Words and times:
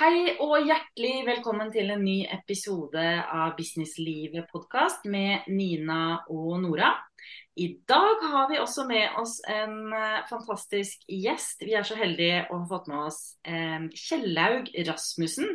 Hei 0.00 0.30
og 0.40 0.62
hjertelig 0.64 1.26
velkommen 1.26 1.68
til 1.74 1.90
en 1.92 2.00
ny 2.00 2.22
episode 2.32 3.02
av 3.20 3.50
Businesslivet-podkast 3.58 5.02
med 5.12 5.50
Nina 5.52 6.22
og 6.32 6.54
Nora. 6.62 6.94
I 7.60 7.66
dag 7.84 8.24
har 8.32 8.46
vi 8.48 8.56
også 8.62 8.86
med 8.88 9.18
oss 9.20 9.34
en 9.44 9.92
eh, 9.92 10.22
fantastisk 10.30 11.04
gjest. 11.04 11.60
Vi 11.68 11.74
er 11.76 11.84
så 11.84 11.98
heldige 12.00 12.46
å 12.48 12.62
ha 12.62 12.68
fått 12.70 12.88
med 12.88 13.10
oss 13.10 13.18
eh, 13.44 13.84
Kjellaug 14.06 14.70
Rasmussen, 14.88 15.52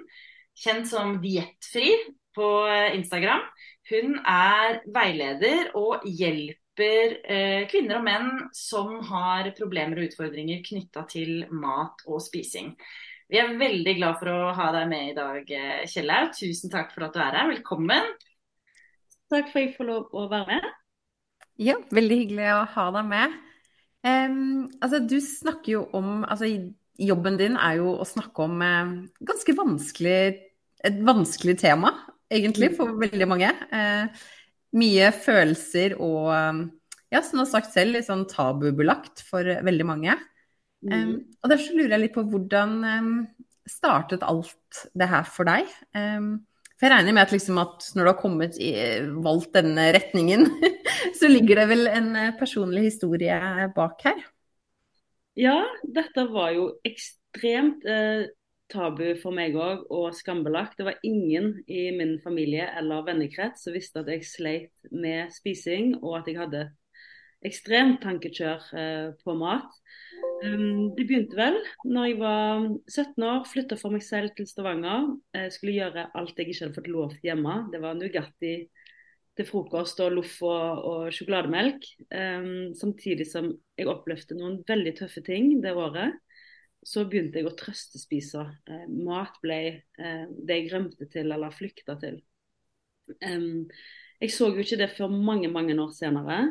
kjent 0.62 0.92
som 0.92 1.18
Diettfri 1.26 1.90
på 2.38 2.52
eh, 2.70 2.92
Instagram. 3.00 3.42
Hun 3.90 4.14
er 4.22 4.78
veileder 4.94 5.74
og 5.74 6.06
hjelper 6.06 7.18
kvinner 7.72 7.98
og 7.98 8.06
menn 8.06 8.32
som 8.54 9.00
har 9.10 9.50
problemer 9.58 10.04
og 10.04 10.12
utfordringer 10.12 10.62
knytta 10.70 11.08
til 11.10 11.48
mat 11.50 12.06
og 12.06 12.22
spising. 12.22 12.76
Vi 13.26 13.40
er 13.42 13.56
veldig 13.58 13.96
glad 13.98 14.20
for 14.20 14.30
å 14.30 14.54
ha 14.54 14.68
deg 14.76 14.90
med 14.92 15.08
i 15.10 15.16
dag, 15.18 15.48
eh, 15.50 15.86
Kjellaug. 15.90 16.30
Tusen 16.38 16.70
takk 16.70 16.92
for 16.94 17.08
at 17.08 17.16
du 17.16 17.22
er 17.24 17.34
her. 17.34 17.48
Velkommen. 17.50 18.12
Takk 19.34 19.50
for 19.50 19.58
at 19.58 19.64
jeg 19.64 19.72
får 19.74 19.88
lov 19.88 20.14
å 20.14 20.28
være 20.30 20.46
med. 20.52 20.68
Ja, 21.58 21.80
veldig 21.90 22.18
hyggelig 22.20 22.52
å 22.54 22.60
ha 22.76 22.86
deg 22.94 23.08
med. 23.10 23.38
Um, 24.06 24.68
altså, 24.78 25.00
du 25.02 25.18
snakker 25.18 25.72
jo 25.72 25.86
om 25.98 26.24
altså, 26.24 26.52
Jobben 26.96 27.36
din 27.36 27.58
er 27.60 27.82
jo 27.82 27.96
å 27.98 28.06
snakke 28.08 28.46
om 28.46 28.62
eh, 28.64 28.92
ganske 29.28 29.56
vanskelig 29.58 30.20
Et 30.86 31.00
vanskelig 31.04 31.58
tema, 31.60 31.90
egentlig, 32.32 32.70
for 32.78 32.94
mm. 32.94 33.02
veldig 33.02 33.28
mange. 33.28 33.50
Eh, 33.74 34.22
mye 34.78 35.10
følelser 35.18 35.96
og, 35.98 36.30
ja, 37.10 37.24
som 37.24 37.40
du 37.40 37.42
har 37.42 37.50
sagt 37.50 37.74
selv, 37.74 37.96
litt 37.96 38.06
sånn 38.06 38.28
tabubelagt 38.30 39.24
for 39.26 39.50
veldig 39.66 39.88
mange. 39.88 40.14
Um, 40.86 41.14
og 41.42 41.50
derfor 41.50 41.78
lurer 41.78 41.96
jeg 41.96 42.04
litt 42.04 42.16
på 42.16 42.26
hvordan 42.30 42.76
um, 42.86 43.14
startet 43.70 44.26
alt 44.26 44.84
det 44.94 45.08
her 45.10 45.26
for 45.26 45.50
deg? 45.50 45.72
Um, 45.98 46.46
for 46.76 46.90
jeg 46.90 46.98
regner 46.98 47.16
med 47.16 47.24
at, 47.24 47.32
liksom 47.32 47.60
at 47.62 47.86
når 47.96 48.04
du 48.04 48.12
har 48.12 48.20
kommet 48.20 48.58
i, 48.60 48.72
valgt 49.24 49.54
denne 49.56 49.88
retningen, 49.96 50.50
så 51.20 51.30
ligger 51.32 51.62
det 51.62 51.70
vel 51.72 51.88
en 51.88 52.10
eh, 52.20 52.34
personlig 52.36 52.90
historie 52.90 53.38
bak 53.78 54.04
her? 54.04 54.20
Ja, 55.40 55.62
dette 55.96 56.28
var 56.32 56.52
jo 56.56 56.68
ekstremt 56.88 57.88
eh, 57.88 58.28
tabu 58.72 59.08
for 59.22 59.36
meg 59.36 59.56
òg, 59.56 59.86
og 59.88 60.16
skambelagt. 60.18 60.76
Det 60.80 60.88
var 60.90 61.00
ingen 61.08 61.54
i 61.68 61.90
min 61.96 62.18
familie 62.24 62.68
eller 62.76 63.08
vennekrets 63.08 63.64
som 63.64 63.76
visste 63.76 64.04
at 64.04 64.12
jeg 64.12 64.28
sleit 64.28 64.92
med 64.92 65.32
spising, 65.32 65.96
og 66.02 66.20
at 66.20 66.32
jeg 66.32 66.42
hadde 66.44 66.66
ekstremt 67.46 68.02
tankekjør 68.04 68.68
eh, 68.76 69.10
på 69.24 69.38
mat. 69.40 69.72
Det 70.36 71.06
begynte 71.08 71.38
vel 71.38 71.56
når 71.88 72.08
jeg 72.10 72.18
var 72.20 72.66
17 72.92 73.24
år, 73.26 73.46
flytta 73.50 73.78
for 73.80 73.96
meg 73.96 74.04
selv 74.06 74.34
til 74.38 74.48
Stavanger. 74.50 75.14
Jeg 75.34 75.54
skulle 75.56 75.76
gjøre 75.78 76.10
alt 76.18 76.40
jeg 76.40 76.52
ikke 76.52 76.66
hadde 76.66 76.78
fått 76.80 76.92
lov 76.92 77.14
til 77.14 77.30
hjemme. 77.30 77.56
Det 77.72 77.82
var 77.84 77.96
Nugatti 77.98 78.56
til 79.36 79.48
frokost 79.48 80.00
og 80.04 80.14
loff 80.16 80.36
og, 80.46 80.84
og 80.92 81.16
sjokolademelk. 81.16 81.88
Samtidig 82.80 83.28
som 83.32 83.50
jeg 83.80 83.90
opplevde 83.92 84.38
noen 84.40 84.60
veldig 84.68 84.96
tøffe 85.00 85.24
ting 85.26 85.56
det 85.64 85.76
året. 85.76 86.20
Så 86.86 87.08
begynte 87.10 87.42
jeg 87.42 87.50
å 87.50 87.56
trøstespise. 87.58 88.44
Uh, 88.70 88.86
mat 89.08 89.40
ble 89.42 89.60
uh, 89.98 90.26
det 90.30 90.60
jeg 90.60 90.70
rømte 90.70 91.08
til 91.10 91.34
eller 91.34 91.56
flykta 91.56 91.96
til. 91.98 92.20
Jeg 94.22 94.32
så 94.34 94.52
jo 94.54 94.62
ikke 94.62 94.78
det 94.80 94.92
før 94.94 95.10
mange, 95.10 95.50
mange 95.52 95.74
år 95.82 95.92
senere. 95.98 96.44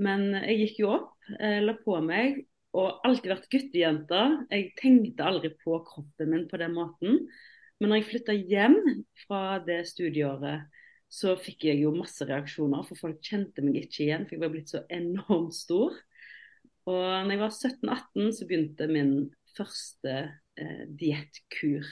Men 0.00 0.30
jeg 0.38 0.58
gikk 0.60 0.82
jo 0.84 0.92
opp, 0.94 1.16
eh, 1.38 1.58
la 1.60 1.74
på 1.76 1.98
meg 2.04 2.38
og 2.72 3.02
alltid 3.06 3.34
vært 3.34 3.50
guttejente. 3.52 4.20
Jeg 4.52 4.70
tenkte 4.80 5.26
aldri 5.28 5.52
på 5.60 5.80
kroppen 5.86 6.30
min 6.32 6.46
på 6.48 6.60
den 6.60 6.76
måten. 6.76 7.18
Men 7.80 7.90
når 7.90 8.00
jeg 8.00 8.08
flytta 8.12 8.36
hjem 8.38 8.78
fra 9.24 9.58
det 9.66 9.82
studieåret, 9.90 10.68
så 11.12 11.34
fikk 11.36 11.66
jeg 11.68 11.82
jo 11.82 11.92
masse 11.92 12.24
reaksjoner. 12.24 12.86
For 12.88 13.00
folk 13.00 13.20
kjente 13.26 13.64
meg 13.64 13.82
ikke 13.82 14.06
igjen, 14.06 14.24
for 14.24 14.36
jeg 14.36 14.44
var 14.44 14.54
blitt 14.54 14.72
så 14.72 14.84
enormt 14.92 15.56
stor. 15.56 15.98
Og 16.88 17.02
når 17.02 17.34
jeg 17.34 17.42
var 17.42 17.52
17-18, 17.52 18.32
så 18.38 18.48
begynte 18.48 18.88
min 18.90 19.12
første 19.56 20.16
eh, 20.56 20.82
diettkur. 20.88 21.86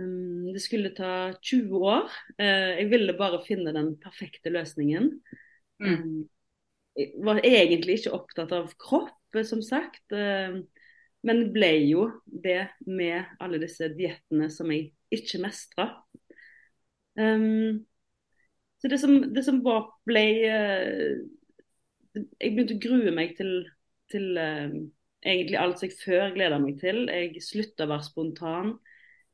Um, 0.00 0.48
det 0.54 0.62
skulle 0.64 0.94
ta 0.96 1.32
20 1.36 1.84
år. 1.84 2.08
Uh, 2.40 2.72
jeg 2.80 2.88
ville 2.90 3.16
bare 3.18 3.42
finne 3.44 3.74
den 3.76 3.94
perfekte 4.00 4.52
løsningen. 4.54 5.12
Mm. 5.82 5.92
Um, 5.92 6.20
var 7.24 7.42
egentlig 7.46 8.00
ikke 8.00 8.16
opptatt 8.16 8.52
av 8.56 8.72
kropp, 8.80 9.19
som 9.48 9.62
sagt. 9.64 10.04
Eh, 10.12 10.60
men 11.26 11.42
ble 11.52 11.70
jo 11.84 12.06
det 12.24 12.70
med 12.88 13.28
alle 13.42 13.60
disse 13.60 13.90
diettene 13.92 14.48
som 14.52 14.70
jeg 14.72 14.92
ikke 15.12 15.40
mestra. 15.42 15.90
Um, 17.18 17.82
så 18.80 18.88
det 18.88 19.00
som, 19.02 19.18
det 19.34 19.42
som 19.44 19.58
var, 19.64 19.90
ble 20.08 20.22
uh, 20.46 21.18
Jeg 22.14 22.54
begynte 22.54 22.76
å 22.78 22.80
grue 22.80 23.12
meg 23.12 23.34
til, 23.36 23.50
til 24.08 24.38
uh, 24.40 24.72
egentlig 25.26 25.58
alt 25.60 25.82
jeg 25.84 25.98
før 26.00 26.32
gleda 26.38 26.60
meg 26.62 26.78
til. 26.80 27.02
Jeg 27.10 27.44
slutta 27.44 27.84
å 27.84 27.92
være 27.92 28.06
spontan. 28.08 28.72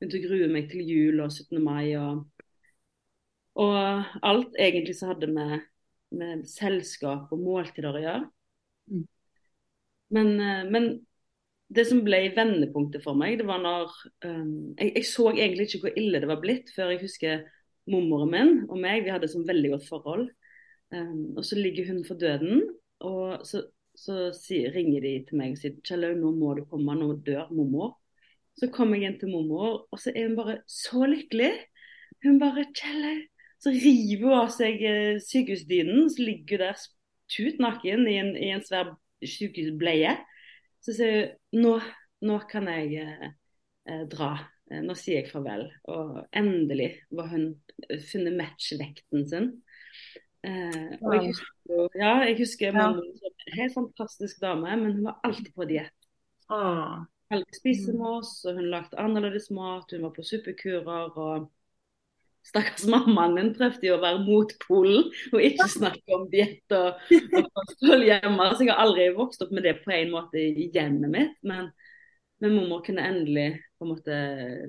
Begynte 0.00 0.18
å 0.18 0.26
grue 0.26 0.50
meg 0.50 0.72
til 0.72 0.82
jul 0.88 1.22
og 1.22 1.30
17. 1.30 1.62
mai 1.62 1.94
og, 2.00 2.26
og 3.62 3.78
alt 4.26 4.58
egentlig 4.58 4.98
som 4.98 5.14
hadde 5.14 5.30
med 5.30 5.60
med 6.14 6.46
selskap 6.48 7.32
og 7.32 7.42
måltider 7.42 7.96
å 7.96 8.02
gjøre. 8.02 8.24
Mm. 8.92 9.04
Men, 10.14 10.40
eh, 10.40 10.64
men, 10.70 10.88
det 11.66 11.82
som 11.88 12.04
ble 12.06 12.28
vendepunktet 12.30 13.02
for 13.02 13.18
meg, 13.18 13.40
det 13.40 13.46
var 13.48 13.58
når 13.58 13.90
um, 14.22 14.74
jeg, 14.78 14.92
jeg, 14.92 15.06
så 15.08 15.24
egentlig 15.32 15.64
ikke 15.66 15.80
hvor 15.82 15.96
ille 15.98 16.20
det 16.22 16.28
var 16.30 16.38
blitt, 16.38 16.68
før 16.70 16.92
jeg 16.92 17.00
husker 17.00 17.40
mormoren 17.90 18.30
min 18.30 18.52
og 18.68 18.78
meg, 18.78 19.02
vi 19.02 19.10
hadde 19.10 19.26
et 19.26 19.48
veldig 19.48 19.72
godt 19.72 19.88
forhold. 19.88 20.28
Um, 20.94 21.34
og 21.34 21.42
så 21.48 21.58
ligger 21.58 21.88
hun 21.88 22.04
for 22.06 22.14
døden, 22.20 22.62
og 23.02 23.42
så, 23.48 23.64
så 23.98 24.28
si, 24.36 24.60
ringer 24.70 25.02
de 25.02 25.12
til 25.26 25.40
meg 25.40 25.56
og 25.56 25.58
sier 25.58 25.74
Kjellaug, 25.88 26.20
nå 26.20 26.30
må 26.36 26.52
du 26.54 26.62
komme, 26.70 26.94
nå 26.94 27.16
dør 27.26 27.50
mormor. 27.50 27.96
Så 28.56 28.70
kommer 28.72 29.00
jeg 29.00 29.10
inn 29.10 29.18
til 29.20 29.32
mormor, 29.34 29.88
og 29.90 30.00
så 30.00 30.12
er 30.14 30.28
hun 30.28 30.36
bare 30.38 30.60
så 30.70 31.02
lykkelig. 31.10 31.50
Hun 32.22 32.38
bare 32.40 32.68
Kjellaug, 32.78 33.24
så 33.58 33.72
river 33.74 34.22
hun 34.22 34.38
av 34.38 34.54
seg 34.54 34.86
eh, 34.86 35.18
sykehusdynen, 35.24 36.06
så 36.14 36.22
ligger 36.22 36.62
hun 36.62 36.64
der 36.68 36.86
tut 37.34 37.58
naken 37.58 38.06
i 38.06 38.16
en, 38.20 38.32
i 38.38 38.52
en 38.54 38.62
svær 38.62 38.94
sykehusbleie. 39.24 40.16
Så 40.84 40.94
sier 40.96 41.32
hun 41.54 41.64
nå, 41.64 41.72
nå 42.26 42.38
kan 42.50 42.68
jeg 42.70 43.02
eh, 43.02 43.32
eh 43.90 44.04
dra. 44.10 44.34
Eh, 44.70 44.82
nå 44.84 44.96
sier 44.98 45.22
jeg 45.22 45.30
farvel. 45.30 45.68
Og 45.92 46.20
endelig 46.36 46.92
var 47.10 47.30
hun 47.32 47.48
funnet 48.10 48.36
matchvekten 48.38 49.26
sin. 49.30 49.50
Eh, 50.46 50.94
og 51.00 51.14
jeg 51.16 51.30
husker, 51.32 51.88
ja, 51.98 52.12
jeg 52.28 52.36
husker 52.38 52.76
mamma 52.76 53.02
som 53.02 53.32
en 53.32 53.56
helt 53.58 53.74
fantastisk 53.74 54.42
dame, 54.42 54.76
men 54.78 54.98
hun 54.98 55.08
var 55.08 55.20
alltid 55.26 55.52
på 55.56 55.66
diett. 55.66 55.96
Hun 57.32 57.42
spiste 57.56 57.90
med 57.96 58.20
oss, 58.20 58.44
og 58.46 58.60
hun 58.60 58.68
lagde 58.70 58.98
annerledes 59.02 59.48
mat, 59.50 59.90
hun 59.90 60.06
var 60.06 60.12
på 60.14 60.22
suppekurer. 60.22 61.16
og 61.18 61.48
Stakkars 62.46 62.86
mammaen 62.90 63.34
min 63.34 63.52
prøvde 63.56 63.88
jo 63.88 63.96
å 63.96 64.02
være 64.02 64.22
motpolen 64.22 65.08
og 65.32 65.42
ikke 65.42 65.66
snakke 65.72 66.14
om 66.14 66.26
diett 66.30 66.74
og, 66.76 67.00
og 67.40 67.48
kosthold 67.58 68.06
hjemme. 68.06 68.48
Så 68.54 68.66
jeg 68.66 68.72
har 68.72 68.84
aldri 68.84 69.08
vokst 69.16 69.42
opp 69.42 69.54
med 69.56 69.66
det 69.66 69.78
på 69.82 69.94
en 69.96 70.12
måte 70.14 70.40
i 70.40 70.68
hjemmet 70.74 71.12
mitt. 71.12 71.36
Men, 71.46 71.72
men 72.42 72.54
mormor 72.54 72.84
kunne 72.86 73.06
endelig 73.08 73.48
på 73.76 73.86
en 73.86 73.92
måte, 73.92 74.20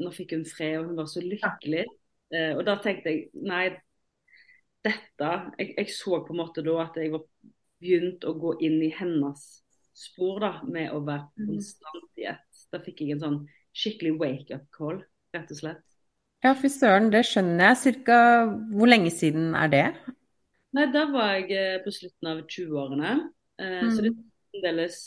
Nå 0.02 0.12
fikk 0.16 0.36
hun 0.36 0.48
fred, 0.50 0.80
og 0.80 0.90
hun 0.90 0.98
var 1.00 1.12
så 1.12 1.24
lykkelig. 1.24 1.86
Eh, 2.34 2.54
og 2.58 2.66
da 2.68 2.76
tenkte 2.84 3.14
jeg 3.14 3.46
nei, 3.48 3.68
dette 4.84 5.30
jeg, 5.60 5.72
jeg, 5.78 5.94
så 5.96 6.22
på 6.26 6.34
en 6.34 6.42
måte 6.42 6.64
da 6.66 6.76
at 6.84 6.98
jeg 7.00 7.14
var 7.14 7.24
begynt 7.78 8.26
å 8.28 8.34
gå 8.40 8.58
inn 8.66 8.82
i 8.84 8.92
hennes 8.96 9.46
spor 9.98 10.42
da, 10.44 10.52
med 10.66 10.94
å 10.94 11.02
være 11.06 11.46
konstant 11.46 12.22
i 12.22 12.28
ett. 12.30 12.66
Da 12.74 12.82
fikk 12.84 13.04
jeg 13.04 13.16
en 13.16 13.24
sånn 13.24 13.40
skikkelig 13.78 14.18
wake-up 14.22 14.66
call, 14.76 15.02
rett 15.36 15.54
og 15.54 15.62
slett. 15.62 15.97
Ja, 16.46 16.54
fy 16.54 16.70
søren, 16.70 17.10
det 17.10 17.24
skjønner 17.26 17.72
jeg. 17.72 17.78
Cirka 17.82 18.18
hvor 18.76 18.90
lenge 18.90 19.10
siden 19.14 19.56
er 19.58 19.72
det? 19.74 19.88
Nei, 20.78 20.86
Da 20.94 21.08
var 21.10 21.34
jeg 21.38 21.50
eh, 21.58 21.80
på 21.82 21.94
slutten 21.94 22.30
av 22.30 22.44
20-årene. 22.46 23.14
Eh, 23.58 23.80
mm. 23.82 23.90
Så 23.90 24.04
det 24.06 24.12
er 24.12 24.20
fremdeles 24.52 25.00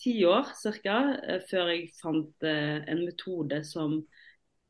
ti 0.00 0.14
år 0.24 0.48
ca. 0.56 0.96
Eh, 1.20 1.42
før 1.50 1.72
jeg 1.74 1.90
fant 2.00 2.46
en 2.48 3.04
metode 3.04 3.60
som 3.68 3.98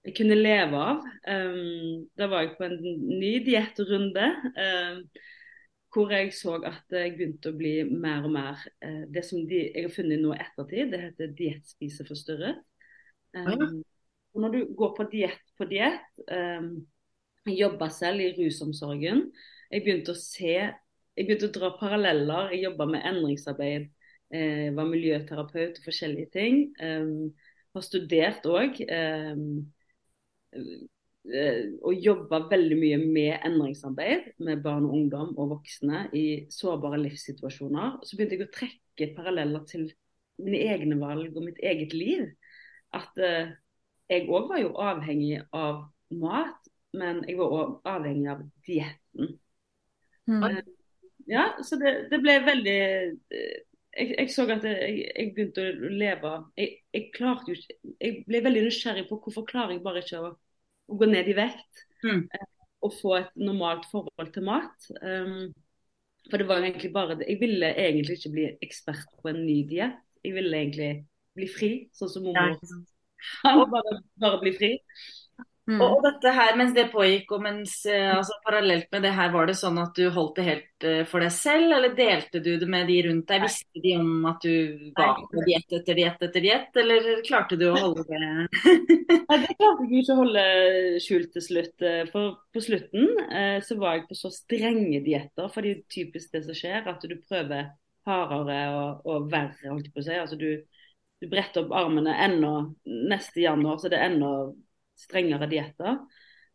jeg 0.06 0.16
kunne 0.16 0.38
leve 0.38 0.80
av. 0.80 1.04
Da 2.16 2.26
var 2.32 2.46
jeg 2.46 2.54
på 2.56 2.64
en 2.64 2.78
ny 3.20 3.34
diettrunde. 3.44 4.30
Hvor 5.92 6.14
jeg 6.14 6.32
så 6.32 6.56
at 6.64 6.94
jeg 6.94 7.12
begynte 7.18 7.52
å 7.52 7.58
bli 7.58 7.74
mer 7.84 8.24
og 8.24 8.32
mer 8.32 8.62
Det 9.12 9.24
som 9.26 9.42
de, 9.50 9.66
jeg 9.74 9.84
har 9.84 9.92
funnet 9.92 10.22
nå 10.22 10.32
i 10.32 10.40
ettertid, 10.40 10.94
det 10.94 11.02
heter 11.04 11.34
diettspiseforstyrret. 11.36 12.62
Um, 13.36 13.82
og 14.34 14.44
når 14.44 14.54
du 14.54 14.60
går 14.78 14.94
på 14.96 15.06
diett 15.12 15.54
på 15.58 15.66
diett, 15.70 16.06
um, 16.30 16.72
jobba 17.50 17.88
selv 17.92 18.22
i 18.22 18.32
rusomsorgen, 18.36 19.24
jeg 19.70 19.84
begynte 19.84 20.14
å 20.14 20.18
se 20.18 20.54
jeg 21.20 21.26
begynte 21.26 21.50
å 21.50 21.52
dra 21.52 21.68
paralleller. 21.76 22.52
Jeg 22.54 22.64
jobba 22.64 22.86
med 22.88 23.04
endringsarbeid, 23.04 23.90
eh, 24.32 24.70
var 24.72 24.88
miljøterapeut 24.88 25.76
og 25.76 25.84
forskjellige 25.84 26.30
ting. 26.32 26.60
Um, 26.80 27.34
har 27.74 27.84
studert 27.84 28.46
òg 28.50 28.80
um, 28.88 29.42
eh, 30.56 31.66
og 31.84 32.00
jobba 32.02 32.40
veldig 32.50 32.78
mye 32.80 32.98
med 33.02 33.44
endringsarbeid 33.46 34.32
med 34.42 34.62
barn 34.64 34.88
og 34.88 34.96
ungdom 34.96 35.34
og 35.36 35.52
voksne 35.56 36.06
i 36.16 36.24
sårbare 36.50 36.98
livssituasjoner. 37.02 38.00
Så 38.02 38.16
begynte 38.16 38.38
jeg 38.38 38.48
å 38.48 38.54
trekke 38.54 39.12
paralleller 39.18 39.66
til 39.68 39.90
mine 40.40 40.62
egne 40.72 40.96
valg 41.02 41.36
og 41.36 41.50
mitt 41.50 41.60
eget 41.60 41.92
liv. 41.94 42.30
At 42.96 43.20
eh, 43.20 43.52
jeg 44.10 44.26
òg 44.28 44.50
var 44.50 44.60
jo 44.62 44.74
avhengig 44.82 45.40
av 45.56 45.84
mat, 46.20 46.68
men 46.98 47.22
jeg 47.28 47.38
var 47.38 47.56
òg 47.56 47.88
avhengig 47.88 48.30
av 48.32 48.44
dietten. 48.66 49.34
Mm. 50.30 50.44
Eh, 50.46 50.62
ja, 51.30 51.46
så 51.62 51.78
det, 51.80 51.94
det 52.10 52.20
ble 52.22 52.36
veldig 52.46 52.78
eh, 52.80 53.58
jeg, 53.90 54.12
jeg, 54.14 54.28
så 54.30 54.44
at 54.50 54.66
jeg, 54.66 55.00
jeg, 55.08 55.32
begynte 55.34 55.64
å 55.64 55.88
leve 55.90 56.34
jeg, 56.58 56.76
jeg, 56.94 57.06
klarte 57.16 57.50
jo 57.50 57.56
ikke 57.58 57.94
Jeg 57.98 58.20
ble 58.28 58.42
veldig 58.44 58.62
nysgjerrig 58.68 59.06
på 59.08 59.18
hvorfor 59.24 59.46
klarer 59.48 59.74
jeg 59.74 59.82
bare 59.82 60.04
ikke 60.04 60.20
å, 60.22 60.30
å 60.30 60.98
gå 61.00 61.08
ned 61.10 61.30
i 61.30 61.34
vekt 61.38 61.82
mm. 62.06 62.22
Eh, 62.22 62.46
og 62.86 62.94
få 62.96 63.16
et 63.18 63.34
normalt 63.36 63.84
forhold 63.90 64.30
til 64.32 64.46
mat. 64.46 64.86
Um, 65.04 65.50
for 66.30 66.40
det 66.40 66.46
var 66.48 66.62
jo 66.62 66.68
egentlig 66.70 66.88
bare 66.94 67.18
det. 67.20 67.26
Jeg 67.28 67.40
ville 67.42 67.68
egentlig 67.74 68.16
ikke 68.16 68.32
bli 68.32 68.46
ekspert 68.64 69.10
på 69.20 69.28
en 69.28 69.42
ny 69.44 69.58
diett. 69.68 69.98
Jeg 70.24 70.32
ville 70.32 70.62
egentlig 70.62 70.90
bli 71.36 71.48
fri, 71.52 71.70
sånn 71.96 72.12
som 72.12 72.24
mormor. 72.24 72.56
Ja, 73.44 73.56
bare, 73.70 73.98
bare 74.20 74.42
bli 74.42 74.54
fri. 74.56 74.74
Mm. 75.70 75.78
Og, 75.78 75.92
og, 75.92 76.00
dette 76.02 76.32
her, 76.34 76.56
mens 76.58 76.72
det 76.74 76.88
pågikk, 76.90 77.30
og 77.36 77.42
mens, 77.44 77.74
eh, 77.86 78.08
altså, 78.10 78.34
parallelt 78.46 78.88
med 78.90 79.04
det 79.06 79.12
her, 79.14 79.28
var 79.30 79.46
det 79.46 79.54
sånn 79.58 79.78
at 79.78 79.94
du 79.94 80.08
holdt 80.10 80.40
det 80.40 80.46
helt 80.48 80.86
uh, 80.86 81.02
for 81.06 81.22
deg 81.22 81.30
selv, 81.34 81.74
eller 81.76 81.94
delte 81.94 82.40
du 82.42 82.50
det 82.58 82.68
med 82.70 82.88
de 82.90 82.96
rundt 83.06 83.28
deg? 83.30 83.44
Visste 83.44 83.82
de 83.84 83.92
om 84.00 84.26
at 84.30 84.42
du 84.42 84.90
var 84.96 85.20
på 85.30 85.44
diett 85.46 85.76
etter 85.78 85.98
diett 86.00 86.24
etter 86.26 86.46
diett, 86.46 86.80
eller 86.82 87.10
klarte 87.28 87.58
du 87.60 87.68
å 87.70 87.76
holde 87.76 88.06
det 88.08 88.20
Nei, 88.24 89.38
det 89.44 89.54
klarte 89.60 89.86
jeg 89.86 90.02
ikke 90.02 90.16
å 90.16 90.20
holde 90.24 90.46
skjult 91.04 91.30
til 91.36 91.46
slutt. 91.46 91.86
Eh, 91.86 92.02
for 92.10 92.40
på 92.50 92.64
slutten 92.64 93.06
så 93.62 93.76
var 93.78 93.94
jeg 93.94 94.08
på 94.08 94.16
så 94.18 94.32
strenge 94.34 94.98
dietter, 95.04 95.46
for 95.52 95.62
det 95.62 95.76
er 95.76 95.82
typisk 95.92 96.32
det 96.34 96.42
som 96.48 96.56
skjer, 96.56 96.88
at 96.90 97.04
du 97.06 97.14
prøver 97.28 97.70
hardere 98.08 98.60
og, 98.74 99.06
og 99.06 99.30
verre, 99.30 99.68
holdt 99.68 99.86
jeg 99.86 99.94
på 99.94 100.02
å 100.02 100.06
si. 100.08 100.16
Altså, 100.18 100.38
du, 100.40 100.79
du 101.20 101.28
bretter 101.28 101.64
opp 101.64 101.74
armene 101.76 102.14
enda 102.24 102.54
neste 102.84 103.44
januar, 103.44 103.78
så 103.78 103.90
det 103.92 104.00
er 104.00 104.08
enda 104.10 104.32
strengere 105.00 105.48
dietter. 105.50 106.00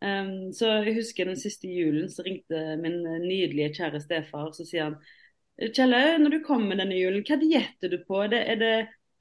Um, 0.02 0.52
så 0.52 0.82
jeg 0.84 0.98
husker 0.98 1.28
den 1.28 1.38
siste 1.40 1.70
julen 1.72 2.10
så 2.12 2.24
ringte 2.26 2.76
min 2.82 2.98
nydelige 3.22 3.70
kjære 3.78 4.02
stefar 4.04 4.50
så 4.52 4.66
sier 4.68 4.90
han 4.90 4.98
Kjelle, 5.56 6.18
når 6.20 6.34
du 6.34 6.42
kommer 6.44 6.76
denne 6.76 6.98
julen, 6.98 7.22
hva 7.24 7.38
dietter 7.40 7.88
du 7.88 8.02
på? 8.04 8.18
Det, 8.28 8.42
er 8.44 8.58
det 8.60 8.72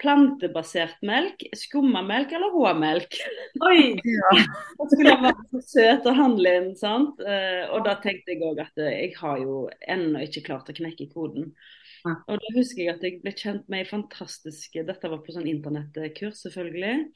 plantebasert 0.03 0.97
melk, 1.07 1.45
skummamelk 1.55 2.33
eller 2.35 2.51
H-melk? 2.51 3.15
Oi! 3.63 3.93
ja. 4.03 4.33
Og 4.75 4.91
skulle 4.91 5.13
være 5.21 5.45
så 5.53 5.61
søt 5.69 6.09
å 6.11 6.15
handle 6.17 6.51
inn, 6.59 6.67
sant. 6.75 7.23
Uh, 7.23 7.71
og 7.71 7.85
da 7.87 7.95
tenkte 8.03 8.35
jeg 8.35 8.43
òg 8.43 8.59
at 8.65 8.83
jeg 8.83 9.13
har 9.21 9.39
jo 9.45 9.61
ennå 9.79 10.25
ikke 10.27 10.43
klart 10.49 10.73
å 10.73 10.75
knekke 10.75 11.07
koden. 11.13 11.53
Og 12.05 12.37
da 12.41 12.53
husker 12.55 12.83
jeg 12.83 12.93
at 12.93 13.03
jeg 13.05 13.19
ble 13.23 13.33
kjent 13.33 13.67
med 13.71 13.81
ei 13.81 13.89
fantastisk 13.89 14.77
Dette 14.87 15.09
var 15.09 15.21
på 15.25 15.33
sånn 15.33 15.49
internettkurs, 15.49 16.43
selvfølgelig. 16.45 17.09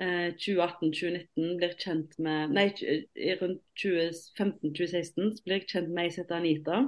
2018-2019 0.00 1.20
eh, 1.38 1.56
blir 1.60 1.74
kjent 1.78 2.16
med 2.18 2.54
Nei, 2.56 2.66
rundt 3.38 3.60
2015-2016 3.78 5.36
blir 5.44 5.60
jeg 5.60 5.68
kjent 5.70 5.92
med 5.92 6.08
ei 6.08 6.14
som 6.14 6.24
heter 6.24 6.40
Anita. 6.40 6.80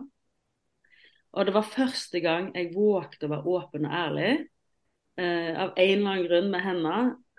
Og 1.36 1.46
det 1.46 1.54
var 1.54 1.68
første 1.68 2.22
gang 2.24 2.50
jeg 2.56 2.72
vågte 2.74 3.28
å 3.28 3.32
være 3.34 3.54
åpen 3.58 3.86
og 3.86 3.94
ærlig. 3.94 4.32
Eh, 5.20 5.52
av 5.52 5.76
en 5.76 5.92
eller 5.92 6.10
annen 6.10 6.26
grunn 6.26 6.50
med 6.52 6.64
henne 6.64 6.96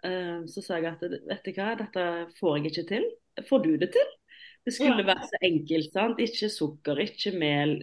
eh, 0.08 0.46
så 0.50 0.64
sa 0.64 0.80
jeg 0.80 0.94
at 0.94 1.04
vet 1.04 1.46
du 1.46 1.52
hva, 1.58 1.74
dette 1.82 2.06
får 2.40 2.58
jeg 2.58 2.72
ikke 2.72 2.88
til. 2.94 3.10
Får 3.50 3.66
du 3.66 3.74
det 3.82 3.92
til? 3.98 4.16
Det 4.68 4.74
skulle 4.76 5.00
ja. 5.00 5.08
være 5.08 5.28
så 5.30 5.38
enkelt. 5.48 5.94
sant? 5.96 6.18
Ikke 6.20 6.50
sukker, 6.52 7.00
ikke 7.00 7.32
mel, 7.40 7.78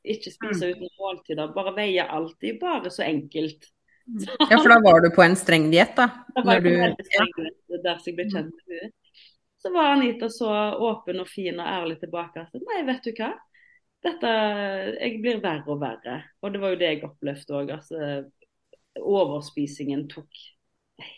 ikke 0.00 0.30
spise 0.32 0.70
mm. 0.70 0.78
uten 0.78 0.92
måltider. 0.96 1.50
Bare 1.52 1.74
veie 1.76 2.06
alltid. 2.08 2.56
Bare 2.62 2.90
så 2.90 3.04
enkelt. 3.04 3.68
Ja, 4.50 4.56
for 4.56 4.66
da 4.72 4.80
var 4.82 5.04
du 5.04 5.12
på 5.14 5.22
en 5.22 5.36
streng 5.38 5.68
diett, 5.70 5.92
da? 5.94 6.08
Da 6.34 6.42
var 6.42 6.56
jeg 6.58 6.64
på 6.64 6.86
en 6.88 6.96
streng 7.06 7.28
diett, 7.36 7.82
der 7.84 8.00
jeg 8.02 8.16
ble 8.16 8.24
kjent 8.32 8.64
med 8.66 8.80
henne. 8.80 8.88
Så 9.62 9.70
var 9.76 9.92
Anita 9.92 10.26
så 10.32 10.48
åpen 10.88 11.22
og 11.22 11.28
fin 11.30 11.60
og 11.60 11.68
ærlig 11.70 12.00
tilbake 12.00 12.42
at 12.42 12.56
nei, 12.64 12.80
vet 12.88 13.04
du 13.04 13.12
hva. 13.12 13.28
Dette, 14.02 14.32
Jeg 14.96 15.20
blir 15.22 15.38
verre 15.44 15.70
og 15.70 15.78
verre. 15.84 16.16
Og 16.42 16.56
det 16.56 16.64
var 16.64 16.72
jo 16.72 16.80
det 16.80 16.88
jeg 16.90 17.04
opplevde 17.06 17.60
òg. 17.60 17.76
Altså, 17.76 18.10
overspisingen 18.98 20.08
tok 20.10 20.42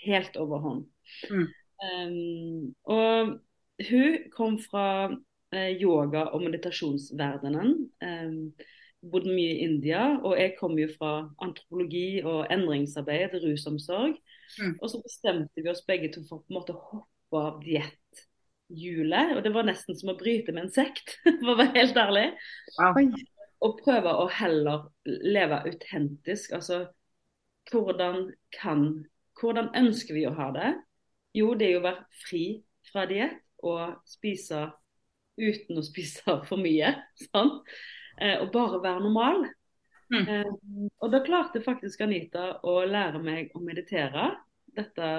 helt 0.02 0.37
overhånd. 0.43 0.84
Mm. 1.31 1.49
Um, 1.84 2.75
og 2.84 3.38
hun 3.82 4.31
kom 4.35 4.59
fra 4.62 4.87
uh, 5.11 5.71
yoga- 5.81 6.31
og 6.32 6.44
meditasjonsverdenen. 6.47 7.75
Eh, 8.03 8.69
bodd 9.05 9.26
mye 9.29 9.56
i 9.59 9.65
India, 9.67 10.05
og 10.25 10.38
jeg 10.41 10.55
kom 10.59 10.79
jo 10.79 10.88
fra 10.94 11.11
antropologi 11.44 12.23
og 12.25 12.47
endringsarbeid, 12.53 13.37
rusomsorg. 13.43 14.17
Mm. 14.61 14.79
Og 14.81 14.91
så 14.91 15.00
bestemte 15.05 15.61
vi 15.61 15.69
oss 15.73 15.85
begge 15.87 16.09
to 16.15 16.23
for 16.29 16.41
å 16.41 16.79
hoppe 16.79 17.41
av 17.41 17.61
dietthjulet. 17.65 19.35
Og 19.37 19.43
det 19.44 19.53
var 19.55 19.69
nesten 19.69 19.99
som 19.99 20.15
å 20.15 20.19
bryte 20.19 20.55
med 20.55 20.67
en 20.67 20.75
sekt, 20.75 21.19
for 21.43 21.55
å 21.55 21.59
være 21.61 21.77
helt 21.77 22.00
ærlig. 22.00 22.27
Wow. 22.79 23.00
Og 23.65 23.79
prøve 23.85 24.12
å 24.20 24.29
heller 24.32 24.88
leve 25.05 25.62
autentisk. 25.69 26.53
Altså 26.56 26.87
hvordan 27.73 28.31
kan 28.61 29.05
Hvordan 29.35 29.73
ønsker 29.75 30.15
vi 30.15 30.29
å 30.29 30.35
ha 30.37 30.44
det? 30.55 30.69
Jo, 31.35 31.56
det 31.59 31.67
er 31.67 31.73
jo 31.73 31.79
å 31.81 31.87
være 31.88 32.20
fri 32.23 32.44
fra 32.87 33.03
diett 33.11 33.41
og 33.64 34.00
spise 34.08 34.66
uten 35.40 35.81
å 35.81 35.84
spise 35.84 36.38
for 36.49 36.61
mye. 36.61 36.94
Sånn. 37.26 37.58
eh, 38.20 38.40
og 38.43 38.50
bare 38.55 38.82
være 38.82 39.05
normal. 39.05 39.46
Mm. 40.12 40.26
Eh, 40.28 40.90
og 41.02 41.14
da 41.14 41.22
klarte 41.25 41.64
faktisk 41.64 42.05
Anita 42.05 42.58
å 42.62 42.82
lære 42.87 43.22
meg 43.22 43.55
å 43.56 43.62
meditere. 43.64 44.32
Dette, 44.75 45.11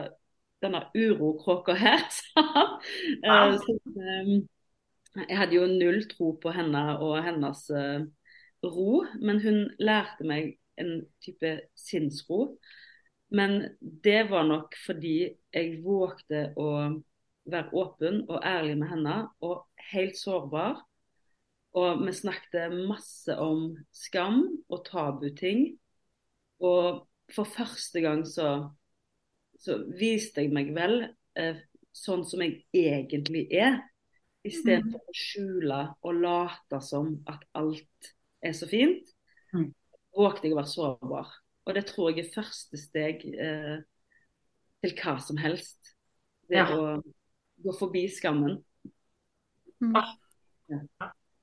denne 0.64 0.86
urokråka 0.96 1.76
her, 1.80 2.04
Sånn. 2.20 2.78
Eh, 3.24 3.58
så, 3.64 3.78
jeg 5.16 5.40
hadde 5.40 5.56
jo 5.56 5.68
null 5.72 6.02
tro 6.12 6.34
på 6.44 6.52
henne 6.52 6.82
og 7.00 7.22
hennes 7.24 7.62
ro, 8.66 9.06
men 9.24 9.38
hun 9.40 9.62
lærte 9.80 10.26
meg 10.28 10.58
en 10.82 11.06
type 11.24 11.54
sinnsro. 11.80 12.58
Men 13.32 13.62
det 13.80 14.26
var 14.30 14.44
nok 14.48 14.76
fordi 14.86 15.18
jeg 15.56 15.78
vågte 15.86 16.50
å 16.60 16.68
være 17.46 17.74
åpen 17.74 18.24
og 18.30 18.42
ærlig 18.46 18.78
med 18.78 18.90
henne, 18.90 19.16
og 19.42 19.68
helt 19.92 20.18
sårbar. 20.18 20.82
Og 21.76 22.06
vi 22.06 22.14
snakket 22.16 22.74
masse 22.88 23.36
om 23.38 23.76
skam 23.94 24.46
og 24.70 24.86
tabuting. 24.88 25.74
Og 26.64 27.04
for 27.36 27.44
første 27.44 28.02
gang 28.02 28.24
så, 28.28 28.70
så 29.60 29.82
viste 30.00 30.46
jeg 30.46 30.54
meg 30.56 30.72
vel 30.76 31.02
eh, 31.36 31.60
sånn 31.96 32.24
som 32.28 32.44
jeg 32.46 32.64
egentlig 32.72 33.48
er. 33.52 33.82
Istedenfor 34.46 35.02
mm. 35.02 35.10
å 35.10 35.18
skjule 35.18 35.80
og 36.06 36.22
late 36.22 36.80
som 36.86 37.16
at 37.28 37.44
alt 37.58 38.12
er 38.46 38.54
så 38.54 38.70
fint, 38.70 39.10
mm. 39.56 39.68
vågte 40.16 40.48
jeg 40.48 40.56
å 40.56 40.60
være 40.62 40.72
sårbar. 40.72 41.36
Og 41.66 41.76
det 41.76 41.86
tror 41.90 42.12
jeg 42.12 42.24
er 42.24 42.34
første 42.36 42.78
steg 42.78 43.26
eh, 43.34 43.78
til 44.86 44.96
hva 45.02 45.18
som 45.26 45.40
helst. 45.42 45.96
Det 46.46 46.62
ja. 46.62 46.68
å 46.70 47.00
gå 47.64 47.74
forbi 47.80 48.06
skammen. 48.12 48.60
Mm. 49.84 49.96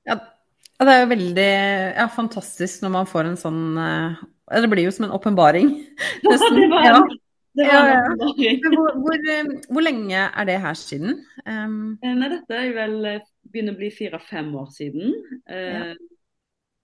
Ja. 0.05 0.15
Ja, 0.79 0.85
det 0.87 0.93
er 0.93 1.03
jo 1.03 1.09
veldig 1.13 1.49
ja, 1.95 2.05
fantastisk 2.11 2.83
når 2.83 2.93
man 2.97 3.09
får 3.09 3.29
en 3.29 3.37
sånn 3.39 3.61
uh, 3.77 4.23
Det 4.59 4.69
blir 4.71 4.87
jo 4.87 4.93
som 4.95 5.07
en 5.07 5.13
åpenbaring. 5.15 5.69
Ja, 6.25 6.33
det 6.35 6.65
var, 6.71 6.87
ja. 6.87 6.97
Det 7.53 7.67
var 7.69 7.91
ja, 8.41 8.53
hvor, 8.73 8.95
hvor, 9.03 9.27
eh, 9.29 9.51
hvor, 9.69 9.85
lenge 9.85 10.23
er 10.25 10.47
det 10.49 10.55
her 10.63 10.77
siden? 10.77 11.19
Um, 11.45 11.99
Nei, 12.01 12.29
dette 12.31 12.57
er 12.57 12.65
jo 12.65 12.73
vel 12.79 12.95
begynner 13.53 13.75
å 13.75 13.79
bli 13.79 13.91
fire-fem 13.93 14.49
år 14.57 14.71
siden. 14.73 15.13
Uh, 15.45 15.93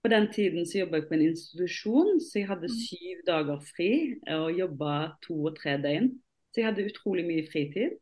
på 0.00 0.12
den 0.12 0.28
tiden 0.32 0.68
så 0.68 0.84
jobba 0.84 1.00
jeg 1.00 1.08
på 1.08 1.16
en 1.16 1.24
institusjon, 1.26 2.20
så 2.22 2.38
jeg 2.38 2.48
hadde 2.48 2.70
mm. 2.70 2.76
syv 2.86 3.24
dager 3.26 3.64
fri 3.66 3.90
og 4.32 4.60
jobba 4.60 4.94
to 5.26 5.40
og 5.50 5.58
tre 5.58 5.74
døgn. 5.82 6.12
Så 6.50 6.62
jeg 6.62 6.70
hadde 6.70 6.86
utrolig 6.86 7.26
mye 7.26 7.44
fritid. 7.50 7.98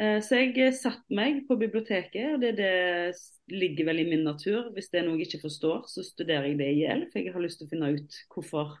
Eh, 0.00 0.18
så 0.24 0.38
jeg 0.40 0.54
satte 0.56 0.78
satt 0.78 1.14
meg 1.14 1.42
på 1.48 1.58
biblioteket, 1.60 2.34
og 2.36 2.42
det, 2.42 2.56
det, 2.60 2.72
ligger 3.52 3.90
vel 3.90 4.00
i 4.00 4.08
min 4.08 4.24
natur. 4.24 4.70
Hvis 4.72 4.88
det 4.92 5.02
er 5.02 5.06
noe 5.08 5.18
jeg 5.20 5.28
ikke 5.28 5.44
forstår, 5.44 5.84
så 5.90 6.04
studerer 6.06 6.48
jeg 6.48 6.60
det 6.60 6.70
i 6.72 6.80
hjel, 6.80 7.06
for 7.12 7.20
jeg 7.20 7.34
har 7.34 7.44
lyst 7.44 7.60
til 7.60 7.68
å 7.68 7.72
finne 7.72 7.92
ut 7.98 8.18
hvorfor 8.32 8.76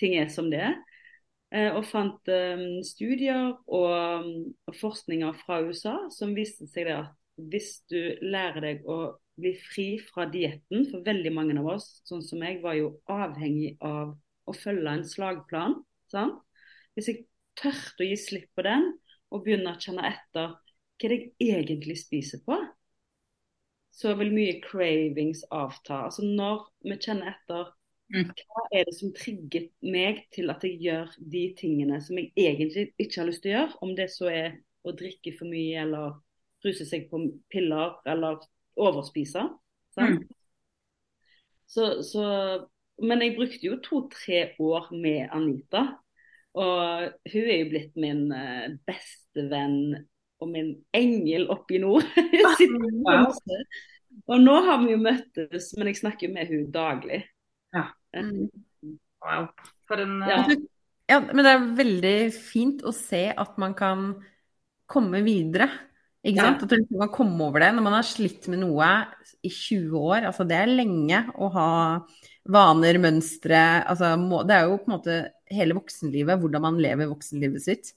ting 0.00 0.18
er 0.20 0.28
som 0.32 0.50
det 0.52 0.60
er. 0.68 0.76
Eh, 1.52 1.70
og 1.72 1.86
fant 1.88 2.30
studier 2.88 3.52
og, 3.66 4.28
forskninger 4.80 5.36
fra 5.44 5.60
USA 5.64 5.96
som 6.12 6.36
viste 6.36 6.68
seg 6.70 6.92
at 6.92 7.18
hvis 7.36 7.82
du 7.88 7.98
lærer 8.20 8.60
deg 8.64 8.86
å 8.88 9.16
bli 9.40 9.54
fri 9.56 9.86
fra 10.04 10.26
dietten, 10.30 10.84
for 10.90 11.04
veldig 11.04 11.32
mange 11.34 11.56
av 11.60 11.70
oss, 11.74 11.88
sånn 12.08 12.22
som 12.24 12.42
meg, 12.42 12.60
var 12.64 12.76
jo 12.76 12.92
avhengig 13.10 13.76
av 13.80 14.12
å 14.44 14.54
følge 14.56 14.92
en 14.92 15.06
slagplan. 15.08 15.78
Sant? 16.12 16.42
Hvis 16.96 17.08
jeg 17.08 17.24
tørte 17.58 18.04
å 18.04 18.08
gi 18.10 18.18
slipp 18.20 18.50
på 18.56 18.64
den, 18.66 18.90
og 19.32 19.44
begynne 19.44 19.74
å 19.74 19.80
kjenne 19.80 20.06
etter 20.12 20.54
hva 21.02 21.08
er 21.08 21.12
det 21.12 21.20
jeg 21.42 21.62
egentlig 21.64 21.96
spiser 21.98 22.42
på, 22.46 22.56
så 23.92 24.12
vil 24.20 24.30
mye 24.32 24.60
cravings 24.62 25.42
avta. 25.50 26.04
Altså 26.06 26.22
når 26.24 26.68
vi 26.86 26.98
kjenner 27.00 27.32
etter 27.34 27.72
Mm. 28.12 28.28
hva 28.28 28.62
er 28.76 28.84
det 28.84 28.92
som 28.92 29.12
trigger 29.16 29.70
meg 29.80 30.18
til 30.36 30.52
at 30.52 30.64
jeg 30.66 30.76
gjør 30.84 31.14
de 31.32 31.42
tingene 31.56 31.96
som 32.04 32.18
jeg 32.20 32.28
egentlig 32.36 32.90
ikke 33.00 33.22
har 33.22 33.28
lyst 33.30 33.40
til 33.44 33.52
å 33.52 33.54
gjøre, 33.54 33.78
om 33.86 33.94
det 33.96 34.08
så 34.12 34.28
er 34.28 34.58
å 34.84 34.92
drikke 34.92 35.32
for 35.38 35.48
mye 35.48 35.80
eller 35.80 36.18
ruse 36.66 36.84
seg 36.88 37.06
på 37.08 37.22
piller 37.52 37.96
eller 38.04 38.42
overspise. 38.76 39.46
Sant? 39.96 40.26
Så, 41.72 41.86
så, 42.04 42.26
men 43.00 43.24
jeg 43.24 43.36
brukte 43.38 43.64
jo 43.64 43.80
to-tre 43.80 44.44
år 44.60 44.92
med 44.92 45.32
Anita. 45.32 45.86
Og 46.52 47.08
hun 47.32 47.46
er 47.48 47.62
jo 47.62 47.70
blitt 47.70 47.94
min 47.96 48.26
eh, 48.36 48.74
beste 49.32 49.48
venn 49.50 50.06
og 50.42 50.48
min 50.50 50.72
engel 50.94 51.48
oppe 51.50 51.76
i 51.76 51.78
nord. 51.82 52.04
Og 54.28 54.40
nå 54.42 54.54
har 54.66 54.78
vi 54.82 54.92
jo 54.92 54.98
møttes, 55.00 55.70
men 55.78 55.88
jeg 55.88 55.96
snakker 56.02 56.28
jo 56.28 56.34
med 56.34 56.50
hun 56.50 56.66
daglig. 56.74 57.22
Ja. 57.72 57.86
Wow. 59.22 59.46
For 59.88 59.96
en 60.02 60.18
Ja. 60.20 60.42
eh, 60.50 60.56
Ja, 61.08 61.20
men 61.20 61.44
det 61.44 61.52
er 61.52 61.76
veldig 61.76 62.32
fint 62.32 62.82
å 62.82 62.92
se 62.94 63.32
at 63.36 63.58
man 63.58 63.74
kan 63.74 64.22
komme 64.88 65.22
videre. 65.24 65.68
Ikke 66.24 66.36
Ja. 66.36 66.42
sant? 66.52 66.62
At 66.62 66.68
du 66.68 66.76
liksom 66.76 66.98
kan 67.00 67.08
komme 67.08 67.40
over 67.40 67.60
det 67.60 67.74
når 67.74 67.82
man 67.82 67.92
har 67.94 68.02
slitt 68.02 68.46
med 68.48 68.58
noe 68.60 69.06
i 69.42 69.48
20 69.48 69.98
år. 69.98 70.22
Altså 70.28 70.46
det 70.46 70.56
er 70.56 70.66
lenge 70.66 71.32
å 71.34 71.50
ha 71.52 72.06
vaner, 72.46 72.94
mønstre 72.98 73.84
altså 73.86 74.16
må, 74.18 74.46
Det 74.46 74.54
er 74.54 74.64
jo 74.68 74.78
på 74.78 74.92
en 74.92 74.98
måte 74.98 75.32
hele 75.50 75.74
voksenlivet, 75.74 76.38
hvordan 76.38 76.60
man 76.62 76.78
lever 76.78 77.06
voksenlivet 77.08 77.60
sitt. 77.62 77.92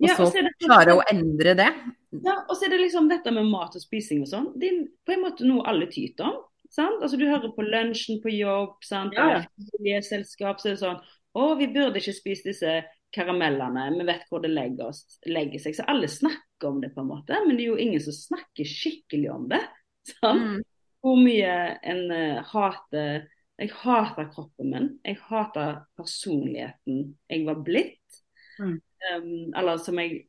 Og 0.00 0.08
Ja, 0.08 0.14
så 0.16 0.22
og 0.26 0.32
så 0.32 0.42
det- 0.42 0.54
klare 0.62 0.96
å 0.96 1.02
endre 1.10 1.54
det. 1.54 1.68
Ja, 2.12 2.44
og 2.48 2.56
så 2.56 2.66
er 2.66 2.70
det 2.70 2.80
liksom 2.80 3.08
dette 3.08 3.30
med 3.32 3.46
mat 3.46 3.76
og 3.76 3.82
spising 3.82 4.22
og 4.22 4.28
sånn. 4.28 4.58
Det 4.58 4.68
er 4.68 4.86
på 5.06 5.12
en 5.14 5.22
måte 5.22 5.46
noe 5.46 5.64
alle 5.66 5.86
tyter 5.86 6.24
om. 6.24 6.42
Sant? 6.70 7.02
Altså 7.02 7.18
Du 7.18 7.26
hører 7.26 7.52
på 7.54 7.62
lunsjen 7.62 8.20
på 8.22 8.32
jobb, 8.32 8.78
sant? 8.82 9.12
Ja, 9.14 9.44
familieselskap, 9.56 10.58
så 10.60 10.70
er 10.70 10.76
det 10.76 10.80
sånn 10.80 11.02
Å, 11.34 11.56
vi 11.56 11.66
burde 11.72 11.96
ikke 11.96 12.12
spise 12.12 12.44
disse 12.44 12.84
karamellene, 13.14 13.86
vi 13.96 14.04
vet 14.04 14.26
hvor 14.28 14.42
det 14.42 14.50
legger, 14.50 14.90
oss, 14.90 15.18
legger 15.24 15.58
seg. 15.60 15.74
Så 15.74 15.84
alle 15.88 16.08
snakker 16.08 16.68
om 16.68 16.80
det, 16.82 16.90
på 16.94 17.00
en 17.00 17.08
måte, 17.08 17.38
men 17.46 17.56
det 17.56 17.64
er 17.64 17.70
jo 17.70 17.78
ingen 17.80 18.00
som 18.04 18.12
snakker 18.12 18.68
skikkelig 18.68 19.30
om 19.32 19.46
det. 19.48 19.60
Sant? 20.20 20.42
Mm. 20.42 20.60
Hvor 21.02 21.16
mye 21.16 21.54
en 21.82 22.02
uh, 22.12 22.42
hater 22.52 23.28
Jeg 23.58 23.70
hater 23.80 24.28
kroppen 24.32 24.70
min. 24.72 24.86
Jeg 25.06 25.18
hater 25.28 25.82
personligheten 25.96 27.16
jeg 27.30 27.44
var 27.46 27.60
blitt. 27.64 28.21
Mm. 28.62 28.78
Um, 29.02 29.52
eller 29.58 29.76
som 29.82 29.98
jeg 29.98 30.28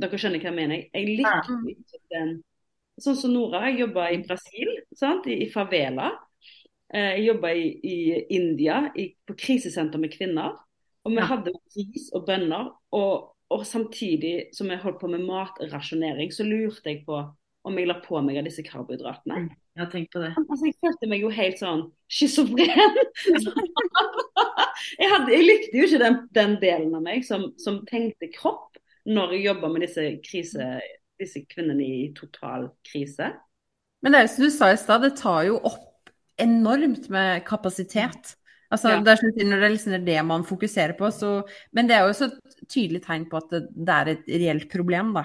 Dere 0.00 0.18
skjønner 0.20 0.40
hva 0.40 0.48
jeg 0.50 0.56
mener. 0.56 0.82
Jeg 0.94 1.06
liker 1.06 1.30
Ja. 1.30 1.58
ikke 1.72 2.00
den 2.12 2.30
Sånn 3.00 3.16
som 3.16 3.32
Nora. 3.32 3.62
Jeg 3.70 3.78
jobba 3.80 4.10
i 4.12 4.18
Brasil, 4.26 4.68
sant? 4.96 5.24
I, 5.26 5.38
i 5.46 5.50
favela. 5.52 6.10
Eh, 6.92 7.16
Jeg 7.16 7.26
jobba 7.30 7.52
i, 7.56 7.80
i 7.82 8.26
India, 8.36 8.90
i, 8.96 9.14
på 9.26 9.34
krisesenter 9.40 9.98
med 9.98 10.12
kvinner. 10.12 10.52
Og 11.04 11.12
vi 11.12 11.16
Ja. 11.16 11.24
hadde 11.30 11.52
ris 11.76 12.10
og 12.12 12.26
bønner. 12.26 12.68
Og, 12.92 13.36
og 13.50 13.64
samtidig 13.66 14.50
som 14.52 14.68
jeg 14.68 14.78
holdt 14.82 15.00
på 15.00 15.08
med 15.08 15.24
matrasjonering, 15.24 16.30
så 16.32 16.44
lurte 16.44 16.90
jeg 16.90 17.04
på 17.06 17.22
om 17.68 17.76
jeg 17.76 17.88
la 17.90 17.98
på 18.00 18.20
meg 18.24 18.38
av 18.40 18.46
disse 18.48 18.62
karbohydratene. 18.64 19.42
Jeg 19.76 19.82
har 19.84 19.90
tenkt 19.92 20.12
på 20.14 20.22
det. 20.22 20.30
Altså, 20.40 20.64
jeg 20.70 20.76
følte 20.80 21.08
meg 21.12 21.20
jo 21.24 21.30
helt 21.34 21.58
sånn 21.60 21.82
schizofren. 22.10 22.96
jeg, 25.00 25.10
hadde- 25.12 25.34
jeg 25.34 25.44
likte 25.46 25.76
jo 25.78 25.86
ikke 25.88 26.00
den, 26.02 26.16
den 26.36 26.56
delen 26.62 26.96
av 26.96 27.04
meg 27.04 27.24
som, 27.26 27.50
som 27.60 27.82
tenkte 27.88 28.30
kropp 28.34 28.78
når 29.08 29.34
jeg 29.36 29.46
jobba 29.50 29.70
med 29.72 29.84
disse, 29.86 30.04
krise, 30.24 30.66
disse 31.20 31.42
kvinnene 31.48 31.84
i 31.84 32.02
total 32.16 32.68
krise. 32.86 33.30
Men 34.04 34.14
det 34.14 34.20
er 34.24 34.30
som 34.32 34.44
du 34.46 34.50
sa 34.52 34.70
i 34.72 34.78
stad, 34.80 35.04
det 35.04 35.14
tar 35.20 35.44
jo 35.48 35.58
opp 35.68 36.10
enormt 36.40 37.08
med 37.12 37.42
kapasitet. 37.48 38.34
Altså, 38.70 38.92
Ja. 38.94 39.00
det 39.04 39.12
er 39.12 39.18
sånn, 39.20 39.34
når 39.50 39.60
det 39.60 39.66
er 39.66 39.74
liksom 39.74 40.04
det 40.06 40.18
man 40.28 40.44
fokuserer 40.46 40.94
på, 40.96 41.08
så 41.12 41.42
Men 41.74 41.88
det 41.88 41.96
er 41.96 42.04
jo 42.06 42.12
også 42.14 42.28
et 42.30 42.68
tydelig 42.70 43.02
tegn 43.04 43.26
på 43.28 43.40
at 43.40 43.50
det, 43.50 43.62
det 43.74 43.96
er 43.96 44.12
et 44.14 44.30
reelt 44.40 44.68
problem, 44.72 45.12
da. 45.16 45.24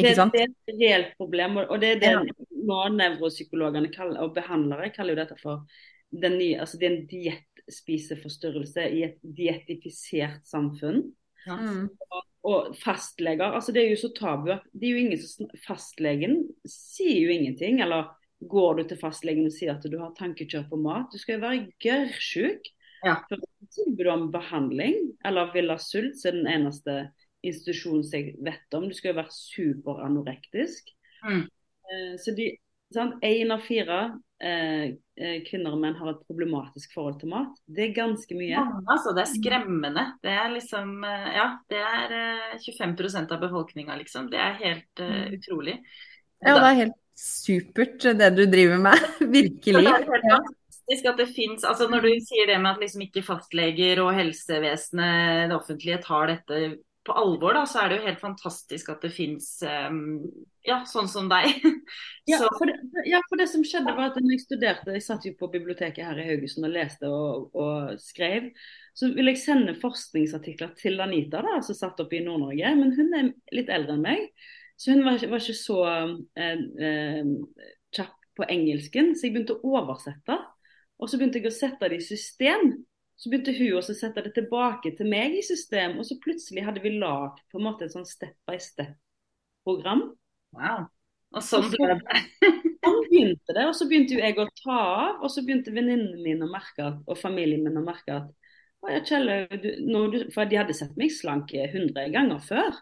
Ikke 0.00 0.08
Det, 0.08 0.16
sant? 0.18 0.32
det 0.34 0.42
er 0.42 0.50
et 0.50 0.80
reelt 0.80 1.14
problem, 1.20 1.56
og 1.62 1.70
og 1.70 1.80
det 1.82 1.90
er 1.96 2.00
det 2.00 2.10
Ja. 2.10 2.22
nå 2.70 2.80
nevropsykologene 2.96 3.92
kaller, 3.94 4.20
og 4.24 4.34
behandlere 4.34 4.90
kaller 4.94 5.14
jo 5.16 5.20
dette 5.22 5.36
for 5.40 5.64
den 6.10 6.38
nye, 6.38 6.58
altså 6.58 6.78
det 6.80 6.86
er 6.88 6.96
en 6.96 7.06
diettspiseforstyrrelse 7.10 8.86
i 8.90 9.02
et 9.06 9.18
dietifisert 9.22 10.46
samfunn. 10.48 11.12
Mm. 11.46 11.88
Og 12.44 12.74
fastleger, 12.80 13.52
altså 13.52 13.72
det 13.72 13.84
er 13.84 13.90
jo 13.90 14.00
så 14.00 14.10
tabu 14.16 14.50
at 14.52 14.64
det 14.72 14.88
er 14.88 14.94
jo 14.94 15.04
ingen 15.04 15.20
som 15.20 15.48
Fastlegen 15.66 16.48
sier 16.68 17.20
jo 17.26 17.30
ingenting. 17.34 17.80
Eller 17.84 18.08
går 18.48 18.76
du 18.80 18.84
til 18.88 19.00
fastlegen 19.00 19.46
og 19.46 19.52
sier 19.52 19.74
at 19.74 19.84
du 19.84 19.98
har 20.00 20.14
tankekjør 20.16 20.68
på 20.70 20.78
mat? 20.80 21.10
Du 21.12 21.18
skal 21.20 21.36
jo 21.38 21.44
være 21.46 21.66
gørrsjuk. 21.84 22.70
Ja. 23.04 23.16
For 23.28 23.40
tilbud 23.76 24.06
om 24.12 24.26
behandling, 24.32 25.12
eller 25.24 25.52
Villa 25.54 25.78
Sult, 25.80 26.18
så 26.20 26.28
er 26.28 26.32
den 26.36 26.48
eneste 26.48 26.96
institusjonen 27.46 28.02
som 28.06 28.18
jeg 28.18 28.34
vet 28.44 28.76
om. 28.76 28.88
Du 28.88 28.96
skal 28.96 29.12
jo 29.12 29.20
være 29.20 29.36
superanorektisk. 29.36 30.90
Mm. 31.24 31.44
Eh, 31.44 32.12
så 32.20 32.34
de, 32.36 32.50
sant? 32.94 33.16
En 33.24 33.54
av 33.54 33.64
fire 33.64 34.00
eh, 34.42 34.84
eh, 35.20 35.38
kvinner 35.46 35.74
og 35.74 35.82
menn 35.82 35.96
har 35.98 36.12
et 36.12 36.22
problematisk 36.28 36.94
forhold 36.96 37.18
til 37.22 37.32
mat. 37.32 37.58
Det 37.66 37.88
er 37.88 37.96
ganske 37.96 38.36
mye. 38.36 38.52
Ja, 38.52 38.64
altså. 38.84 39.14
Det 39.16 39.24
er 39.24 39.32
skremmende. 39.32 40.06
Det 40.24 40.36
er 40.36 40.54
liksom 40.54 40.94
eh, 41.06 41.28
Ja, 41.36 41.48
det 41.72 41.82
er 41.90 42.16
eh, 42.20 42.56
25% 42.66 43.36
av 43.36 43.44
befolkninga, 43.44 43.98
liksom. 44.00 44.30
Det 44.32 44.40
er 44.40 44.58
helt 44.60 45.04
uh, 45.04 45.26
utrolig. 45.36 45.78
Ja, 46.40 46.56
det 46.56 46.70
er 46.70 46.80
helt 46.84 46.98
supert 47.20 48.06
det 48.16 48.32
du 48.36 48.46
driver 48.48 48.80
med. 48.80 49.10
Virkelig. 49.38 49.84
Det 49.84 49.92
er 49.92 49.98
helt 49.98 50.12
fantastisk 50.14 51.10
at 51.10 51.20
det 51.20 51.28
finnes, 51.30 51.64
altså 51.64 51.86
Når 51.90 52.06
du 52.06 52.12
sier 52.24 52.48
det 52.50 52.56
med 52.58 52.72
at 52.72 52.80
liksom 52.82 53.04
ikke 53.04 53.22
fastleger 53.22 54.00
og 54.02 54.14
helsevesenet, 54.16 55.50
det 55.50 55.56
offentlige, 55.56 56.00
tar 56.02 56.32
dette 56.32 56.62
på 57.06 57.14
alvor, 57.16 57.54
da, 57.56 57.62
så 57.64 57.80
er 57.80 57.90
det 57.90 57.96
jo 57.98 58.06
helt 58.10 58.20
fantastisk 58.20 58.90
at 58.92 59.04
det 59.04 59.10
fins 59.14 59.46
ja, 59.64 60.82
sånn 60.88 61.08
som 61.08 61.30
deg. 61.30 61.48
Ja 62.28 62.36
for, 62.44 62.68
det, 62.68 62.76
ja, 63.08 63.18
for 63.26 63.40
det 63.40 63.48
som 63.50 63.64
skjedde 63.66 63.94
var 63.96 64.12
at 64.12 64.18
når 64.20 64.36
jeg 64.36 64.42
studerte, 64.44 64.92
jeg 64.94 65.02
satt 65.02 65.24
jo 65.26 65.32
på 65.40 65.48
biblioteket 65.50 66.04
her 66.06 66.20
i 66.20 66.26
Haugesund 66.28 66.68
og 66.68 66.74
leste 66.76 67.08
og, 67.10 67.56
og 67.58 67.96
skrev, 67.98 68.50
så 68.94 69.08
ville 69.14 69.32
jeg 69.32 69.42
sende 69.42 69.74
forskningsartikler 69.80 70.74
til 70.78 71.00
Anita, 71.02 71.40
da, 71.46 71.56
som 71.64 71.78
satt 71.78 72.02
oppe 72.04 72.18
i 72.18 72.22
Nord-Norge. 72.24 72.72
Men 72.78 72.94
hun 72.94 73.16
er 73.16 73.32
litt 73.56 73.72
eldre 73.72 73.96
enn 73.96 74.04
meg, 74.04 74.28
så 74.80 74.94
hun 74.94 75.04
var, 75.06 75.18
var 75.32 75.42
ikke 75.42 75.56
så 75.58 75.78
eh, 75.88 76.62
eh, 76.86 77.32
kjapp 77.96 78.30
på 78.38 78.46
engelsken. 78.48 79.14
Så 79.16 79.26
jeg 79.26 79.34
begynte 79.34 79.58
å 79.58 79.74
oversette. 79.80 80.38
Og 81.00 81.08
så 81.08 81.18
begynte 81.18 81.40
jeg 81.40 81.50
å 81.50 81.56
sette 81.56 81.90
det 81.90 82.00
i 82.00 82.06
system. 82.06 82.72
Så 83.20 83.28
begynte 83.28 83.52
hun 83.52 83.76
også 83.76 83.92
å 83.92 83.98
sette 83.98 84.22
det 84.24 84.32
tilbake 84.36 84.94
til 84.96 85.08
meg 85.12 85.34
i 85.36 85.42
system, 85.44 85.98
og 86.00 86.06
så 86.08 86.16
plutselig 86.22 86.64
hadde 86.64 86.80
vi 86.80 86.94
lagd 86.96 87.42
på 87.52 87.60
en 87.60 87.66
måte 87.66 87.84
et 87.84 87.92
sånn 87.92 88.08
step 88.08 88.38
by 88.48 88.56
step-program. 88.64 90.06
wow. 90.56 90.88
Og 91.30 91.44
sånn 91.46 91.68
ble 91.70 91.94
det. 92.00 92.22
Sånn 92.80 93.02
begynte 93.10 93.54
det, 93.54 93.64
og 93.68 93.74
så 93.76 93.86
begynte 93.86 94.16
jeg 94.16 94.38
å 94.40 94.46
ta 94.62 94.76
av. 94.80 95.18
Og 95.20 95.30
så 95.30 95.44
begynte 95.44 95.70
venninnene 95.74 96.18
mine 96.24 96.46
å 96.46 96.50
merke 96.50 96.86
at, 96.88 97.02
og 97.04 97.18
familien 97.20 97.62
min 97.66 97.76
å 97.76 97.84
merke 97.84 98.16
at 98.16 98.30
du, 99.60 100.16
For 100.32 100.48
de 100.48 100.56
hadde 100.56 100.74
sett 100.74 100.96
meg 100.96 101.12
slank 101.12 101.52
100 101.52 102.08
ganger 102.14 102.40
før. 102.40 102.78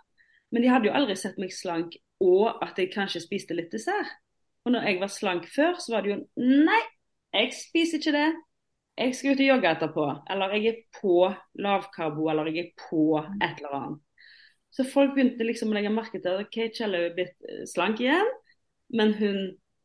Men 0.54 0.62
de 0.62 0.70
hadde 0.70 0.88
jo 0.88 0.94
aldri 0.94 1.16
sett 1.18 1.36
meg 1.42 1.50
slank 1.52 1.98
og 2.24 2.62
at 2.64 2.78
jeg 2.78 2.92
kanskje 2.94 3.24
spiste 3.26 3.56
litt 3.58 3.74
dessert. 3.74 4.14
Og 4.64 4.72
når 4.72 4.86
jeg 4.86 5.00
var 5.02 5.12
slank 5.12 5.50
før, 5.50 5.74
så 5.82 5.96
var 5.96 6.06
det 6.06 6.14
jo 6.14 6.20
Nei, 6.38 6.80
jeg 7.34 7.52
spiser 7.58 8.00
ikke 8.00 8.14
det. 8.14 8.28
Jeg 8.98 9.14
skal 9.14 9.34
ut 9.34 9.42
og 9.44 9.48
jogge 9.48 9.70
etterpå. 9.70 10.04
Eller 10.32 10.54
jeg 10.56 10.70
er 10.72 10.78
på 10.98 11.16
lavkarbo, 11.62 12.28
eller 12.32 12.50
jeg 12.50 12.66
er 12.66 12.86
på 12.88 13.02
et 13.20 13.60
eller 13.62 13.76
annet. 13.78 14.04
Så 14.74 14.84
folk 14.84 15.14
begynte 15.14 15.46
liksom 15.46 15.72
å 15.72 15.76
legge 15.78 15.92
merke 15.92 16.20
til 16.20 16.34
at 16.34 16.44
ok, 16.44 16.58
Kjell 16.76 16.96
er 16.98 17.14
blitt 17.16 17.46
eh, 17.48 17.62
slank 17.66 18.02
igjen, 18.02 18.28
men 18.94 19.14
hun, 19.16 19.38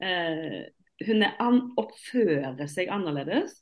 eh, 0.04 0.66
hun 1.08 1.24
er 1.26 1.38
oppfører 1.80 2.66
seg 2.70 2.92
annerledes. 2.92 3.56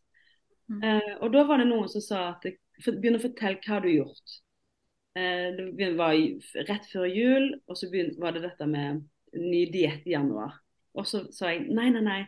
Mm. 0.72 0.82
Eh, 0.82 1.12
og 1.20 1.30
da 1.36 1.46
var 1.48 1.62
det 1.62 1.70
noen 1.70 1.92
som 1.92 2.04
sa 2.04 2.24
at 2.32 2.48
begynn 2.88 3.20
å 3.20 3.22
fortelle 3.22 3.62
hva 3.62 3.80
du 3.84 3.90
har 3.92 3.98
gjort. 4.00 4.36
Eh, 5.20 5.62
det 5.78 5.92
var 6.00 6.18
rett 6.72 6.90
før 6.90 7.08
jul, 7.12 7.48
og 7.68 7.78
så 7.78 7.92
var 8.20 8.36
det 8.36 8.46
dette 8.48 8.68
med 8.70 9.04
ny 9.38 9.66
diett 9.72 10.08
i 10.08 10.16
januar. 10.16 10.58
Og 10.98 11.08
så 11.08 11.26
sa 11.36 11.52
jeg 11.54 11.68
nei, 11.72 11.90
nei, 11.94 12.04
nei. 12.06 12.22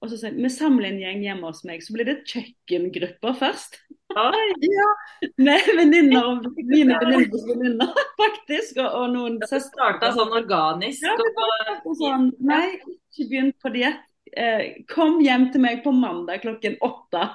Og 0.00 0.08
så 0.08 0.16
sier 0.16 0.36
vi 0.36 0.48
samler 0.52 0.94
en 0.94 1.00
gjeng 1.02 1.24
hjemme 1.26 1.48
hos 1.50 1.60
meg, 1.68 1.82
så 1.84 1.92
blir 1.92 2.08
det 2.08 2.22
kjøkkengrupper 2.28 3.34
først. 3.36 3.76
Oi, 4.16 4.70
Med 5.46 5.68
venninner 5.76 6.24
og 6.24 6.46
mine 6.72 6.96
venninners 7.02 7.44
venninner, 7.46 7.92
faktisk. 8.22 8.80
Og, 8.80 8.88
og 8.88 9.12
noen 9.12 9.36
det 9.42 9.60
starta 9.66 10.12
sånn 10.16 10.32
organisk. 10.40 11.04
Ja, 11.04 11.16
det 11.20 11.28
og, 11.36 11.84
Og 11.84 11.98
sånn, 12.00 12.30
nei, 12.40 12.78
ikke 13.12 13.28
begynn 13.28 13.52
på 13.60 13.74
diett. 13.76 14.06
Eh, 14.30 14.82
kom 14.88 15.18
hjem 15.24 15.48
til 15.52 15.64
meg 15.64 15.84
på 15.84 15.92
mandag 15.92 16.44
klokken 16.44 16.78
åtte. 16.86 17.28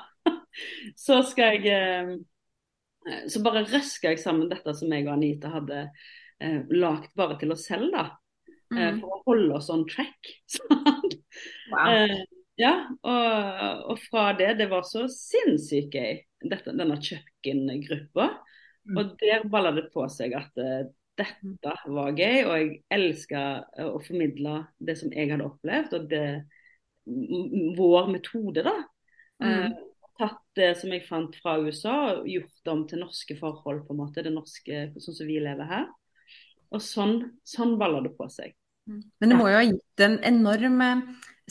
Så 0.96 1.20
skal 1.28 1.58
jeg 1.58 1.68
eh, 1.76 3.18
Så 3.28 3.42
bare 3.44 3.66
røska 3.68 4.14
jeg 4.14 4.22
sammen 4.22 4.48
dette 4.48 4.72
som 4.74 4.94
jeg 4.96 5.04
og 5.04 5.18
Anita 5.18 5.52
hadde 5.54 5.82
eh, 6.40 6.62
lagd 6.72 7.12
bare 7.20 7.38
til 7.42 7.54
oss 7.54 7.68
selv, 7.70 7.92
da. 7.94 8.08
mm. 8.74 9.04
for 9.04 9.12
å 9.12 9.22
holde 9.28 9.60
oss 9.60 9.70
on 9.70 9.86
track. 9.92 10.34
wow. 11.70 12.26
Eh, 12.58 12.64
ja, 12.64 12.74
og, 13.04 13.86
og, 13.92 14.02
fra 14.10 14.34
det 14.38 14.54
Det 14.60 14.70
var 14.72 14.86
så 14.88 15.06
sinnssykt 15.12 15.96
gøy, 15.96 16.20
dette, 16.46 16.76
denne 16.76 17.00
kjøkkengruppa. 17.02 18.30
Mm. 18.86 19.00
Og 19.00 19.16
der 19.20 19.48
balla 19.50 19.74
det 19.76 19.90
på 19.94 20.06
seg 20.14 20.36
at 20.38 20.62
uh, 20.62 20.86
dette 21.18 21.74
var 21.90 22.12
gøy, 22.14 22.44
og 22.46 22.54
jeg 22.54 22.70
elska 22.94 23.42
uh, 23.80 23.90
å 23.96 24.02
formidle 24.06 24.60
det 24.78 24.98
som 25.00 25.14
jeg 25.16 25.32
hadde 25.32 25.48
opplevd, 25.48 25.96
og 25.98 26.08
det, 26.12 26.28
vår 27.78 28.12
metode, 28.14 28.66
da. 28.66 28.76
Mm. 29.42 29.50
Uh, 29.50 29.84
tatt 30.16 30.42
det 30.56 30.72
som 30.80 30.94
jeg 30.94 31.04
fant 31.08 31.34
fra 31.42 31.58
USA 31.60 31.96
og 32.14 32.28
gjort 32.30 32.72
om 32.72 32.84
til 32.88 33.02
norske 33.04 33.36
forhold, 33.40 33.84
på 33.88 33.96
en 33.96 34.04
måte. 34.04 34.24
Det 34.24 34.32
norske, 34.32 34.90
sånn 35.02 35.18
som 35.18 35.28
vi 35.28 35.42
lever 35.44 35.68
her. 35.68 35.90
Og 36.72 36.84
sånn, 36.84 37.18
sånn 37.48 37.76
balla 37.82 38.00
det 38.06 38.14
på 38.16 38.30
seg. 38.32 38.56
Mm. 38.90 39.02
Men 39.20 39.32
det 39.32 39.40
må 39.40 39.50
jo 39.50 39.58
ha 39.58 39.66
gitt 39.66 40.06
en 40.06 40.20
enorm 40.30 40.84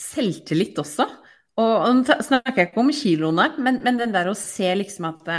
selvtillit 0.01 0.79
også. 0.81 1.05
Og, 1.55 1.71
og 1.71 2.01
nå 2.01 2.17
snakker 2.25 2.59
jeg 2.59 2.71
ikke 2.71 2.83
om 2.83 2.91
kiloene, 2.91 3.47
men, 3.63 3.79
men, 3.85 3.99
den 4.01 4.15
der 4.15 4.27
å 4.27 4.35
se 4.37 4.73
liksom 4.75 5.07
at, 5.07 5.29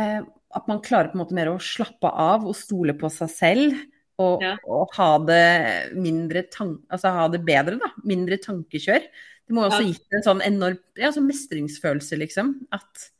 eh, 0.00 0.22
at 0.56 0.70
man 0.70 0.80
klarer 0.84 1.12
på 1.12 1.18
en 1.18 1.24
måte 1.24 1.36
mer 1.36 1.52
å 1.52 1.60
slappe 1.60 2.08
av 2.08 2.46
og 2.48 2.56
stole 2.56 2.96
på 2.96 3.10
seg 3.12 3.32
selv. 3.32 3.76
Og, 4.16 4.40
ja. 4.40 4.54
og 4.64 4.94
ha 4.96 5.10
det 5.28 5.48
mindre 5.92 6.46
altså 6.56 7.10
ha 7.12 7.26
det 7.28 7.42
bedre, 7.44 7.76
da. 7.82 7.90
Mindre 8.08 8.38
tankekjør. 8.40 9.04
Det 9.46 9.54
må 9.54 9.66
også 9.66 9.82
ja. 9.84 9.90
gitt 9.92 10.16
en 10.16 10.24
sånn 10.24 10.40
enorm 10.46 10.78
ja, 10.96 11.10
sånn 11.12 11.28
mestringsfølelse, 11.28 12.16
liksom. 12.22 12.54
At 12.72 13.10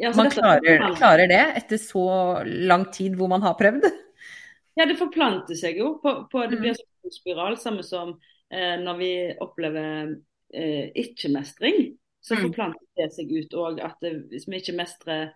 ja, 0.00 0.12
man 0.16 0.30
klarer, 0.32 0.86
klarer, 0.96 1.26
det 1.30 1.42
etter 1.58 1.80
så 1.82 2.06
lang 2.46 2.86
tid 2.94 3.18
hvor 3.18 3.30
man 3.34 3.42
har 3.44 3.58
prøvd. 3.58 3.90
Ja, 4.78 4.86
det 4.88 4.96
forplanter 4.96 5.58
seg 5.58 5.82
jo. 5.82 5.96
På, 6.02 6.22
på, 6.30 6.46
det 6.48 6.60
blir 6.62 6.72
mm. 6.72 6.86
en 7.04 7.14
spiral, 7.14 7.58
samme 7.60 7.84
som 7.84 8.14
eh, 8.14 8.31
når 8.52 8.98
vi 8.98 9.12
opplever 9.40 10.12
eh, 10.54 10.90
ikke-mestring. 10.94 11.98
Så 12.20 12.34
mm. 12.34 12.42
forplanter 12.42 12.86
det 12.96 13.08
seg 13.14 13.32
ut 13.32 13.54
òg 13.58 13.80
at 13.82 13.98
det, 14.04 14.12
hvis 14.30 14.46
vi 14.46 14.60
ikke 14.62 14.76
mestrer 14.78 15.32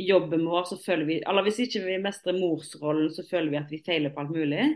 jobben 0.00 0.46
vår, 0.48 0.64
så 0.70 0.78
føler 0.80 1.04
vi 1.04 1.18
Eller 1.28 1.44
hvis 1.44 1.60
ikke 1.66 1.82
vi 1.84 1.98
mestrer 2.00 2.38
morsrollen, 2.38 3.10
så 3.12 3.26
føler 3.30 3.50
vi 3.52 3.60
at 3.60 3.72
vi 3.72 3.82
feiler 3.86 4.14
på 4.14 4.24
alt 4.24 4.32
mulig. 4.32 4.68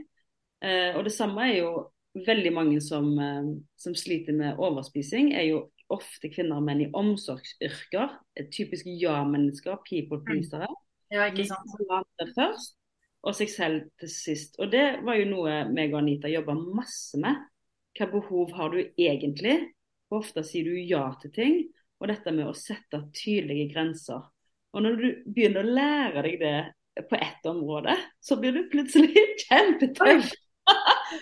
Eh, 0.64 0.90
og 0.96 1.04
det 1.06 1.14
samme 1.14 1.46
er 1.48 1.62
jo 1.62 1.70
veldig 2.26 2.52
mange 2.54 2.80
som, 2.84 3.08
eh, 3.18 3.54
som, 3.80 3.94
sliter 3.94 4.36
med 4.36 4.60
overspising, 4.60 5.32
er 5.34 5.48
jo 5.48 5.64
ofte 5.92 6.28
kvinner 6.32 6.60
og 6.60 6.66
menn 6.68 6.84
i 6.84 6.90
omsorgsyrker. 6.92 8.18
Typiske 8.52 8.92
ja-mennesker, 9.00 9.80
people 9.88 10.20
mm. 10.20 10.26
pleasere. 10.28 10.68
Ja, 11.12 11.28
ikke 11.30 11.46
sant. 11.46 11.74
først, 12.34 12.76
og 13.22 13.36
seg 13.36 13.50
selv 13.52 13.82
til 14.00 14.10
sist. 14.10 14.58
Og 14.58 14.72
det 14.72 15.00
var 15.04 15.16
jo 15.16 15.28
noe 15.30 15.58
meg 15.70 15.94
og 15.94 16.02
Anita 16.02 16.28
jobba 16.28 16.56
masse 16.58 17.20
med. 17.20 17.40
Hva 17.94 18.10
behov 18.10 18.52
har 18.58 18.74
du 18.74 18.80
egentlig? 18.82 19.58
Og 20.10 20.20
ofte 20.22 20.44
sier 20.46 20.66
du 20.66 20.78
ja 20.78 21.06
til 21.20 21.32
ting. 21.34 21.58
Og 22.02 22.10
dette 22.10 22.32
med 22.34 22.50
å 22.50 22.56
sette 22.58 23.04
tydelige 23.14 23.70
grenser. 23.72 24.24
Og 24.74 24.82
når 24.82 24.96
du 24.98 25.06
begynner 25.30 25.62
å 25.62 25.76
lære 25.76 26.24
deg 26.26 26.40
det 26.42 27.04
på 27.10 27.18
ett 27.18 27.46
område, 27.46 27.94
så 28.20 28.36
blir 28.40 28.54
du 28.54 28.66
plutselig 28.70 29.14
kjempetøff. 29.46 30.32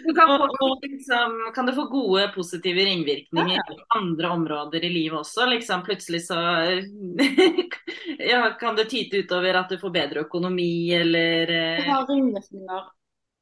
Du 0.07 0.15
kan, 0.15 0.31
få, 0.39 0.69
liksom, 0.83 1.33
kan, 1.55 1.67
du 1.67 1.73
få 1.75 1.85
gode, 1.91 2.29
positive 2.35 2.85
ringvirkninger 2.87 3.57
ja. 3.57 3.65
på 3.69 3.99
andre 3.99 4.29
områder 4.29 4.85
i 4.85 4.91
livet 4.93 5.19
også? 5.19 5.49
Liksom, 5.51 5.83
plutselig 5.83 6.23
så 6.29 6.39
ja, 8.31 8.43
kan 8.61 8.79
det 8.79 8.87
tyte 8.93 9.25
utover 9.25 9.59
at 9.59 9.73
du 9.73 9.81
får 9.83 9.95
bedre 9.95 10.25
økonomi, 10.29 10.95
eller 10.95 11.51
eh, 11.51 11.83
Det 11.83 11.91
har 11.91 12.07
ringvirkninger 12.09 12.87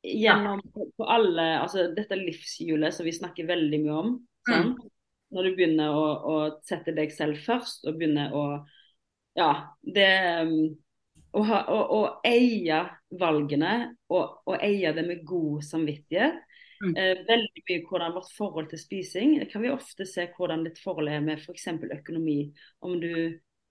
gjennom 0.02 0.62
på 0.96 1.04
alle 1.04 1.46
altså 1.60 1.90
Dette 1.94 2.18
livshjulet 2.18 2.94
som 2.94 3.06
vi 3.06 3.14
snakker 3.14 3.48
veldig 3.48 3.80
mye 3.84 3.96
om. 4.02 4.12
Mm. 4.48 4.74
Når 5.30 5.46
du 5.46 5.56
begynner 5.58 5.94
å, 5.94 6.04
å, 6.26 6.36
sette 6.66 6.94
deg 6.96 7.12
selv 7.14 7.38
først, 7.44 7.86
og 7.86 7.98
begynner 8.00 8.34
å 8.34 8.44
Ja, 9.38 9.50
det 9.80 10.10
å, 11.30 11.42
ha, 11.46 11.60
å, 11.70 11.76
å, 11.94 11.98
eie 12.26 12.80
valgene 13.20 13.74
og, 14.10 14.56
eie 14.58 14.90
det 14.96 15.04
med 15.06 15.22
god 15.28 15.62
samvittighet. 15.64 16.40
Mm. 16.80 16.94
Eh, 16.96 17.20
veldig 17.28 17.62
mye 17.68 17.84
hvordan 17.86 18.14
vårt 18.16 18.32
forhold 18.32 18.70
til 18.72 18.80
spising 18.80 19.34
kan 19.52 19.62
vi 19.62 19.70
ofte 19.70 20.06
se 20.08 20.24
hvordan 20.34 20.64
ditt 20.64 20.80
forhold 20.80 21.12
er 21.12 21.22
med 21.22 21.38
f.eks. 21.38 21.68
økonomi. 22.00 22.40
Om 22.82 22.96
du 23.02 23.12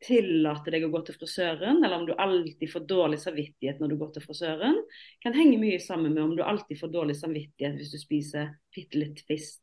tillater 0.03 0.75
deg 0.75 0.85
å 0.88 0.91
gå 0.93 1.01
til 1.05 1.17
frisøren, 1.17 1.81
eller 1.83 1.97
om 1.97 2.05
du 2.07 2.13
alltid 2.15 2.71
får 2.71 2.85
dårlig 2.88 3.19
samvittighet 3.19 3.81
når 3.81 3.91
du 3.91 3.97
går 3.99 4.13
til 4.15 4.23
frisøren, 4.23 4.77
kan 5.23 5.35
henge 5.35 5.59
mye 5.59 5.79
sammen 5.83 6.13
med 6.13 6.23
om 6.23 6.35
du 6.38 6.43
alltid 6.45 6.79
får 6.79 6.93
dårlig 6.93 7.17
samvittighet 7.19 7.75
hvis 7.79 7.91
du 7.95 7.99
spiser 7.99 8.53
bitte 8.75 9.01
litt 9.01 9.19
fisk. 9.27 9.59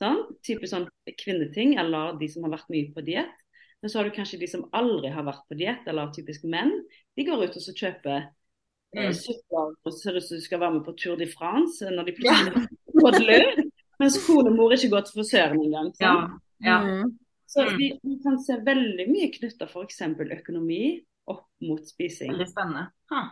Sånn? 0.00 0.20
Type 0.44 0.68
sånn 0.68 0.88
kvinneting, 1.20 1.76
eller 1.80 2.18
de 2.20 2.28
som 2.32 2.44
har 2.46 2.54
vært 2.56 2.70
mye 2.72 2.92
på 2.92 3.04
diett. 3.06 3.38
Men 3.82 3.90
så 3.90 3.98
har 3.98 4.08
du 4.08 4.14
kanskje 4.14 4.38
de 4.38 4.48
som 4.50 4.68
aldri 4.78 5.10
har 5.10 5.26
vært 5.26 5.48
på 5.48 5.58
diett, 5.58 5.88
eller 5.90 6.12
typisk 6.14 6.44
menn. 6.48 6.72
De 7.16 7.26
går 7.26 7.48
ut 7.48 7.58
og 7.58 7.64
så 7.64 7.74
kjøper 7.74 8.18
eh, 8.20 9.08
mm. 9.08 9.16
sukker 9.18 9.72
og 9.72 9.96
ser 9.96 10.18
ut 10.18 10.26
som 10.26 10.38
du 10.38 10.44
skal 10.44 10.62
være 10.62 10.76
med 10.76 10.84
på 10.86 10.94
Tour 11.00 11.18
de 11.18 11.28
France 11.32 11.90
når 11.90 12.10
de 12.10 12.16
plutselig 12.20 12.66
får 13.02 13.18
løp. 13.24 13.64
Mens 14.02 14.20
konemor 14.26 14.74
ikke 14.74 14.92
går 14.92 15.04
til 15.06 15.20
frisøren 15.20 15.64
engang. 15.64 15.90
Ja. 16.02 16.14
Ja. 16.62 16.78
Mm. 16.82 17.10
Så 17.52 17.64
vi, 17.76 17.90
vi, 18.02 18.18
kan 18.24 18.38
se 18.40 18.56
veldig 18.64 19.06
mye 19.10 19.28
knytta 19.34 19.68
f.eks. 19.68 20.00
økonomi 20.38 20.84
opp 21.28 21.44
mot 21.68 21.84
spising. 21.84 22.32
Veldig 22.32 22.48
spennende. 22.48 22.86
Ha. 23.12 23.22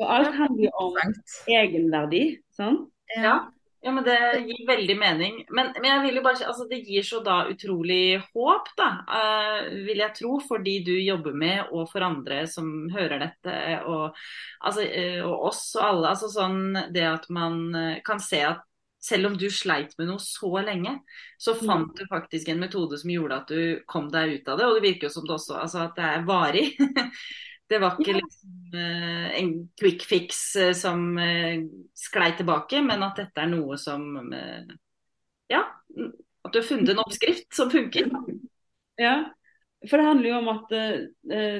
Og 0.00 0.12
alt 0.12 0.32
handler 0.36 0.64
jo 0.68 0.72
om 0.80 0.96
egenverdi. 1.52 2.24
Sånn? 2.56 2.86
Ja. 3.16 3.36
Ja, 3.84 3.92
men 3.92 4.04
Det 4.04 4.18
gir 4.48 4.66
veldig 4.66 4.94
mening. 4.98 5.34
Men, 5.54 5.68
men, 5.76 5.84
jeg 5.86 6.02
vil 6.02 6.16
jo 6.18 6.22
bare, 6.24 6.46
altså 6.48 6.64
det 6.66 6.80
gir 6.88 7.04
så 7.06 7.20
da 7.22 7.36
utrolig 7.52 8.16
håp, 8.32 8.72
da, 8.78 8.88
uh, 9.06 9.68
vil 9.86 10.02
jeg 10.02 10.16
tro, 10.16 10.40
for 10.42 10.64
de 10.64 10.80
du 10.88 10.94
jobber 10.96 11.36
med 11.36 11.70
og 11.70 11.84
for 11.92 12.02
andre 12.02 12.40
som 12.50 12.88
hører 12.90 13.22
dette. 13.22 13.54
Og, 13.86 14.16
altså, 14.58 14.88
uh, 14.88 15.20
og 15.28 15.46
oss 15.52 15.62
og 15.78 15.84
alle. 15.86 16.14
altså 16.16 16.32
sånn 16.32 16.80
Det 16.90 17.06
at 17.06 17.30
man 17.30 17.60
uh, 17.76 17.92
kan 18.06 18.18
se 18.22 18.42
at 18.48 18.65
selv 19.06 19.30
om 19.30 19.36
du 19.38 19.46
sleit 19.52 19.94
med 19.98 20.08
noe 20.10 20.22
så 20.22 20.50
lenge, 20.64 20.96
så 21.38 21.54
mm. 21.54 21.62
fant 21.68 21.98
du 21.98 22.06
faktisk 22.10 22.50
en 22.50 22.62
metode 22.62 22.98
som 22.98 23.12
gjorde 23.12 23.40
at 23.42 23.52
du 23.52 23.82
kom 23.88 24.08
deg 24.12 24.38
ut 24.38 24.48
av 24.50 24.58
det. 24.58 24.68
Og 24.68 24.78
det 24.78 24.86
virker 24.88 25.08
jo 25.08 25.14
som 25.14 25.26
det 25.28 25.36
også 25.36 25.58
altså 25.62 25.84
at 25.84 25.98
det 25.98 26.08
er 26.12 26.26
varig. 26.28 26.70
Det 27.66 27.80
var 27.82 27.96
ikke 27.98 28.12
liksom 28.14 28.76
uh, 28.78 29.30
en 29.34 29.48
quick 29.74 30.04
fix 30.06 30.36
uh, 30.54 30.70
som 30.70 31.16
uh, 31.18 31.64
sklei 31.98 32.28
tilbake, 32.38 32.78
men 32.78 33.02
at 33.02 33.18
dette 33.18 33.42
er 33.42 33.50
noe 33.50 33.74
som 33.80 34.04
Ja, 35.50 35.64
at 35.66 36.52
du 36.54 36.60
har 36.60 36.68
funnet 36.68 36.92
en 36.92 37.02
oppskrift 37.02 37.50
som 37.54 37.72
funker. 37.72 38.12
Ja, 38.96 39.26
for 39.90 40.00
det 40.00 40.06
handler 40.06 40.30
jo 40.30 40.36
om 40.38 40.46
at 40.54 40.70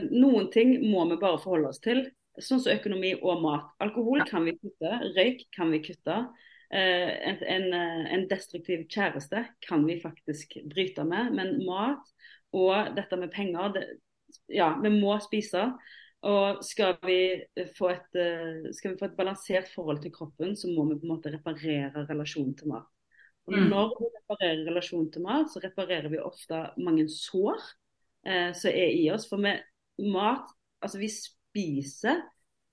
noen 0.09 0.47
ting 0.49 0.71
må 0.89 1.03
vi 1.11 1.19
bare 1.21 1.37
forholde 1.37 1.69
oss 1.69 1.83
til. 1.85 1.99
Sånn 2.41 2.63
som 2.65 2.73
økonomi 2.73 3.11
og 3.19 3.43
mat. 3.43 3.67
Alkohol 3.85 4.25
kan 4.25 4.47
vi 4.49 4.55
kutte, 4.57 4.95
røyk 5.19 5.43
kan 5.53 5.75
vi 5.75 5.83
kutte. 5.85 6.17
En, 6.71 7.37
en, 7.47 7.67
en, 7.75 8.25
destruktiv 8.27 8.89
kjæreste 8.91 9.45
kan 9.63 9.85
vi 9.87 10.01
faktisk 10.03 10.57
bryte 10.67 11.05
med, 11.07 11.31
men 11.37 11.61
mat 11.63 12.09
og 12.57 12.97
dette 12.97 13.19
med 13.21 13.31
penger, 13.31 13.71
det, 13.77 13.85
ja, 14.51 14.73
vi 14.83 14.91
må 14.91 15.15
spise. 15.23 15.69
Og 16.27 16.63
skal 16.65 16.97
vi, 17.07 17.21
få 17.77 17.91
et, 17.93 18.19
eh, 18.19 18.67
skal 18.75 18.95
vi 18.95 18.99
få 18.99 19.07
et 19.11 19.17
balansert 19.19 19.69
forhold 19.71 20.01
til 20.03 20.11
kroppen, 20.15 20.57
så 20.59 20.71
må 20.73 20.89
vi 20.89 20.99
på 20.99 21.07
en 21.07 21.13
måte 21.13 21.31
reparere 21.31 22.07
relasjonen 22.09 22.57
til 22.59 22.73
mat. 22.73 22.89
Og 23.47 23.55
mm. 23.55 23.67
Når 23.71 23.93
vi 23.93 24.09
reparerer 24.17 24.65
relasjonen 24.67 25.11
til 25.15 25.23
mat, 25.23 25.53
så 25.53 25.63
reparerer 25.63 26.09
vi 26.11 26.19
ofte 26.19 26.65
mange 26.83 27.07
sår 27.13 27.61
eh, 28.27 28.51
som 28.59 28.73
er 28.73 28.97
i 28.97 29.05
oss. 29.15 29.29
For 29.31 29.43
med 29.43 29.63
mat 30.13 30.51
Altså, 30.85 30.99
vi 31.01 31.09
spiser 31.09 32.19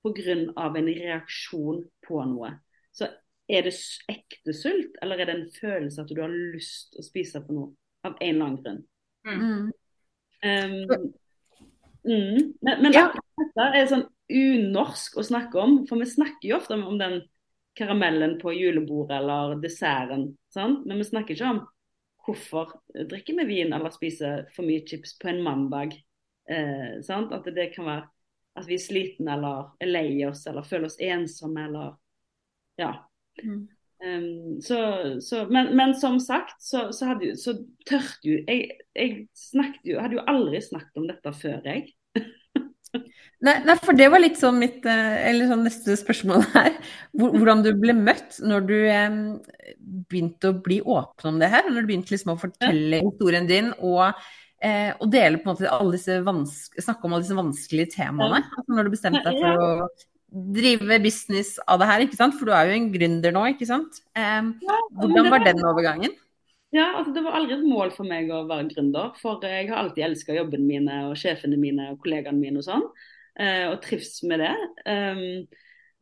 pga. 0.04 0.34
en 0.36 0.90
reaksjon 0.90 1.86
på 2.04 2.24
noe. 2.28 2.50
Så 2.92 3.08
er 3.54 3.68
det 3.68 3.74
ekte 4.12 4.56
sult, 4.58 4.98
eller 5.02 5.22
er 5.22 5.30
det 5.30 5.36
en 5.38 5.50
følelse 5.56 6.04
at 6.04 6.12
du 6.12 6.22
har 6.22 6.34
lyst 6.34 6.94
til 6.94 7.04
å 7.04 7.08
spise 7.08 7.42
på 7.46 7.56
noe 7.56 8.08
av 8.08 8.18
en 8.20 8.36
eller 8.36 8.46
annen 8.48 8.64
grunn? 8.64 8.82
Mm. 9.24 9.72
Um, 10.44 11.12
Mm. 12.06 12.54
Men, 12.62 12.82
men 12.82 12.94
ja. 12.94 13.06
dette 13.40 13.68
er 13.78 13.86
sånn 13.88 14.08
unorsk 14.34 15.18
å 15.20 15.26
snakke 15.26 15.60
om, 15.60 15.78
for 15.88 16.02
vi 16.02 16.08
snakker 16.10 16.50
jo 16.50 16.58
ofte 16.58 16.76
om 16.76 16.98
den 17.00 17.22
karamellen 17.78 18.38
på 18.42 18.54
julebordet 18.54 19.18
eller 19.22 19.56
desserten. 19.64 20.34
Sant? 20.54 20.84
Men 20.86 21.00
vi 21.00 21.08
snakker 21.08 21.36
ikke 21.36 21.54
om 21.56 21.62
hvorfor 22.24 22.76
drikker 23.10 23.40
vi 23.42 23.48
vin 23.50 23.74
eller 23.76 23.94
spiser 23.94 24.48
for 24.56 24.68
mye 24.68 24.84
chips 24.88 25.16
på 25.20 25.32
en 25.32 25.42
mandag. 25.46 25.96
Eh, 26.50 27.00
at 27.00 27.50
det 27.56 27.72
kan 27.76 27.88
være 27.88 28.06
at 28.60 28.68
vi 28.70 28.76
er 28.78 28.84
slitne 28.84 29.34
eller 29.34 29.72
er 29.82 29.90
lei 29.90 30.10
oss 30.28 30.44
eller 30.46 30.68
føler 30.68 30.92
oss 30.92 31.00
ensomme 31.02 31.64
eller 31.70 31.96
ja. 32.78 32.92
Mm. 33.42 33.64
Um, 34.04 34.62
så, 34.62 34.78
så, 35.24 35.46
men, 35.48 35.72
men, 35.80 35.96
som 35.96 36.20
sagt, 36.20 36.58
så, 36.60 36.90
så, 36.92 37.14
hadde, 37.14 37.38
så 37.40 37.56
tørte 37.88 38.28
jo 38.28 38.40
jeg, 38.44 38.74
jeg 39.00 39.28
jo, 39.88 40.00
hadde 40.02 40.18
jo 40.18 40.26
aldri 40.28 40.60
snakket 40.62 41.00
om 41.00 41.08
dette 41.08 41.36
før, 41.40 41.62
jeg. 41.64 41.94
Nei, 43.44 43.58
nei, 43.66 43.74
for 43.82 43.98
det 43.98 44.06
var 44.14 44.22
litt 44.22 44.38
sånn 44.40 44.60
mitt 44.62 44.86
eh, 44.88 45.16
Eller 45.28 45.50
sånn 45.50 45.66
neste 45.66 45.96
spørsmål 46.00 46.46
her. 46.54 46.76
Hvordan 47.18 47.64
du 47.66 47.72
ble 47.80 47.96
møtt 47.98 48.38
når 48.46 48.68
du 48.70 48.76
eh, 48.86 49.18
begynte 49.82 50.54
å 50.54 50.60
bli 50.64 50.80
åpen 50.80 51.34
om 51.34 51.42
det 51.42 51.50
her. 51.52 51.68
Når 51.68 51.84
du 51.84 51.90
begynte 51.90 52.14
liksom 52.14 52.36
å 52.36 52.40
fortelle 52.40 53.02
historien 53.04 53.50
din 53.50 53.74
og, 53.80 54.14
eh, 54.64 54.94
og 54.96 55.10
dele 55.12 55.42
på 55.42 55.50
en 55.50 55.56
måte 55.56 55.74
alle 55.74 55.98
disse 55.98 56.22
snakke 56.86 57.08
om 57.08 57.18
alle 57.18 57.26
disse 57.26 57.40
vanskelige 57.40 57.96
temaene. 57.98 58.46
Altså 58.54 58.78
når 58.78 58.88
du 58.88 58.96
bestemte 58.96 59.26
deg 59.28 59.42
for 59.42 59.66
å 59.66 59.92
drive 60.34 61.00
business 61.04 61.56
av 61.70 61.82
det 61.82 61.88
her, 61.90 62.04
ikke 62.06 62.20
sant? 62.20 62.36
For 62.40 62.50
du 62.50 62.56
er 62.56 62.70
jo 62.70 62.78
en 62.80 62.92
gründer 62.94 63.34
nå, 63.36 63.46
ikke 63.54 63.70
sant? 63.70 64.02
Eh, 64.18 64.52
hvordan 64.98 65.30
var 65.34 65.46
den 65.46 65.64
overgangen? 65.64 66.16
Ja, 66.74 66.88
altså 66.98 67.14
Det 67.14 67.22
var 67.22 67.36
aldri 67.38 67.60
et 67.60 67.68
mål 67.70 67.92
for 67.94 68.10
meg 68.10 68.32
å 68.34 68.46
være 68.50 68.72
gründer. 68.72 69.12
For 69.22 69.44
jeg 69.46 69.70
har 69.70 69.84
alltid 69.84 70.08
elska 70.08 70.38
jobben 70.40 70.66
mine 70.66 71.04
og 71.12 71.18
sjefene 71.22 71.60
mine 71.62 71.92
og 71.92 72.00
kollegaene 72.02 72.42
mine 72.42 72.64
og 72.64 72.66
sånn. 72.66 72.88
Eh, 73.38 73.68
og 73.70 73.78
trives 73.86 74.18
med 74.30 74.42
det. 74.42 74.54
Um, 74.90 75.46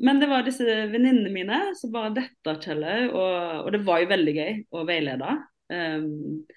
men 0.02 0.22
det 0.22 0.30
var 0.32 0.48
disse 0.48 0.64
venninnene 0.66 1.32
mine 1.34 1.60
som 1.78 1.92
bare 1.94 2.14
dette, 2.16 2.56
Kjellaug. 2.64 3.12
Og, 3.12 3.36
og, 3.66 3.70
det 3.76 3.84
var 3.88 4.02
jo 4.02 4.12
veldig 4.14 4.36
gøy 4.38 4.54
å 4.72 4.86
veilede. 4.88 5.36
Um, 5.72 6.48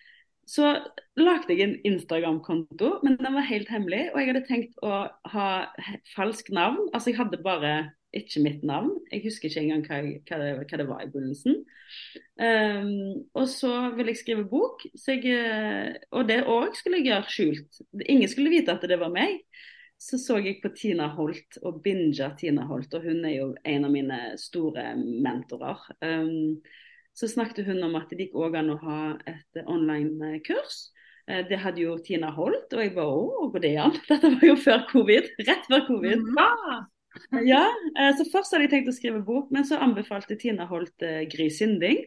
så 0.46 0.70
lagde 1.16 1.54
jeg 1.54 1.64
en 1.64 1.76
Instagram-konto, 1.88 2.98
men 3.04 3.18
den 3.20 3.36
var 3.36 3.46
helt 3.48 3.68
hemmelig. 3.72 4.08
Og 4.12 4.20
jeg 4.20 4.30
hadde 4.32 4.46
tenkt 4.48 4.80
å 4.84 5.04
ha 5.32 5.48
falsk 6.14 6.50
navn. 6.54 6.80
Altså 6.92 7.12
jeg 7.12 7.20
hadde 7.20 7.42
bare 7.44 7.74
ikke 8.14 8.42
mitt 8.44 8.64
navn. 8.66 8.92
Jeg 9.12 9.24
husker 9.24 9.48
ikke 9.48 9.62
engang 9.62 9.84
hva, 9.88 10.00
hva, 10.28 10.40
det, 10.40 10.50
hva 10.60 10.80
det, 10.80 10.88
var 10.88 11.02
i 11.02 11.10
begynnelsen. 11.10 11.60
Um, 12.38 13.24
og 13.34 13.48
så 13.50 13.72
ville 13.96 14.14
jeg 14.14 14.22
skrive 14.22 14.46
bok, 14.50 14.84
jeg, 15.06 15.22
eh, 15.30 15.94
og 16.14 16.28
det 16.28 16.42
òg 16.50 16.74
skulle 16.78 17.00
jeg 17.00 17.10
gjøre 17.10 17.34
skjult. 17.34 17.82
Ingen 18.04 18.30
skulle 18.30 18.54
vite 18.54 18.74
at 18.74 18.86
det 18.90 19.00
var 19.00 19.12
meg. 19.14 19.42
Så 20.04 20.18
så 20.20 20.36
jeg 20.42 20.58
på 20.60 20.68
Tina 20.74 21.06
Holt 21.14 21.56
og 21.62 21.78
binga 21.84 22.32
Tina 22.36 22.66
Holt, 22.68 22.92
og 22.94 23.06
hun 23.06 23.24
er 23.24 23.38
jo 23.38 23.52
en 23.64 23.86
av 23.86 23.92
mine 23.94 24.18
store 24.40 24.90
mentorer. 24.98 25.86
Um, 26.02 26.58
så 27.14 27.28
snakket 27.30 27.68
hun 27.68 27.82
om 27.86 27.94
at 27.98 28.10
det 28.10 28.26
gikk 28.26 28.38
òg 28.42 28.56
an 28.58 28.72
å 28.74 28.80
ha 28.82 29.00
et 29.30 29.60
online-kurs. 29.64 30.78
Eh, 31.30 31.44
det 31.48 31.60
hadde 31.62 31.84
jo 31.84 31.94
Tina 32.04 32.32
Holt, 32.34 32.72
og 32.74 32.82
jeg 32.82 32.94
bare 32.96 33.20
å, 33.20 33.46
går 33.52 33.64
det 33.64 33.76
an? 33.80 33.94
Dette 34.10 34.32
var 34.34 34.48
jo 34.48 34.56
før 34.60 34.82
covid. 34.90 35.30
Rett 35.46 35.70
før 35.70 35.86
covid. 35.90 36.26
Ja. 36.38 36.80
Ja, 37.46 37.62
eh, 37.94 38.10
så 38.18 38.26
Først 38.32 38.54
hadde 38.54 38.66
jeg 38.66 38.72
tenkt 38.72 38.90
å 38.90 38.96
skrive 38.96 39.22
bok, 39.22 39.52
men 39.54 39.66
så 39.68 39.78
anbefalte 39.82 40.38
Tina 40.40 40.66
Holt 40.70 41.06
eh, 41.06 41.22
Gry 41.30 41.46
Synding. 41.54 42.02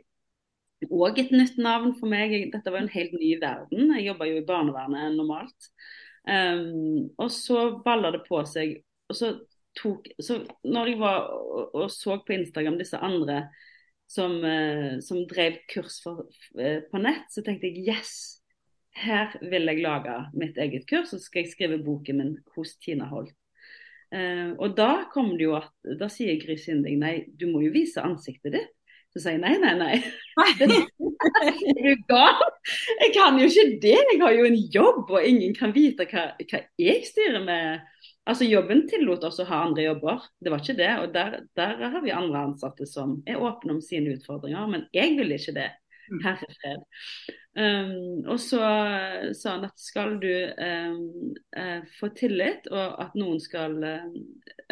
Og 0.91 1.17
et 1.17 1.32
nytt 1.34 1.56
navn 1.58 1.96
for 1.98 2.12
meg. 2.12 2.36
Dette 2.54 2.74
var 2.74 2.84
en 2.84 2.91
helt 2.91 3.15
ny 3.17 3.32
verden. 3.41 3.96
Jeg 3.96 4.12
jobba 4.12 4.28
jo 4.30 4.41
i 4.41 4.46
barnevernet 4.46 5.15
normalt. 5.15 5.72
Um, 6.28 7.08
og 7.17 7.32
så 7.34 7.80
balla 7.82 8.12
det 8.13 8.26
på 8.28 8.43
seg. 8.46 8.76
og 9.08 9.15
så 9.15 9.32
tok, 9.78 10.10
så 10.22 10.41
når 10.67 10.91
jeg 10.91 11.00
var 11.02 11.32
og, 11.32 11.63
og 11.74 11.89
så 11.93 12.17
på 12.26 12.36
Instagram 12.36 12.78
disse 12.80 13.00
andre 13.00 13.46
som, 14.08 14.39
uh, 14.43 14.98
som 15.04 15.24
drev 15.30 15.60
kurs 15.72 16.00
for, 16.04 16.26
uh, 16.60 16.80
på 16.91 17.02
nett, 17.04 17.28
så 17.34 17.43
tenkte 17.46 17.70
jeg 17.70 17.88
yes, 17.91 18.13
her 18.98 19.36
vil 19.41 19.70
jeg 19.70 19.84
lage 19.84 20.15
mitt 20.38 20.58
eget 20.58 20.88
kurs. 20.89 21.12
Så 21.12 21.22
skal 21.22 21.43
jeg 21.43 21.54
skrive 21.54 21.84
boken 21.84 22.22
min 22.22 22.34
hos 22.56 22.76
Tina 22.82 23.10
Holt. 23.12 23.36
Uh, 24.08 24.56
og 24.63 24.78
da 24.78 25.08
kom 25.12 25.34
det 25.36 25.50
jo 25.50 25.58
at, 25.58 25.74
da 26.00 26.08
sier 26.12 26.39
Gry 26.39 26.56
Sinding 26.60 27.02
nei, 27.02 27.15
du 27.28 27.50
må 27.52 27.60
jo 27.65 27.74
vise 27.76 28.04
ansiktet 28.04 28.56
ditt. 28.56 28.74
Så 29.15 29.24
sier 29.24 29.38
jeg 29.38 29.41
nei, 29.41 29.56
nei, 29.58 29.74
nei. 29.80 29.96
er 30.62 31.84
du 31.84 32.04
gal? 32.10 32.41
Jeg 33.02 33.13
kan 33.15 33.39
jo 33.39 33.48
ikke 33.48 33.80
det. 33.82 33.96
Jeg 34.12 34.20
har 34.22 34.36
jo 34.36 34.48
en 34.48 34.58
jobb, 34.74 35.06
og 35.10 35.26
ingen 35.26 35.56
kan 35.58 35.74
vite 35.76 36.06
hva, 36.12 36.30
hva 36.38 36.62
jeg 36.80 37.06
styrer 37.08 37.43
med. 37.43 37.88
Altså 38.28 38.48
Jobben 38.48 38.84
tillot 38.92 39.24
oss 39.24 39.40
å 39.40 39.48
ha 39.48 39.63
andre 39.63 39.86
jobber, 39.86 40.24
det 40.44 40.52
var 40.52 40.63
ikke 40.63 40.78
det. 40.78 40.94
Og 41.04 41.13
der, 41.16 41.38
der 41.56 41.84
har 41.94 42.02
vi 42.04 42.12
andre 42.12 42.46
ansatte 42.50 42.88
som 42.90 43.22
er 43.28 43.40
åpne 43.40 43.78
om 43.78 43.84
sine 43.84 44.18
utfordringer, 44.18 44.68
men 44.72 44.88
jeg 44.96 45.16
ville 45.20 45.40
ikke 45.40 45.56
det. 45.56 45.70
Herre 46.08 46.36
Herrefred. 46.40 46.84
Um, 47.58 48.28
og 48.30 48.40
så 48.40 48.60
sa 49.36 49.56
han 49.56 49.66
at 49.68 49.82
skal 49.82 50.20
du 50.22 50.30
um, 50.30 51.00
uh, 51.58 51.82
få 51.98 52.12
tillit, 52.16 52.70
og 52.72 53.00
at 53.04 53.16
noen 53.18 53.42
skal 53.44 53.76
uh, 53.82 54.06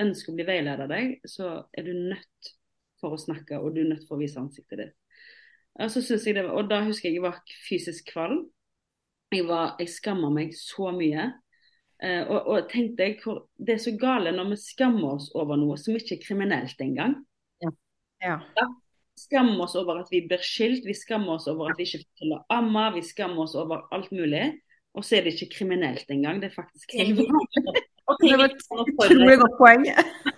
ønske 0.02 0.32
å 0.32 0.36
bli 0.38 0.46
veileder 0.48 0.86
av 0.86 0.92
deg, 0.94 1.18
så 1.28 1.56
er 1.76 1.88
du 1.88 1.94
nødt 2.12 2.52
for 3.02 3.16
å 3.16 3.22
snakke, 3.22 3.60
og 3.60 3.76
du 3.76 3.84
er 3.84 3.92
nødt 3.94 4.06
for 4.08 4.18
å 4.18 4.22
vise 4.22 4.40
ansiktet 4.42 4.84
ditt. 4.84 4.96
Og, 5.76 5.92
så 5.92 6.04
jeg 6.06 6.38
det 6.38 6.46
var, 6.46 6.54
og 6.56 6.70
da 6.72 6.84
husker 6.86 7.10
jeg 7.10 7.18
jeg 7.18 7.26
var 7.26 7.42
fysisk 7.66 8.14
kvalm. 8.14 8.46
Jeg, 9.34 9.44
var, 9.50 9.74
jeg 9.82 9.92
skamma 9.92 10.30
meg 10.32 10.54
så 10.56 10.94
mye. 10.96 11.28
Uh, 12.04 12.24
og, 12.28 12.40
og 12.52 12.66
tenkte 12.72 13.06
jeg, 13.08 13.20
hvor, 13.24 13.46
Det 13.56 13.78
er 13.78 13.84
så 13.84 13.94
gale 13.96 14.34
når 14.36 14.50
vi 14.52 14.58
skammer 14.60 15.16
oss 15.16 15.30
over 15.36 15.56
noe 15.60 15.78
som 15.80 15.96
ikke 15.96 16.18
er 16.18 16.26
kriminelt 16.26 16.82
engang. 16.84 17.22
Ja. 17.64 17.72
Ja. 18.24 18.40
ja 18.58 18.68
skammer 19.16 19.64
oss 19.64 19.76
over 19.80 20.02
at 20.02 20.12
vi 20.12 20.22
blir 20.28 20.44
skilt, 20.44 20.86
vi 20.86 20.96
skammer 20.96 21.38
oss 21.38 21.48
over 21.48 21.72
at 21.72 21.80
vi 21.80 21.88
ikke 21.88 22.04
får 22.04 22.22
til 22.22 22.36
å 22.36 22.42
amme, 22.54 22.86
vi 22.98 23.04
skammer 23.06 23.46
oss 23.46 23.56
over 23.58 23.86
alt 23.96 24.12
mulig. 24.12 24.50
Og 24.96 25.04
så 25.04 25.18
er 25.18 25.26
det 25.26 25.36
ikke 25.36 25.58
kriminelt 25.58 26.12
engang. 26.12 26.40
Det 26.40 26.52
er 26.52 26.56
faktisk 26.56 26.96
helt 28.06 28.22
Det 28.22 28.38
var 28.40 28.50
et 28.50 28.64
utrolig 29.06 29.38
godt 29.42 29.56
poeng. 29.60 29.86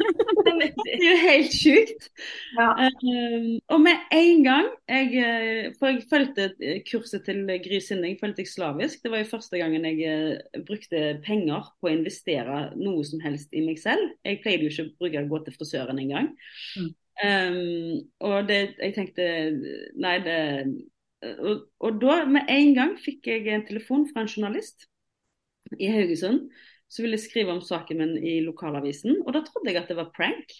det 0.57 0.93
er 0.95 1.03
jo 1.03 1.15
helt 1.21 1.55
sjukt. 1.55 2.09
Ja. 2.57 2.69
Um, 2.87 3.49
og 3.73 3.81
med 3.83 4.05
en 4.15 4.43
gang 4.45 4.69
jeg 4.87 5.07
eh, 5.21 5.71
For 5.79 5.91
jeg 5.91 6.05
fulgte 6.09 6.47
kurset 6.89 7.25
til 7.27 7.43
Gry 7.65 7.79
Sinding 7.83 8.17
fulgte 8.21 8.45
jeg 8.45 8.51
slavisk. 8.53 9.03
Det 9.03 9.11
var 9.11 9.23
jo 9.23 9.31
første 9.31 9.59
gangen 9.61 9.85
jeg 9.85 9.99
uh, 10.07 10.61
brukte 10.67 11.19
penger 11.25 11.71
på 11.81 11.89
å 11.89 11.95
investere 11.95 12.61
noe 12.79 13.03
som 13.07 13.23
helst 13.23 13.53
i 13.53 13.65
meg 13.65 13.81
selv. 13.81 14.13
Jeg 14.25 14.41
pleide 14.43 14.67
jo 14.67 14.73
ikke 14.73 14.87
å 14.87 14.95
bruke 15.01 15.25
å 15.25 15.31
gå 15.33 15.43
til 15.45 15.57
frisøren 15.59 16.01
engang. 16.03 16.31
Mm. 16.79 16.93
Um, 17.17 17.93
og 18.29 18.45
det, 18.45 18.61
jeg 18.77 18.93
tenkte 18.93 19.25
Nei, 19.97 20.19
det 20.21 20.41
og, 21.25 21.63
og, 21.81 21.95
da 21.97 22.19
med 22.29 22.45
en 22.53 22.75
gang 22.77 22.91
fikk 23.01 23.25
jeg 23.31 23.47
en 23.49 23.65
telefon 23.65 24.05
fra 24.11 24.21
en 24.21 24.29
journalist 24.29 24.85
i 25.81 25.89
Haugesund 25.89 26.45
som 26.87 27.03
ville 27.03 27.19
jeg 27.19 27.27
skrive 27.27 27.53
om 27.53 27.63
saken 27.63 28.01
min 28.01 28.15
i 28.17 28.39
lokalavisen. 28.45 29.21
Og 29.25 29.33
da 29.35 29.43
trodde 29.45 29.71
jeg 29.71 29.81
at 29.81 29.91
det 29.91 29.99
var 29.99 30.13
prank. 30.15 30.55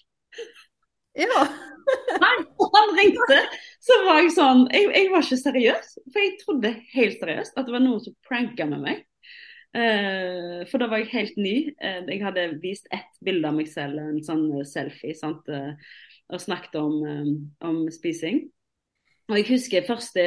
Ja. 1.17 1.43
Nei, 2.23 2.33
han 2.73 2.95
ringte, 2.97 3.37
så 3.81 3.95
var 4.05 4.19
jeg 4.21 4.33
sånn 4.35 4.65
jeg, 4.73 4.89
jeg, 4.91 5.11
var 5.13 5.23
ikke 5.25 5.39
seriøs. 5.41 5.93
For 6.11 6.23
jeg 6.23 6.39
trodde 6.43 6.73
helt 6.93 7.21
seriøst 7.21 7.57
at 7.57 7.67
det 7.67 7.75
var 7.75 7.83
noen 7.83 8.03
som 8.03 8.17
pranka 8.27 8.67
med 8.69 8.83
meg. 8.83 9.05
Uh, 9.77 10.63
for 10.71 10.81
da 10.81 10.87
var 10.89 11.03
jeg 11.03 11.11
helt 11.13 11.39
ny. 11.39 11.55
Uh, 11.81 12.03
jeg 12.07 12.21
hadde 12.23 12.45
vist 12.63 12.87
ett 12.95 13.19
bilde 13.23 13.49
av 13.49 13.57
meg 13.57 13.69
selv, 13.71 13.99
en 14.01 14.21
sånn 14.25 14.47
selfie. 14.67 15.15
sant? 15.17 15.47
Uh, 15.49 15.73
og 16.33 16.43
snakket 16.43 16.75
om, 16.79 16.95
um, 17.07 17.33
om 17.63 17.83
spising. 17.93 18.45
Og 19.27 19.41
jeg 19.41 19.47
husker 19.49 19.87
første, 19.87 20.23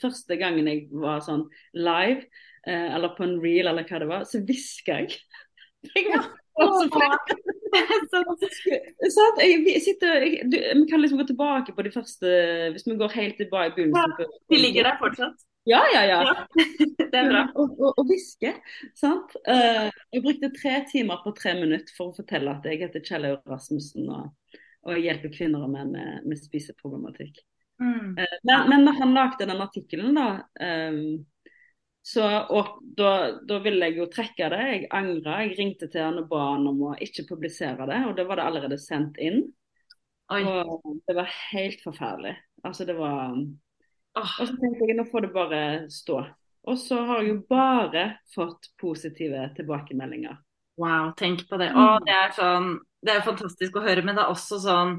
første, 0.00 0.36
gangen 0.38 0.68
jeg 0.70 0.86
var 0.92 1.22
sånn 1.26 1.48
live, 1.74 2.22
eller 2.64 3.10
på 3.16 3.24
en 3.26 3.34
reel, 3.42 3.66
eller 3.66 3.84
hva 3.88 3.98
det 4.00 4.06
var, 4.08 4.22
så 4.30 4.38
hviska 4.46 5.00
jeg. 5.02 5.16
jeg 5.96 6.04
ja. 6.14 6.20
sånn, 9.10 9.40
jeg 9.42 9.80
sitter, 9.82 10.22
jeg, 10.22 10.44
du, 10.46 10.56
vi 10.58 10.84
kan 10.90 11.02
liksom 11.02 11.18
gå 11.18 11.26
tilbake 11.32 11.74
på 11.74 11.82
de 11.82 11.90
første 11.90 12.28
Hvis 12.76 12.86
vi 12.86 12.94
går 13.00 13.16
helt 13.16 13.40
tilbake 13.40 13.72
i 13.72 13.74
begynnelsen. 13.80 14.14
Ja, 14.22 14.28
de 14.54 14.60
ligger 14.62 14.86
der 14.86 15.00
fortsatt? 15.00 15.42
Ja, 15.66 15.80
ja, 15.94 16.04
ja. 16.06 16.20
ja 16.28 16.34
det 17.10 17.18
er 17.18 17.30
bra. 17.32 17.42
Og 17.56 18.04
hviske. 18.06 18.52
sant? 18.94 19.34
Uh, 19.48 19.88
jeg 20.14 20.22
brukte 20.22 20.52
tre 20.54 20.76
timer 20.92 21.24
på 21.24 21.32
tre 21.38 21.56
minutter 21.58 21.96
for 21.96 22.12
å 22.12 22.16
fortelle 22.20 22.52
at 22.52 22.68
jeg 22.68 22.84
heter 22.84 23.02
Kjell 23.02 23.32
Rasmussen. 23.50 24.06
og 24.12 24.60
og 24.84 25.00
hjelper 25.00 25.32
kvinner 25.32 25.64
og 25.64 25.72
menn 25.72 25.92
med, 25.94 26.24
med 26.28 26.40
spiseproblematikk. 26.40 27.40
Mm. 27.82 28.14
Uh, 28.18 28.34
men, 28.46 28.66
men, 28.70 28.84
når 28.86 28.98
han 29.00 29.14
lagde 29.16 29.48
den 29.48 29.62
artikkelen, 29.64 30.18
da, 30.18 30.26
um, 30.60 31.24
så, 32.04 32.24
og 32.52 32.78
da, 32.98 33.10
da, 33.48 33.58
ville 33.64 33.88
jeg 33.88 33.96
jo 33.96 34.06
trekke 34.12 34.48
det. 34.52 34.62
Jeg 34.68 34.88
angra. 34.92 35.38
Jeg 35.40 35.54
ringte 35.56 35.88
til 35.88 36.04
han 36.04 36.20
og 36.20 36.28
ba 36.28 36.42
han 36.50 36.66
om 36.68 36.82
å 36.90 36.94
ikke 37.00 37.24
publisere 37.30 37.86
det, 37.88 38.00
og 38.04 38.12
da 38.18 38.26
var 38.28 38.40
det 38.40 38.48
allerede 38.50 38.78
sendt 38.80 39.16
inn. 39.24 39.46
Oi. 40.34 40.42
Og 40.44 40.98
det 41.08 41.16
var 41.16 41.32
helt 41.54 41.80
forferdelig. 41.84 42.34
Altså, 42.64 42.84
det 42.88 42.96
var 42.98 43.32
oh. 43.32 44.34
Og 44.40 44.48
så 44.50 44.52
tenkte 44.52 44.88
jeg 44.88 44.98
nå 44.98 45.06
får 45.08 45.26
det 45.26 45.32
bare 45.32 45.62
stå. 45.92 46.20
Og 46.68 46.76
så 46.80 47.00
har 47.08 47.22
jeg 47.22 47.32
jo 47.32 47.38
bare 47.48 48.04
fått 48.34 48.68
positive 48.80 49.48
tilbakemeldinger. 49.56 50.36
Wow, 50.80 51.12
tenk 51.16 51.46
på 51.48 51.56
det. 51.60 51.70
Å, 51.72 51.98
det 52.04 52.14
er 52.18 52.36
sånn 52.36 52.74
det 53.04 53.12
er 53.12 53.24
fantastisk 53.24 53.76
å 53.76 53.84
høre, 53.84 54.04
men 54.04 54.16
det 54.16 54.24
er 54.24 54.32
også 54.32 54.58
sånn 54.64 54.94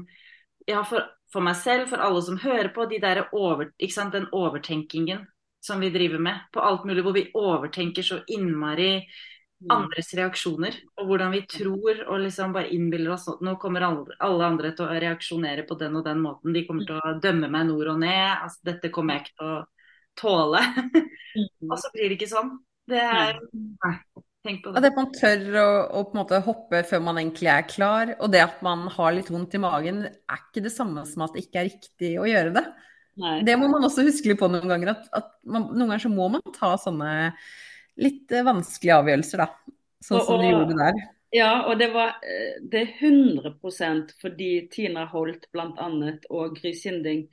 ja, 0.66 0.82
for, 0.86 1.06
for 1.32 1.42
meg 1.44 1.58
selv, 1.58 1.88
for 1.90 2.02
alle 2.02 2.22
som 2.22 2.38
hører 2.42 2.70
på, 2.74 2.86
de 2.90 3.00
der 3.02 3.24
over, 3.34 3.70
sant, 3.90 4.14
den 4.14 4.28
overtenkingen 4.34 5.24
som 5.66 5.82
vi 5.82 5.90
driver 5.94 6.22
med 6.22 6.46
på 6.54 6.62
alt 6.62 6.84
mulig, 6.86 7.02
hvor 7.04 7.16
vi 7.16 7.26
overtenker 7.34 8.06
så 8.06 8.20
innmari 8.32 8.90
mm. 9.00 9.70
andres 9.74 10.12
reaksjoner. 10.18 10.76
Og 11.00 11.10
hvordan 11.10 11.34
vi 11.34 11.42
tror 11.50 12.04
og 12.06 12.20
liksom 12.22 12.54
bare 12.56 12.72
innbiller 12.74 13.16
oss 13.16 13.28
nå 13.44 13.56
kommer 13.62 13.88
alle, 13.88 14.50
andre 14.50 14.72
til 14.76 14.86
å 14.86 15.00
reaksjonere 15.06 15.66
på 15.68 15.78
den 15.80 15.98
og 15.98 16.06
den 16.06 16.22
måten. 16.24 16.54
De 16.56 16.66
kommer 16.68 16.88
til 16.88 17.00
å 17.00 17.16
dømme 17.22 17.50
meg 17.52 17.66
nord 17.70 17.96
og 17.96 18.04
ned. 18.04 18.28
altså 18.36 18.70
Dette 18.70 18.92
kommer 18.94 19.16
jeg 19.16 19.26
ikke 19.26 19.36
til 19.40 19.50
å 19.50 19.58
tåle. 20.22 20.62
Mm. 21.34 21.50
og 21.72 21.76
så 21.82 21.92
blir 21.94 22.08
det 22.08 22.20
ikke 22.20 22.32
sånn. 22.36 22.56
Det 22.86 23.02
er 23.02 23.42
Nei. 23.50 23.96
Tenk 24.46 24.62
på 24.62 24.72
At 24.78 24.94
man 24.94 25.08
tør 25.10 25.40
å, 25.58 25.68
å 25.90 26.00
på 26.06 26.14
en 26.14 26.20
måte 26.20 26.38
hoppe 26.46 26.82
før 26.86 27.00
man 27.02 27.18
egentlig 27.18 27.50
er 27.50 27.64
klar. 27.66 28.12
Og 28.20 28.30
det 28.30 28.44
at 28.44 28.60
man 28.62 28.86
har 28.94 29.14
litt 29.16 29.30
vondt 29.32 29.56
i 29.58 29.62
magen, 29.62 30.04
er 30.06 30.42
ikke 30.44 30.62
det 30.62 30.70
samme 30.74 31.02
som 31.08 31.24
at 31.26 31.34
det 31.34 31.46
ikke 31.46 31.62
er 31.64 31.70
riktig 31.72 32.12
å 32.22 32.28
gjøre 32.30 32.54
det. 32.54 32.62
Nei. 33.16 33.38
Det 33.48 33.56
må 33.56 33.68
man 33.72 33.86
også 33.88 34.04
huske 34.06 34.28
litt 34.28 34.40
på 34.40 34.48
noen 34.52 34.68
ganger. 34.68 34.92
At, 34.92 35.06
at 35.16 35.30
man, 35.48 35.70
noen 35.72 35.88
ganger 35.88 36.04
så 36.04 36.12
må 36.12 36.28
man 36.36 36.44
ta 36.56 36.74
sånne 36.80 37.10
litt 38.02 38.32
eh, 38.32 38.44
vanskelige 38.44 38.98
avgjørelser, 39.00 39.44
da. 39.44 39.74
Sånn 40.04 40.20
Og- 40.20 40.26
som 40.28 40.42
du 40.42 40.48
gjorde 40.50 40.76
der. 40.80 41.04
Ja, 41.34 41.66
og 41.66 41.80
det 41.80 41.88
var 41.92 42.20
eh, 42.22 42.60
det 42.62 42.80
er 42.84 42.92
100 43.00 44.14
fordi 44.22 44.68
Tina 44.72 45.06
Holt 45.10 45.48
bl.a. 45.52 45.88
og 46.30 46.54
Gry 46.60 46.72
Sinding 46.76 47.26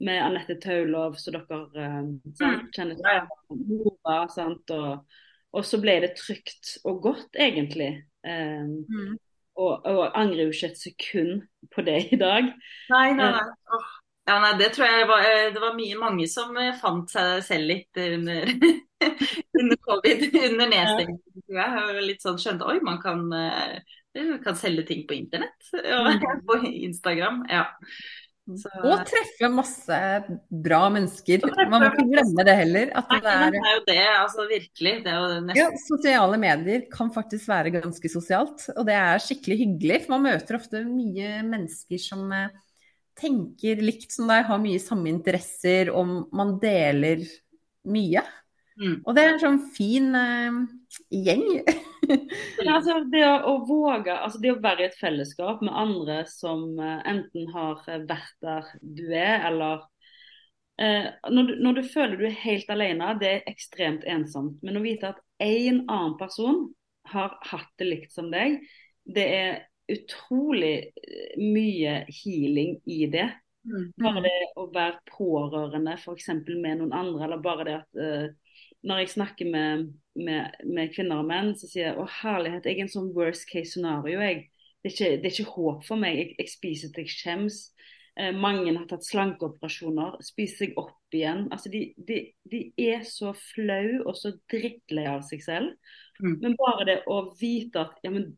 med 0.00 0.22
Anette 0.24 0.56
Taulov, 0.60 1.14
som 1.20 1.32
dere 1.36 1.60
eh, 1.76 2.02
sant, 2.38 2.62
kjenner 2.74 2.94
til. 2.98 3.04
og, 4.74 4.90
og 5.52 5.64
så 5.66 5.78
ble 5.82 6.00
det 6.06 6.12
trygt 6.18 6.64
og 6.84 7.02
godt, 7.08 7.30
egentlig. 7.38 7.92
Eh, 8.26 8.66
Mm. 8.90 9.18
og, 9.60 9.72
og 9.86 10.18
angrer 10.18 10.42
jo 10.46 10.50
ikke 10.54 10.70
et 10.72 10.78
sekund 10.80 11.42
på 11.74 11.80
det 11.84 11.98
i 12.14 12.16
dag. 12.16 12.44
Nei, 12.90 13.08
nei, 13.12 13.30
nei. 13.36 13.46
Åh. 13.76 13.88
Ja, 14.30 14.36
nei, 14.38 14.52
det 14.60 14.68
tror 14.76 14.86
jeg 14.86 15.06
var, 15.10 15.24
eh, 15.26 15.48
det 15.50 15.62
var 15.62 15.74
mye 15.74 15.96
mange 15.98 16.26
som 16.30 16.54
eh, 16.60 16.76
fant 16.78 17.10
seg 17.10 17.40
selv 17.42 17.66
litt 17.66 17.98
under, 17.98 18.52
under 19.60 19.80
covid, 19.88 20.22
under 20.50 20.70
nedstengningen. 20.70 21.46
Jeg 21.50 21.82
Og 21.82 22.04
litt 22.06 22.22
sånn 22.22 22.38
skjønte 22.38 22.68
oi, 22.70 22.78
man 22.86 23.00
kan, 23.02 23.26
eh, 23.34 24.38
kan 24.44 24.58
selge 24.58 24.86
ting 24.92 25.02
på 25.08 25.18
internett. 25.18 25.58
Ja, 25.82 26.04
Mm. 26.10 26.42
på 26.46 26.60
Instagram. 26.70 27.42
Ja. 27.50 27.66
Så, 28.58 28.70
Og 28.82 29.02
treffe 29.06 29.50
masse 29.52 29.96
bra 30.50 30.80
mennesker. 30.90 31.44
Man 31.70 31.84
må 31.84 31.90
ikke 31.90 32.06
glemme 32.08 32.46
det 32.46 32.54
heller. 32.58 32.94
Nei, 32.96 33.18
det 33.22 33.34
er 33.34 33.52
det 33.54 33.60
er 33.60 33.74
jo 33.76 33.82
det, 33.90 33.98
altså 34.14 34.46
virkelig. 34.50 34.94
Det 35.04 35.58
Ja, 35.58 35.68
sosiale 35.84 36.40
medier 36.40 36.86
kan 36.90 37.12
faktisk 37.14 37.50
være 37.50 37.74
ganske 37.76 38.10
sosialt, 38.10 38.66
og 38.74 38.88
det 38.88 38.96
er 38.98 39.22
skikkelig 39.22 39.60
hyggelig. 39.64 40.00
For 40.06 40.16
man 40.16 40.26
møter 40.30 40.58
ofte 40.58 40.82
mye 40.88 41.44
mennesker 41.46 42.02
som 42.02 42.26
eh, 42.34 42.50
tenker 43.20 43.82
likt 43.84 44.12
som 44.14 44.30
deg, 44.30 44.46
har 44.48 44.60
mye 44.62 44.80
samme 44.82 45.10
interesser, 45.12 45.92
og 45.92 46.30
man 46.36 46.56
deler 46.62 47.22
mye. 47.90 48.24
Mm. 48.80 48.96
Og 49.04 49.12
det 49.16 49.22
er 49.22 49.34
en 49.34 49.42
sånn 49.42 49.60
fin 49.74 50.08
uh, 50.16 50.60
gjeng. 51.12 51.44
ja, 52.64 52.78
altså, 52.78 53.00
det 53.12 53.22
å, 53.26 53.34
å 53.50 53.54
våge, 53.68 54.14
altså 54.14 54.40
det 54.40 54.54
å 54.54 54.60
være 54.62 54.86
i 54.86 54.88
et 54.88 54.98
fellesskap 54.98 55.60
med 55.64 55.76
andre 55.76 56.22
som 56.30 56.64
uh, 56.80 57.00
enten 57.08 57.50
har 57.52 57.82
eh, 57.90 58.04
vært 58.08 58.36
der 58.46 58.70
du 58.80 59.04
er, 59.12 59.44
eller 59.50 59.84
uh, 60.80 61.08
når, 61.28 61.50
du, 61.50 61.54
når 61.66 61.80
du 61.80 61.90
føler 61.92 62.16
du 62.16 62.28
er 62.30 62.42
helt 62.46 62.72
alene, 62.72 63.14
det 63.20 63.34
er 63.34 63.50
ekstremt 63.52 64.06
ensomt. 64.08 64.62
Men 64.64 64.80
å 64.80 64.84
vite 64.86 65.12
at 65.12 65.20
én 65.44 65.84
annen 65.84 66.16
person 66.20 66.70
har 67.10 67.36
hatt 67.50 67.72
det 67.80 67.90
likt 67.90 68.16
som 68.16 68.32
deg, 68.32 68.62
det 69.10 69.26
er 69.34 69.60
utrolig 69.94 70.74
eh, 70.96 71.38
mye 71.40 72.00
healing 72.08 72.76
i 72.90 73.04
det. 73.12 73.28
Mm. 73.68 73.90
Bare 74.00 74.22
det 74.24 74.36
å 74.58 74.68
være 74.72 75.02
pårørende 75.10 75.96
f.eks. 75.98 76.30
med 76.48 76.80
noen 76.80 76.94
andre, 76.96 77.26
eller 77.26 77.42
bare 77.44 77.66
det 77.68 77.74
at 77.76 78.00
uh, 78.00 78.54
når 78.88 79.02
jeg 79.02 79.12
snakker 79.14 79.50
med, 79.52 79.90
med, 80.16 80.62
med 80.64 80.94
kvinner 80.94 81.20
og 81.20 81.28
menn, 81.28 81.52
så 81.58 81.68
sier 81.68 81.90
jeg 81.90 81.98
å 82.00 82.08
herlighet, 82.22 82.64
jeg 82.64 82.78
er 82.78 82.86
en 82.86 82.94
sånn 82.94 83.12
worst 83.16 83.44
case 83.50 83.74
scenario. 83.74 84.22
Jeg. 84.24 84.46
Det, 84.80 84.88
er 84.88 84.94
ikke, 84.94 85.10
det 85.20 85.28
er 85.28 85.34
ikke 85.34 85.58
håp 85.58 85.84
for 85.84 86.00
meg. 86.00 86.16
Jeg, 86.16 86.34
jeg 86.40 86.52
spiser 86.54 86.94
til 86.94 87.04
jeg 87.04 87.12
skjems. 87.12 87.60
Eh, 88.20 88.32
mange 88.36 88.72
har 88.74 88.86
tatt 88.90 89.06
slankeoperasjoner, 89.06 90.16
spiser 90.24 90.64
seg 90.64 90.78
opp 90.80 91.14
igjen. 91.14 91.46
Altså, 91.52 91.70
de, 91.72 91.84
de, 92.08 92.22
de 92.50 92.62
er 92.80 93.04
så 93.08 93.34
flau 93.36 94.00
og 94.06 94.14
så 94.18 94.34
drittlei 94.50 95.06
av 95.10 95.22
seg 95.28 95.44
selv. 95.44 95.92
Mm. 96.20 96.38
Men 96.42 96.56
bare 96.58 96.88
det 96.88 96.98
å 97.08 97.22
vite 97.40 97.84
at 97.84 98.00
ja, 98.04 98.12
men 98.14 98.32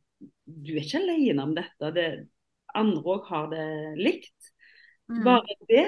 du 0.45 0.73
er 0.75 0.83
ikke 0.85 1.03
alene 1.03 1.47
om 1.47 1.55
dette. 1.57 1.93
Det, 1.97 2.07
andre 2.79 3.03
òg 3.15 3.29
har 3.29 3.49
det 3.53 3.69
likt. 4.01 4.53
Mm. 5.11 5.23
Bare 5.27 5.57
det 5.69 5.87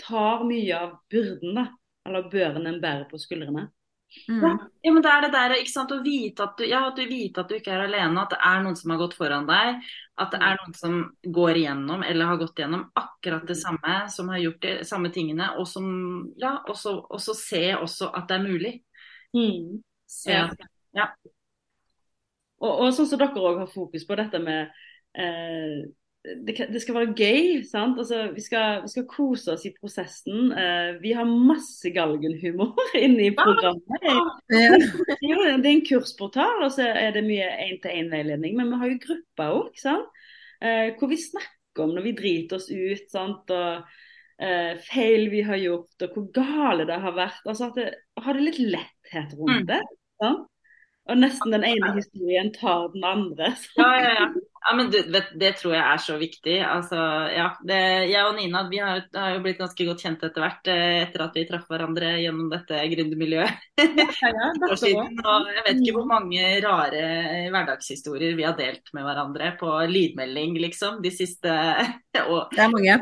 tar 0.00 0.44
mye 0.48 0.78
av 0.78 0.98
byrden, 1.10 1.56
da. 1.56 1.66
Eller 2.06 2.30
børen 2.30 2.68
en 2.68 2.80
bærer 2.80 3.08
på 3.10 3.18
skuldrene. 3.18 3.68
Mm. 4.28 4.58
Ja, 4.82 4.92
men 4.92 5.02
det 5.02 5.10
er 5.10 5.24
det 5.24 5.32
der, 5.34 5.54
ikke 5.58 5.72
sant, 5.72 5.92
å 5.92 5.98
vite 6.04 6.44
at, 6.44 6.54
du, 6.58 6.64
ja, 6.68 6.84
at 6.88 6.98
du 6.98 7.02
vite 7.10 7.42
at 7.42 7.50
du 7.50 7.56
ikke 7.56 7.72
er 7.74 7.84
alene, 7.88 8.22
at 8.22 8.32
det 8.32 8.38
er 8.48 8.62
noen 8.62 8.76
som 8.78 8.92
har 8.94 9.00
gått 9.00 9.16
foran 9.18 9.48
deg. 9.48 9.80
At 10.22 10.32
det 10.32 10.40
er 10.46 10.60
noen 10.60 10.76
som 10.78 10.98
går 11.38 11.60
igjennom 11.60 12.04
eller 12.06 12.30
har 12.30 12.40
gått 12.40 12.60
igjennom 12.60 12.86
akkurat 12.96 13.48
det 13.48 13.58
samme, 13.60 13.96
som 14.12 14.30
har 14.32 14.40
gjort 14.44 14.62
de 14.62 14.76
samme 14.88 15.10
tingene. 15.12 15.50
Og 15.60 15.68
som, 15.68 15.88
ja, 16.40 16.56
også, 16.70 16.94
også 17.12 17.36
se 17.36 17.64
også 17.76 18.12
at 18.14 18.30
det 18.30 18.38
er 18.38 18.46
mulig. 18.46 18.74
Se 20.10 20.32
Ja. 20.32 20.46
ja. 20.96 21.10
Og, 22.62 22.72
og 22.72 22.90
sånn 22.96 23.08
som 23.10 23.20
dere 23.20 23.42
òg 23.42 23.62
har 23.64 23.70
fokus 23.72 24.06
på 24.08 24.16
dette 24.18 24.40
med 24.42 24.72
eh, 25.18 25.86
det, 26.46 26.56
det 26.72 26.80
skal 26.82 26.96
være 26.98 27.14
gøy. 27.14 27.62
sant? 27.68 27.98
Altså, 28.00 28.22
vi, 28.34 28.42
skal, 28.42 28.82
vi 28.84 28.92
skal 28.92 29.06
kose 29.10 29.52
oss 29.54 29.66
i 29.68 29.72
prosessen. 29.76 30.52
Eh, 30.58 30.96
vi 31.02 31.12
har 31.16 31.28
masse 31.28 31.90
galgenhumor 31.94 32.80
inne 33.04 33.28
i 33.28 33.34
programmet. 33.36 34.06
Ja. 34.06 34.16
Jo, 35.22 35.42
det 35.44 35.68
er 35.70 35.74
en 35.74 35.84
kursportal, 35.86 36.64
og 36.66 36.72
så 36.74 36.88
er 36.90 37.14
det 37.16 37.26
mye 37.26 37.46
én-til-én-veiledning. 37.68 38.56
Men 38.58 38.72
vi 38.72 38.80
har 38.82 38.92
jo 38.92 39.04
grupper 39.04 39.54
òg, 39.60 39.84
eh, 39.86 40.90
hvor 40.98 41.12
vi 41.12 41.20
snakker 41.22 41.86
om 41.86 41.94
når 41.94 42.08
vi 42.08 42.16
driter 42.18 42.58
oss 42.58 42.68
ut. 42.72 43.06
sant? 43.12 43.54
Og 43.54 44.42
eh, 44.42 44.74
feil 44.88 45.30
vi 45.32 45.44
har 45.46 45.60
gjort, 45.62 45.94
og 46.02 46.18
hvor 46.18 46.28
gale 46.34 46.88
det 46.88 47.00
har 47.06 47.16
vært. 47.16 47.42
Altså 47.46 47.70
at 47.70 47.80
det, 47.80 47.88
Har 48.24 48.36
det 48.36 48.50
litt 48.50 48.62
letthet 48.74 49.38
rundt 49.38 49.68
det. 49.70 49.82
Mm. 49.84 50.22
det. 50.24 50.34
Og 51.06 51.18
nesten 51.20 51.52
den 51.54 51.64
ene 51.68 51.92
historien 51.94 52.48
tar 52.54 52.88
den 52.90 53.04
andre. 53.06 53.52
Ja, 53.78 53.86
ja, 54.02 54.08
ja. 54.16 54.24
ja 54.64 54.72
men 54.74 54.88
du, 54.90 54.96
vet, 55.14 55.28
det 55.38 55.52
tror 55.60 55.76
jeg 55.76 55.82
er 55.84 56.00
så 56.02 56.16
viktig. 56.18 56.56
Altså, 56.66 56.98
ja, 57.30 57.44
det, 57.68 57.78
jeg 58.10 58.26
og 58.26 58.34
Nina 58.34 58.64
vi 58.70 58.80
har, 58.82 59.04
har 59.14 59.36
jo 59.36 59.44
blitt 59.44 59.60
ganske 59.62 59.86
godt 59.86 60.02
kjent 60.02 60.24
etter 60.26 60.42
hvert, 60.42 60.72
eh, 60.72 60.96
etter 61.04 61.24
at 61.28 61.38
vi 61.38 61.44
traff 61.46 61.70
hverandre 61.70 62.10
gjennom 62.24 62.50
dette 62.50 62.82
gründermiljøet. 62.96 63.68
år 64.72 64.80
siden. 64.82 65.22
Og 65.22 65.52
jeg 65.52 65.64
vet 65.68 65.84
ikke 65.84 65.96
hvor 66.00 66.10
mange 66.10 66.50
rare 66.66 67.06
hverdagshistorier 67.54 68.34
vi 68.34 68.48
har 68.48 68.58
delt 68.58 68.90
med 68.96 69.06
hverandre 69.06 69.54
på 69.62 69.78
lydmelding, 69.92 70.58
liksom, 70.66 70.98
de 71.06 71.14
siste 71.14 71.54
og 72.32 72.50
Det 72.50 72.66
er 72.66 72.74
mange. 72.74 73.00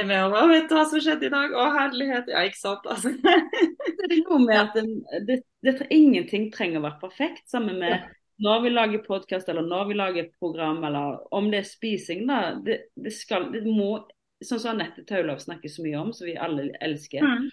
med 0.00 0.18
å, 0.24 0.44
vet 0.48 0.70
du 0.72 0.76
hva 0.80 0.88
som 0.88 1.04
skjedde 1.04 1.28
i 1.28 1.36
dag? 1.36 1.52
Å, 1.52 1.70
herlighet. 1.76 2.32
Ja, 2.32 2.48
ikke 2.48 2.64
sant. 2.64 2.88
Altså. 2.88 3.12
Det 3.12 4.08
er 4.08 4.20
noe 4.24 4.44
med 4.48 4.56
at 4.56 4.76
den, 4.80 4.94
det, 5.28 5.42
det, 5.62 5.76
ingenting 5.94 6.50
trenger 6.54 6.80
å 6.80 6.86
være 6.88 7.00
perfekt. 7.02 7.46
Sammen 7.50 7.78
med 7.82 8.08
når 8.42 8.62
vi 8.64 8.72
lager 8.72 9.04
podkast 9.06 9.48
eller 9.48 9.66
når 9.66 9.88
vi 9.90 9.96
lager 9.98 10.30
program, 10.38 10.82
eller 10.84 11.20
om 11.34 11.50
det 11.52 11.62
er 11.62 11.68
spising. 11.68 12.26
da, 12.26 12.54
Det, 12.64 12.78
det 12.98 13.14
skal, 13.14 13.50
det 13.54 13.62
må, 13.66 13.94
sånn 14.42 14.60
som 14.60 14.74
Anette 14.74 15.04
Taulov 15.06 15.42
snakker 15.44 15.70
så 15.70 15.84
mye 15.84 16.00
om, 16.00 16.12
som 16.16 16.26
vi 16.26 16.38
alle 16.38 16.70
elsker. 16.82 17.22
Mm. 17.22 17.50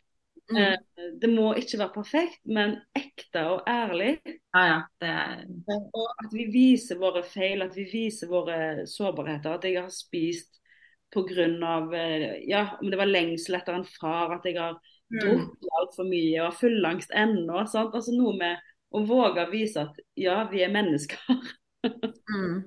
Mm. 0.50 0.58
Eh, 0.58 0.78
Det 1.22 1.30
må 1.30 1.52
ikke 1.60 1.78
være 1.82 1.94
perfekt, 1.94 2.40
men 2.50 2.78
ekte 2.98 3.44
og 3.54 3.68
ærlig. 3.70 4.16
Ja, 4.56 4.64
ja. 4.66 4.80
Det 5.02 5.10
er 5.10 5.44
Og 5.94 6.24
at 6.24 6.34
vi 6.34 6.48
viser 6.54 6.98
våre 7.02 7.22
feil, 7.24 7.62
at 7.62 7.76
vi 7.78 7.86
viser 7.92 8.32
våre 8.32 8.88
sårbarheter. 8.90 9.60
At 9.60 9.68
jeg 9.70 9.78
har 9.82 9.92
spist 9.94 10.58
pga. 11.14 11.46
Ja, 12.48 12.78
om 12.82 12.90
det 12.90 12.98
var 12.98 13.10
lengsel 13.10 13.60
etter 13.60 13.78
en 13.78 13.86
far, 13.86 14.40
at 14.40 14.46
jeg 14.46 14.58
har. 14.58 14.80
Drukket 15.12 15.78
altfor 15.82 16.10
mye 16.10 16.40
og 16.40 16.50
har 16.50 16.58
fullangst 16.60 17.16
ennå. 17.16 17.64
sant? 17.70 17.96
Altså 17.96 18.16
Noe 18.16 18.36
med 18.38 18.66
å 18.90 19.04
våge 19.06 19.46
å 19.46 19.52
vise 19.52 19.86
at 19.86 19.98
ja, 20.20 20.42
vi 20.52 20.66
er 20.66 20.76
mennesker. 20.76 21.24
Mm. 22.30 22.58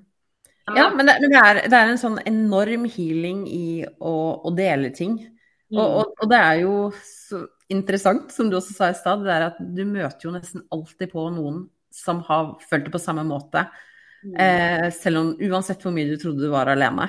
Ja, 0.72 0.86
men 0.94 1.06
det, 1.06 1.18
det, 1.20 1.36
er, 1.36 1.58
det 1.68 1.76
er 1.76 1.90
en 1.90 1.98
sånn 2.00 2.16
enorm 2.26 2.86
healing 2.88 3.42
i 3.50 3.82
å, 3.84 4.14
å 4.46 4.52
dele 4.56 4.88
ting. 4.94 5.18
Og, 5.72 5.82
og, 5.82 6.14
og 6.16 6.30
det 6.30 6.38
er 6.38 6.60
jo 6.62 6.72
så 6.96 7.42
interessant, 7.72 8.32
som 8.34 8.50
du 8.50 8.56
også 8.58 8.76
sa 8.76 8.90
i 8.92 8.96
stad, 8.96 9.24
det 9.26 9.34
er 9.34 9.46
at 9.50 9.60
du 9.60 9.82
møter 9.88 10.28
jo 10.28 10.34
nesten 10.34 10.64
alltid 10.74 11.12
på 11.12 11.26
noen 11.34 11.64
som 11.92 12.22
har 12.26 12.54
følt 12.70 12.88
det 12.88 12.94
på 12.94 13.02
samme 13.02 13.24
måte. 13.28 13.66
Mm. 14.22 14.34
Eh, 14.38 14.86
selv 14.94 15.22
om 15.22 15.32
uansett 15.50 15.82
hvor 15.82 15.94
mye 15.94 16.10
du 16.10 16.16
trodde 16.20 16.44
du 16.44 16.52
var 16.52 16.70
alene. 16.72 17.08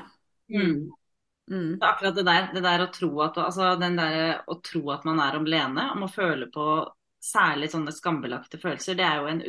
Mm. 0.52 0.89
Mm. 1.51 1.75
Det 1.75 1.84
er 1.84 1.89
akkurat 1.89 2.15
det 2.15 2.25
der, 2.27 2.45
det 2.56 2.63
der 2.63 2.84
å 2.86 2.91
tro 2.93 3.10
at, 3.25 3.39
altså, 3.41 3.73
den 3.82 3.97
der, 3.99 4.43
å 4.47 4.60
tro 4.63 4.84
at 4.93 5.08
man 5.08 5.19
er 5.23 5.39
alene, 5.39 5.89
om 5.95 6.06
å 6.06 6.12
føle 6.12 6.47
på 6.53 6.67
særlig 7.23 7.69
sånne 7.71 7.93
skambelagte 7.95 8.60
følelser, 8.60 8.97
det 8.99 9.08
er 9.08 9.21
jo 9.21 9.29
en, 9.32 9.43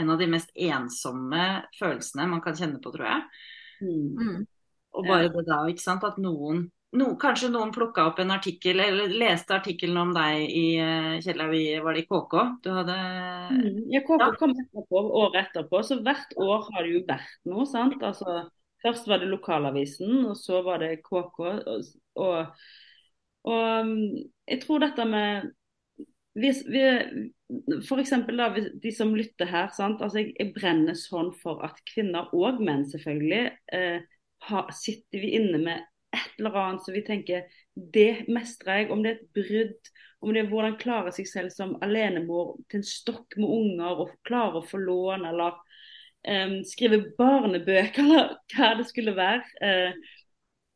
en 0.00 0.14
av 0.14 0.20
de 0.20 0.28
mest 0.30 0.50
ensomme 0.54 1.44
følelsene 1.78 2.28
man 2.30 2.42
kan 2.44 2.56
kjenne 2.56 2.80
på, 2.84 2.92
tror 2.94 3.08
jeg. 3.08 3.44
Mm. 3.84 4.08
Mm. 4.18 4.42
Og 4.98 5.06
bare 5.06 5.30
det 5.32 5.44
da, 5.46 5.62
ikke 5.70 5.84
sant, 5.84 6.04
at 6.08 6.18
noen 6.20 6.66
no, 6.96 7.08
kanskje 7.20 7.50
noen 7.52 7.72
plukka 7.74 8.06
opp 8.08 8.20
en 8.22 8.32
artikkel, 8.34 8.80
eller 8.80 9.12
leste 9.20 9.56
artikkelen 9.56 10.00
om 10.00 10.12
deg 10.16 10.44
i 10.48 10.66
eh, 10.80 11.16
Kjellaug, 11.24 11.56
var 11.84 11.96
det 11.96 12.04
i 12.04 12.08
KK? 12.08 12.36
Du 12.64 12.70
hadde 12.72 12.96
mm, 13.52 13.82
Ja, 13.92 14.02
KK 14.06 14.22
ja. 14.22 14.30
kom 14.40 14.54
etterpå, 14.56 15.02
året 15.22 15.42
etterpå. 15.44 15.82
Så 15.84 16.00
hvert 16.04 16.32
år 16.40 16.68
har 16.70 16.86
det 16.86 16.94
jo 16.94 17.02
vært 17.08 17.36
noe, 17.52 17.68
sant. 17.68 18.00
Altså, 18.00 18.40
først 18.84 19.08
var 19.10 19.22
det 19.22 19.30
lokalavisen, 19.30 20.24
og 20.30 20.36
så 20.38 20.62
var 20.66 20.82
det 20.82 21.00
KK. 21.06 21.38
Og, 21.40 21.88
og, 22.16 22.66
og 23.48 23.86
mm, 23.86 24.02
jeg 24.48 24.60
tror 24.64 24.84
dette 24.84 25.08
med 25.08 25.54
hvis 26.38 26.62
vi, 26.70 26.82
for 27.88 27.98
eksempel 27.98 28.38
da, 28.38 28.48
De 28.82 28.92
som 28.94 29.14
lytter 29.16 29.48
her. 29.50 29.70
sant? 29.74 30.02
Altså, 30.02 30.22
jeg, 30.22 30.34
jeg 30.38 30.54
brenner 30.54 30.94
sånn 30.94 31.32
for 31.42 31.64
at 31.66 31.80
kvinner 31.88 32.30
og 32.36 32.60
menn 32.62 32.84
selvfølgelig 32.86 33.44
eh, 33.74 34.04
ha, 34.48 34.66
sitter 34.74 35.24
vi 35.24 35.32
inne 35.38 35.58
med 35.64 35.86
et 36.14 36.38
eller 36.38 36.56
annet 36.56 36.84
som 36.84 36.94
vi 36.94 37.04
tenker 37.06 37.48
det 37.74 38.28
mestrer 38.30 38.82
jeg. 38.82 38.90
Om 38.94 39.02
det 39.02 39.10
er 39.10 39.18
et 39.18 39.32
brudd, 39.38 39.90
om 40.22 40.34
det 40.34 40.44
er 40.44 40.52
hvordan 40.52 40.78
klare 40.80 41.14
seg 41.16 41.28
selv 41.30 41.54
som 41.54 41.76
alenemor 41.84 42.56
til 42.68 42.80
en 42.80 42.88
stokk 42.88 43.38
med 43.40 43.50
unger 43.58 44.04
og 44.04 44.14
klare 44.28 44.60
å 44.60 44.66
få 44.66 44.80
lån, 44.82 45.26
eller 45.32 45.58
um, 46.26 46.56
skrive 46.66 47.02
barnebøker, 47.18 48.02
eller 48.04 48.34
hva 48.54 48.72
det 48.78 48.88
skulle 48.88 49.14
være. 49.16 49.44
Uh, 49.62 50.18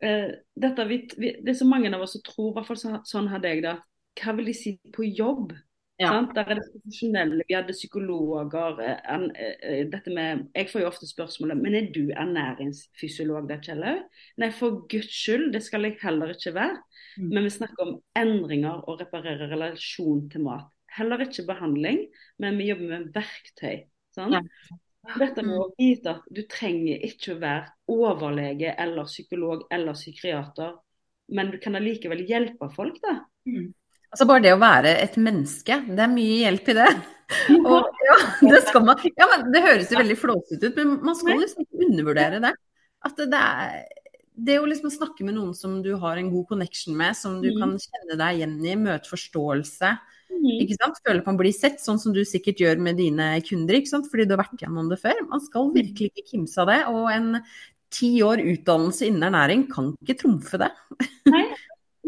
uh, 0.04 0.30
dette, 0.62 0.88
vi, 0.90 1.02
vi, 1.16 1.34
det 1.40 1.54
er 1.54 1.60
så 1.62 1.68
mange 1.68 1.92
av 1.92 2.04
oss 2.04 2.16
som 2.18 2.24
tror, 2.26 2.52
i 2.52 2.56
hvert 2.58 2.70
fall 2.70 2.80
så, 2.80 2.94
sånn 3.08 3.30
hadde 3.32 3.52
jeg 3.52 3.66
det, 3.66 3.76
hva 4.20 4.36
vil 4.36 4.50
de 4.50 4.56
si 4.56 4.76
på 4.94 5.06
jobb? 5.08 5.54
Ja. 6.00 6.12
Der 6.34 6.48
er 6.48 6.58
det 6.58 6.64
profesjonelle, 6.72 7.44
vi 7.48 7.54
hadde 7.54 7.74
psykologer. 7.76 8.80
En, 9.12 9.28
eh, 9.36 9.84
dette 9.92 10.10
med, 10.10 10.48
jeg 10.54 10.70
får 10.70 10.82
jo 10.82 10.88
ofte 10.88 11.06
spørsmålet 11.06 11.60
men 11.60 11.76
er 11.78 11.90
du 11.94 12.10
ernæringsfysiolog 12.10 13.48
der, 13.48 13.60
Kjellaug? 13.62 14.02
Nei, 14.42 14.50
for 14.50 14.82
guds 14.90 15.12
skyld, 15.14 15.52
det 15.54 15.62
skal 15.62 15.86
jeg 15.86 16.00
heller 16.02 16.34
ikke 16.34 16.54
være. 16.56 16.80
Mm. 17.18 17.28
Men 17.28 17.44
vi 17.44 17.54
snakker 17.54 17.86
om 17.86 17.98
endringer 18.18 18.82
og 18.88 19.00
reparere 19.00 19.50
relasjon 19.52 20.28
til 20.32 20.46
mat. 20.48 20.70
Heller 20.96 21.22
ikke 21.24 21.46
behandling, 21.48 22.06
men 22.38 22.58
vi 22.58 22.70
jobber 22.72 22.88
med 22.96 23.12
verktøy. 23.14 23.84
Sånn? 24.16 24.34
Ja. 24.36 24.80
Dette 25.02 25.42
med 25.42 25.58
å 25.58 25.66
mm. 25.66 25.76
vite 25.80 26.12
at 26.14 26.26
du 26.30 26.42
trenger 26.50 27.02
ikke 27.08 27.34
å 27.34 27.40
være 27.42 27.72
overlege 27.90 28.74
eller 28.78 29.08
psykolog 29.10 29.64
eller 29.74 29.96
psykiater, 29.98 30.76
men 31.34 31.50
du 31.50 31.58
kan 31.62 31.76
allikevel 31.78 32.22
hjelpe 32.28 32.68
folk. 32.74 33.00
da. 33.02 33.18
Mm. 33.48 33.72
Altså 34.12 34.28
bare 34.28 34.44
det 34.44 34.52
å 34.54 34.60
være 34.60 34.92
et 35.00 35.16
menneske, 35.18 35.78
det 35.88 36.04
er 36.04 36.12
mye 36.12 36.38
hjelp 36.44 36.70
i 36.70 36.76
det. 36.78 36.90
Og, 37.72 37.86
ja, 38.04 38.16
det, 38.44 38.60
man, 38.84 39.06
ja, 39.16 39.28
det 39.54 39.64
høres 39.64 39.90
jo 39.90 39.98
veldig 39.98 40.18
flåsete 40.20 40.68
ut, 40.68 40.78
men 40.78 40.98
man 41.06 41.16
skal 41.16 41.40
liksom 41.40 41.64
ikke 41.64 41.86
undervurdere 41.88 42.42
det. 42.44 42.52
At 43.08 43.18
det, 43.18 43.40
er, 43.40 44.01
det 44.34 44.58
å 44.60 44.68
liksom 44.68 44.92
snakke 44.92 45.26
med 45.26 45.36
noen 45.36 45.52
som 45.56 45.80
du 45.84 45.92
har 46.00 46.18
en 46.18 46.30
god 46.32 46.48
connection 46.54 46.96
med, 46.96 47.16
som 47.18 47.40
du 47.42 47.50
kan 47.56 47.74
mm. 47.74 47.82
kjenne 47.82 48.18
deg 48.20 48.38
igjen 48.38 48.56
i, 48.64 48.76
møte 48.80 49.10
forståelse, 49.10 49.90
mm. 50.32 50.46
ikke 50.64 50.78
sant? 50.78 51.02
føle 51.04 51.20
at 51.20 51.28
man 51.28 51.40
blir 51.40 51.54
sett, 51.56 51.82
sånn 51.84 52.00
som 52.00 52.14
du 52.16 52.22
sikkert 52.28 52.62
gjør 52.64 52.80
med 52.82 53.00
dine 53.00 53.34
kunder, 53.46 53.78
ikke 53.78 53.92
sant? 53.92 54.08
fordi 54.12 54.28
du 54.28 54.36
har 54.36 54.44
vært 54.44 54.64
gjennom 54.64 54.88
det 54.92 55.00
før. 55.02 55.20
Man 55.28 55.44
skal 55.44 55.68
mm. 55.68 55.76
virkelig 55.80 56.12
ikke 56.12 56.30
kimse 56.32 56.64
av 56.64 56.72
det. 56.72 56.80
Og 56.92 57.10
en 57.12 57.28
ti 57.92 58.14
år 58.24 58.40
utdannelse 58.40 59.04
innen 59.10 59.28
ernæring 59.28 59.66
kan 59.68 59.92
ikke 60.00 60.16
trumfe 60.24 60.62
det. 60.62 60.72
Nei, 61.28 61.44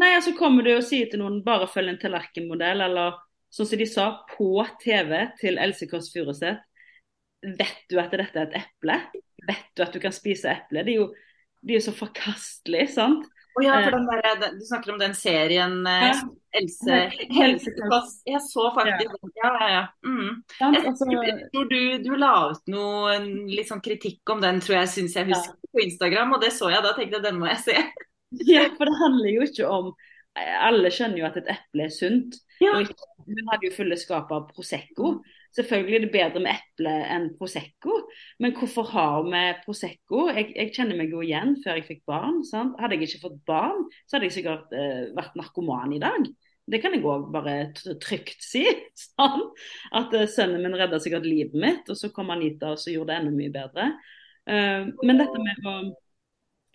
Nei, 0.01 0.11
altså 0.17 0.33
kommer 0.35 0.65
du 0.65 0.73
og 0.73 0.83
sier 0.83 1.07
til 1.11 1.21
noen 1.21 1.39
bare 1.45 1.69
følg 1.71 1.93
en 1.93 1.99
tallerkenmodell, 2.01 2.83
eller 2.83 3.19
sånn 3.53 3.69
som 3.69 3.79
de 3.79 3.87
sa 3.87 4.07
på 4.33 4.49
TV 4.81 5.13
til 5.39 5.59
Else 5.61 5.87
Kåss 5.87 6.09
Furuseth. 6.11 6.65
Vet 7.45 7.85
du 7.91 7.99
at 8.01 8.11
dette 8.11 8.41
er 8.41 8.49
et 8.49 8.57
eple? 8.59 8.97
Vet 9.47 9.69
du 9.77 9.85
at 9.85 9.95
du 9.95 10.01
kan 10.03 10.15
spise 10.15 10.51
eple? 10.51 10.83
Det 10.83 10.95
er 10.95 10.99
jo, 10.99 11.07
de 11.65 11.77
er 11.77 11.83
så 11.83 11.93
forkastelige, 11.95 12.91
sant? 12.93 13.25
Oh, 13.55 13.63
ja, 13.63 13.77
eh. 13.81 13.91
den 13.91 14.07
der, 14.09 14.51
du 14.51 14.65
snakker 14.67 14.91
om 14.93 14.99
den 14.99 15.13
serien 15.15 15.85
eh, 15.87 16.09
ja. 16.09 16.15
Else 16.59 16.97
Helsekåss. 17.37 18.17
Jeg 18.27 18.41
så 18.43 18.65
faktisk 18.75 19.13
Ja, 19.39 19.51
ja, 19.59 19.69
ja. 19.71 19.83
Mm. 20.07 20.43
Jeg, 20.59 20.85
altså- 20.87 21.07
tror 21.53 21.69
du, 21.71 21.79
du 22.03 22.15
la 22.19 22.33
ut 22.51 22.67
noe 22.71 23.15
litt 23.47 23.71
sånn 23.71 23.83
kritikk 23.83 24.27
om 24.31 24.43
den, 24.43 24.59
tror 24.63 24.81
jeg 24.81 24.91
syns 24.91 25.15
jeg 25.15 25.29
husker, 25.31 25.55
på 25.71 25.83
Instagram. 25.83 26.35
Og 26.35 26.43
det 26.43 26.51
så 26.55 26.71
jeg 26.73 26.83
da, 26.83 26.91
tenkte 26.97 27.19
jeg 27.19 27.27
den 27.27 27.39
må 27.39 27.47
jeg 27.51 27.63
se. 27.63 27.77
Ja, 28.43 28.65
for 28.75 28.89
det 28.89 28.99
handler 28.99 29.31
jo 29.31 29.45
ikke 29.45 29.67
om 29.71 29.93
Alle 30.35 30.89
skjønner 30.91 31.21
jo 31.21 31.27
at 31.29 31.37
et 31.39 31.51
eple 31.53 31.85
er 31.85 31.93
sunt. 31.95 32.35
Ja. 32.63 32.77
hun 32.79 33.49
hadde 33.51 33.67
jo 33.67 33.73
fulle 33.75 33.97
skap 33.99 34.31
av 34.31 34.47
Prosecco. 34.53 35.17
Selvfølgelig 35.55 35.95
er 35.95 36.03
det 36.03 36.11
bedre 36.11 36.41
med 36.43 36.51
eple 36.51 36.93
enn 37.15 37.29
Prosecco, 37.39 38.01
men 38.43 38.55
hvorfor 38.57 38.89
har 38.91 39.21
vi 39.27 39.43
Prosecco? 39.63 40.25
Jeg, 40.35 40.49
jeg, 40.55 40.73
kjenner 40.75 40.99
meg 40.99 41.13
jo 41.15 41.23
igjen 41.23 41.55
før 41.63 41.79
jeg 41.79 41.87
fikk 41.89 42.01
barn. 42.11 42.41
Sant? 42.47 42.75
Hadde 42.81 42.97
jeg 42.97 43.07
ikke 43.09 43.27
fått 43.29 43.37
barn, 43.47 43.85
så 44.03 44.17
hadde 44.17 44.29
jeg 44.29 44.37
sikkert 44.41 44.75
eh, 44.75 45.05
vært 45.15 45.37
narkoman 45.39 45.95
i 45.95 46.01
dag. 46.03 46.27
Det 46.65 46.79
kan 46.81 46.95
jeg 46.97 47.05
òg 47.05 47.27
bare 47.33 47.55
trygt 48.01 48.41
si. 48.43 48.65
Sånn. 49.05 49.45
At 49.95 50.15
uh, 50.17 50.25
sønnen 50.31 50.63
min 50.65 50.75
redda 50.77 50.99
sikkert 51.01 51.27
livet 51.27 51.55
mitt, 51.61 51.91
og 51.91 51.99
så 51.99 52.09
kom 52.13 52.33
Anita 52.33 52.73
og 52.73 52.81
så 52.81 52.93
gjorde 52.93 53.13
det 53.13 53.19
enda 53.21 53.35
mye 53.35 53.53
bedre. 53.53 53.91
Uh, 54.49 54.89
men 55.05 55.21
dette 55.21 55.41
med 55.41 55.69
å 55.69 55.75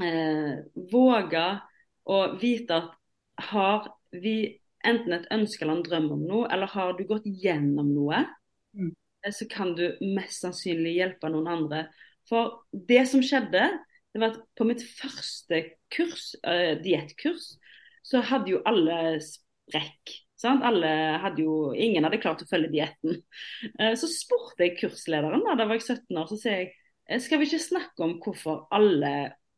uh, 0.05 0.55
våge 0.93 1.47
å 2.11 2.21
vite 2.41 2.81
at 2.81 2.97
har 3.51 3.91
vi 4.15 4.60
enten 4.87 5.15
et 5.17 5.29
ønske 5.35 5.65
eller 5.65 5.79
en 5.79 5.87
drøm 5.87 6.09
om 6.17 6.25
noe, 6.27 6.49
eller 6.53 6.71
har 6.73 6.97
du 6.97 7.05
gått 7.09 7.29
gjennom 7.29 7.93
noe, 7.95 8.25
mm. 8.77 8.95
Eh, 9.21 9.35
så 9.37 9.45
kan 9.51 9.75
du 9.77 9.85
mest 10.17 10.41
sannsynlig 10.41 10.95
hjelpe 10.97 11.29
noen 11.29 11.51
andre. 11.53 11.85
For 12.29 12.63
det 12.73 13.03
som 13.11 13.21
skjedde, 13.25 13.67
det 14.15 14.23
var 14.23 14.33
at 14.33 14.41
på 14.57 14.65
mitt 14.65 14.81
første 14.97 15.59
kurs, 15.93 16.31
uh, 16.47 16.79
diettkurs, 16.83 17.53
så 18.07 18.23
hadde 18.25 18.55
jo 18.55 18.63
alle 18.65 19.19
sprekk. 19.25 20.15
Sant? 20.41 20.65
Alle 20.65 20.89
hadde 21.21 21.45
jo, 21.45 21.75
ingen 21.77 22.07
hadde 22.07 22.23
klart 22.23 22.41
å 22.43 22.49
følge 22.49 22.73
dietten. 22.73 23.21
Uh, 23.77 23.93
så 23.99 24.09
spurte 24.11 24.67
jeg 24.67 24.79
kurslederen, 24.81 25.45
da, 25.47 25.59
da 25.61 25.69
var 25.69 25.79
jeg 25.79 25.87
17 26.01 26.23
år, 26.23 26.31
så 26.31 26.41
sier 26.41 26.65
jeg 27.11 27.23
skal 27.25 27.41
vi 27.41 27.49
ikke 27.49 27.63
snakke 27.63 28.07
om 28.07 28.17
hvorfor 28.23 28.65
alle 28.75 29.13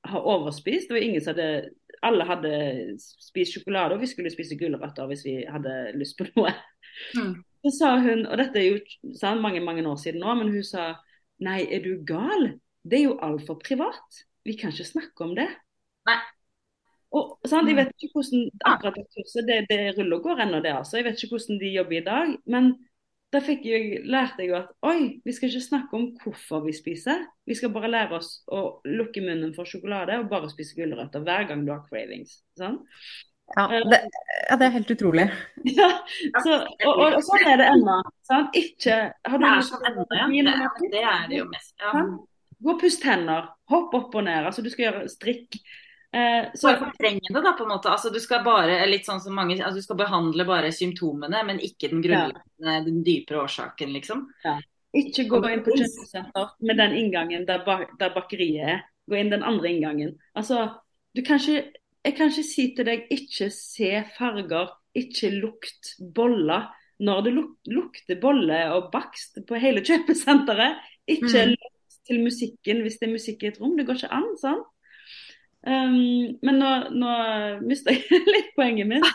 har 0.08 0.28
overspist. 0.34 0.88
Det 0.88 0.96
var 0.96 1.04
ingen 1.04 1.22
som 1.22 1.34
hadde 1.34 1.72
Alle 2.02 2.26
hadde 2.26 2.52
spist 2.98 3.54
sjokolade, 3.54 3.94
og 3.94 4.02
vi 4.02 4.10
skulle 4.10 4.32
spise 4.32 4.58
gulrøtter 4.58 5.08
hvis 5.10 5.24
vi 5.26 5.36
hadde 5.48 5.74
lyst 5.98 6.18
på 6.18 6.26
noe. 6.32 6.52
Mm. 7.16 7.36
Så 7.62 7.72
sa 7.78 7.92
hun, 8.02 8.26
og 8.26 8.40
dette 8.40 8.58
er 8.58 8.66
jo 8.72 9.14
sant, 9.18 9.42
mange 9.42 9.62
mange 9.62 9.84
år 9.86 9.98
siden 10.02 10.22
nå, 10.24 10.34
men 10.40 10.50
hun 10.50 10.66
sa 10.66 10.92
nei, 11.42 11.62
er 11.70 11.84
du 11.84 11.94
gal? 12.06 12.52
Det 12.82 12.98
er 12.98 13.06
jo 13.06 13.18
altfor 13.22 13.60
privat. 13.62 14.22
Vi 14.46 14.56
kan 14.58 14.74
ikke 14.74 14.88
snakke 14.88 15.26
om 15.26 15.36
det. 15.38 15.46
Nei. 16.08 16.18
Og, 17.12 17.36
sant, 17.46 17.68
Jeg 17.68 17.76
vet 17.76 17.92
ikke 17.92 18.16
hvordan 18.18 18.46
akkurat 18.66 18.96
det 18.96 19.04
kurset 19.14 19.48
det, 19.48 19.58
det 19.70 19.80
ruller 19.98 20.16
og 20.18 20.26
går 20.26 20.42
ennå, 20.46 20.62
det. 20.64 20.72
altså. 20.74 20.96
Jeg 20.98 21.06
vet 21.06 21.22
ikke 21.22 21.36
hvordan 21.36 21.60
de 21.60 21.74
jobber 21.76 21.98
i 21.98 22.04
dag. 22.06 22.34
Men 22.46 22.72
da 23.32 23.40
fikk 23.40 23.64
jeg, 23.64 24.02
lærte 24.12 24.44
jeg 24.44 24.50
jo 24.50 24.58
at 24.58 24.70
oi, 24.84 25.18
vi 25.24 25.32
skal 25.32 25.48
ikke 25.48 25.64
snakke 25.64 25.96
om 25.96 26.06
hvorfor 26.20 26.64
vi 26.66 26.74
spiser. 26.76 27.24
Vi 27.48 27.56
skal 27.56 27.72
bare 27.72 27.90
lære 27.90 28.18
oss 28.18 28.30
å 28.52 28.82
lukke 28.84 29.24
munnen 29.24 29.54
for 29.56 29.68
sjokolade 29.68 30.18
og 30.20 30.28
bare 30.32 30.50
spise 30.52 30.76
gulrøtter 30.76 31.24
hver 31.24 31.46
gang 31.48 31.64
du 31.64 31.72
har 31.72 31.84
cravings. 31.88 32.42
Sånn? 32.60 32.82
Ja, 33.56 33.66
det, 33.68 33.98
ja, 34.48 34.56
det, 34.56 34.66
er 34.66 34.74
helt 34.76 34.92
utrolig. 34.94 35.24
Ja, 35.80 35.88
så, 36.44 36.58
og, 36.62 36.92
og, 36.92 37.02
og, 37.08 37.18
sånn 37.26 37.48
er 37.50 37.58
det 37.60 37.70
ennå. 37.72 37.96
Sånn? 38.28 38.46
Ikke 38.56 38.98
Har 39.28 39.40
du 39.40 39.46
lyst 39.48 39.88
ennå, 39.90 40.06
ja. 40.16 40.28
det, 40.28 40.92
det 40.92 41.02
er 41.02 41.26
det 41.28 41.40
jo 41.40 41.48
mest. 41.50 41.74
Ja. 41.82 42.04
Gå 42.62 42.76
og 42.76 42.80
pust 42.80 43.04
hender. 43.06 43.48
Hopp 43.72 43.96
opp 43.98 44.14
og 44.14 44.26
ned. 44.28 44.46
Altså, 44.46 44.64
du 44.64 44.70
skal 44.72 44.86
gjøre 44.88 45.08
strikk. 45.10 45.58
Eh, 46.14 46.50
så 46.54 46.68
bare 46.68 46.78
fortrenge 46.78 47.20
det, 47.28 47.40
da, 47.40 47.52
på 47.52 47.64
en 47.64 47.70
måte. 47.72 47.88
Altså, 47.88 48.10
du 48.12 48.20
skal 48.20 48.42
bare 48.44 48.82
litt 48.88 49.06
sånn 49.08 49.20
som 49.24 49.32
mange, 49.36 49.56
altså, 49.56 49.80
du 49.80 49.86
skal 49.86 49.96
behandle 50.02 50.44
bare 50.44 50.72
symptomene, 50.74 51.40
men 51.48 51.60
ikke 51.64 51.88
den 51.88 52.02
grunnleggende, 52.04 52.74
ja. 52.76 52.82
den 52.84 52.98
dypere 53.06 53.46
årsaken, 53.46 53.94
liksom. 53.96 54.26
Ja. 54.44 54.58
Ikke 54.92 55.24
gå 55.24 55.40
inn 55.48 55.62
på 55.64 55.72
kjøpesenter 55.72 56.50
med 56.68 56.76
den 56.82 56.98
inngangen 57.00 57.46
der, 57.48 57.62
bak, 57.64 57.94
der, 58.00 58.12
bakeriet 58.12 58.74
er. 58.74 58.82
Gå 59.08 59.16
inn 59.18 59.32
den 59.32 59.44
andre 59.46 59.70
inngangen. 59.72 60.12
Altså, 60.36 60.66
du 61.16 61.22
kan 61.24 61.40
ikke, 61.40 61.80
jeg 62.04 62.16
kan 62.18 62.28
ikke 62.28 62.44
si 62.44 62.66
til 62.76 62.88
deg 62.90 63.08
ikke 63.14 63.48
se 63.56 63.90
farger, 64.18 64.76
ikke 64.92 65.32
lukt 65.38 65.94
boller. 66.14 66.68
Når 67.02 67.22
det 67.24 67.32
luk 67.34 67.70
lukter 67.72 68.18
bolle 68.20 68.58
og 68.76 68.92
bakst 68.92 69.40
på 69.48 69.58
hele 69.58 69.80
kjøpesenteret, 69.82 70.76
ikke 71.10 71.48
mm. 71.48 71.54
lukt 71.56 71.96
til 72.06 72.20
musikken 72.22 72.84
hvis 72.84 73.00
det 73.00 73.08
er 73.08 73.16
musikk 73.16 73.42
i 73.42 73.48
et 73.48 73.58
rom. 73.62 73.72
Det 73.80 73.88
går 73.88 74.02
ikke 74.02 74.12
an. 74.20 74.28
sant? 74.38 74.68
Um, 75.62 76.38
men 76.42 76.58
nå, 76.58 76.70
nå 76.90 77.10
mista 77.62 77.94
jeg 77.94 78.22
litt 78.34 78.50
poenget 78.58 78.88
mitt. 78.90 79.06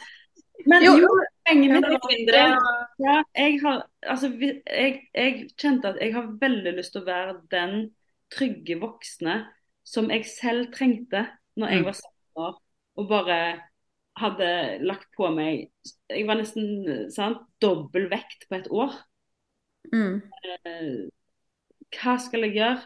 Men 0.68 0.84
jo, 0.86 0.95
jo 1.04 1.10
poenget 1.48 1.74
mitt 1.76 2.32
er 2.34 2.56
ja, 3.04 3.18
jeg, 3.36 3.60
har, 3.64 3.84
altså, 4.08 4.32
jeg, 4.39 5.02
jeg, 5.14 5.50
kjente 5.60 5.91
at 5.91 6.00
jeg 6.02 6.16
har 6.16 6.32
veldig 6.41 6.74
lyst 6.80 6.95
til 6.95 7.04
å 7.04 7.08
være 7.08 7.36
den 7.52 7.76
trygge 8.34 8.80
voksne 8.82 9.41
som 9.88 10.10
jeg 10.12 10.26
selv 10.28 10.72
trengte 10.74 11.28
når 11.60 11.74
jeg 11.74 11.84
mm. 11.84 11.88
var 11.88 12.00
17 12.00 12.43
år 12.48 12.56
og 12.98 13.12
bare 13.12 13.38
hadde 14.18 14.50
lagt 14.82 15.08
på 15.16 15.30
meg 15.30 15.68
Jeg 16.10 16.26
var 16.28 16.39
nesten 16.39 17.12
sant, 17.14 17.43
dobbel 17.62 18.08
vekt 18.10 18.48
på 18.50 18.58
et 18.58 18.68
år. 18.74 18.95
Mm. 19.93 20.24
Uh, 20.66 21.06
hva 21.93 22.16
skal 22.20 22.48
jeg 22.48 22.58
gjøre? 22.58 22.80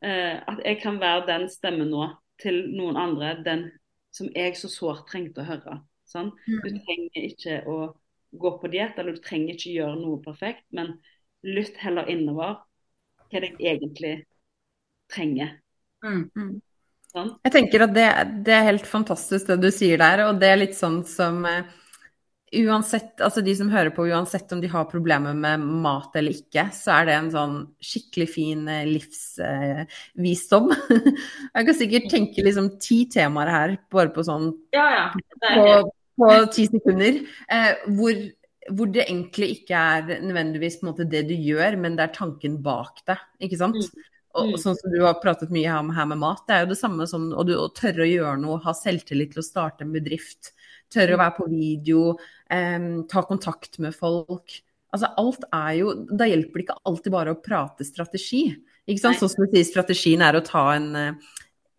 Uh, 0.00 0.40
at 0.48 0.62
jeg 0.64 0.78
kan 0.80 0.96
være 1.02 1.26
den 1.28 1.48
stemmen 1.52 1.90
nå 1.92 2.06
til 2.42 2.62
noen 2.76 2.98
andre 3.00 3.34
den 3.44 3.68
som 4.14 4.30
jeg 4.34 4.56
så 4.58 4.70
sårt 4.72 5.06
trengte 5.10 5.44
å 5.44 5.48
høre. 5.48 5.80
Sånn? 6.10 6.32
Mm. 6.48 6.62
Du 6.64 6.68
trenger 6.86 7.26
ikke 7.28 7.60
å 7.70 7.76
gå 8.30 8.52
på 8.62 8.70
diett, 8.72 8.98
eller 8.98 9.14
du 9.14 9.22
trenger 9.22 9.54
ikke 9.54 9.74
gjøre 9.74 9.98
noe 10.00 10.18
perfekt, 10.24 10.64
men 10.74 10.96
lytt 11.46 11.78
heller 11.82 12.10
innover 12.10 12.58
hva 13.30 13.42
det 13.42 13.52
egentlig 13.58 14.14
trenger. 15.10 15.56
Mm. 16.04 16.24
Mm. 16.34 16.56
Sånn? 17.10 17.30
Jeg 17.46 17.54
tenker 17.54 17.86
at 17.86 17.94
det, 17.94 18.06
det 18.46 18.54
er 18.54 18.68
helt 18.68 18.86
fantastisk 18.86 19.50
det 19.50 19.58
du 19.62 19.70
sier 19.74 19.98
der, 20.02 20.24
og 20.28 20.40
det 20.42 20.50
er 20.50 20.60
litt 20.60 20.76
sånn 20.78 21.00
som 21.08 21.42
eh, 21.48 21.66
uansett, 22.50 23.20
altså 23.22 23.42
de 23.46 23.52
som 23.54 23.70
hører 23.70 23.92
på, 23.94 24.08
uansett 24.10 24.50
om 24.54 24.60
de 24.62 24.70
har 24.70 24.88
problemer 24.90 25.36
med 25.38 25.62
mat 25.84 26.16
eller 26.18 26.34
ikke, 26.34 26.66
så 26.74 26.96
er 26.96 27.06
det 27.06 27.14
en 27.16 27.30
sånn 27.34 27.54
skikkelig 27.84 28.26
fin 28.32 28.66
eh, 28.70 28.88
livsvisdom. 28.88 30.72
Jeg 31.54 31.68
kan 31.68 31.78
sikkert 31.78 32.10
tenke 32.10 32.44
liksom 32.46 32.72
ti 32.82 33.04
temaer 33.12 33.54
her, 33.54 33.78
bare 33.92 34.12
på 34.14 34.26
sånn 34.26 34.50
Ja, 34.74 34.88
ja. 34.96 35.06
På, 35.46 35.66
på 36.20 36.34
ti 36.56 36.66
sekunder, 36.72 37.22
eh, 37.54 37.72
hvor, 37.96 38.18
hvor 38.74 38.90
det 38.94 39.06
egentlig 39.06 39.52
ikke 39.60 39.86
er 39.94 40.24
nødvendigvis 40.24 40.80
måte 40.86 41.06
det 41.08 41.28
du 41.30 41.36
gjør, 41.36 41.78
men 41.80 41.98
det 41.98 42.08
er 42.08 42.16
tanken 42.18 42.58
bak 42.64 43.04
det, 43.06 43.20
ikke 43.46 43.60
sant? 43.62 43.78
Mm. 43.78 44.08
Og, 44.30 44.52
og 44.54 44.60
sånn 44.62 44.76
som 44.78 44.92
du 44.92 45.00
har 45.02 45.16
pratet 45.22 45.50
mye 45.54 45.78
om 45.80 45.88
her 45.94 46.06
med 46.06 46.20
mat, 46.22 46.44
det 46.46 46.54
er 46.54 46.64
jo 46.64 46.72
det 46.72 46.78
samme 46.78 47.06
som 47.10 47.30
du, 47.46 47.54
å 47.58 47.70
tørre 47.74 48.04
å 48.04 48.10
gjøre 48.10 48.38
noe, 48.42 48.60
ha 48.62 48.74
selvtillit 48.74 49.34
til 49.34 49.42
å 49.42 49.46
starte 49.46 49.86
en 49.86 49.94
bedrift, 49.94 50.52
tørre 50.92 51.14
å 51.16 51.20
være 51.20 51.36
på 51.36 51.48
video, 51.50 52.16
em, 52.50 53.04
ta 53.08 53.22
kontakt 53.22 53.78
med 53.78 53.94
folk. 53.94 54.60
Altså 54.92 55.12
alt 55.16 55.44
er 55.52 55.76
jo, 55.78 55.94
Da 56.16 56.24
hjelper 56.26 56.52
det 56.58 56.64
ikke 56.66 56.80
alltid 56.84 57.12
bare 57.12 57.34
å 57.34 57.42
prate 57.42 57.84
strategi. 57.86 58.56
ikke 58.88 59.00
sant? 59.00 59.16
Sånn 59.20 59.30
som 59.30 59.46
du 59.46 59.52
sier, 59.52 59.64
strategien 59.64 60.20
er 60.22 60.34
å 60.40 60.44
ta 60.44 60.72
en, 60.74 60.94
eh, 60.96 61.12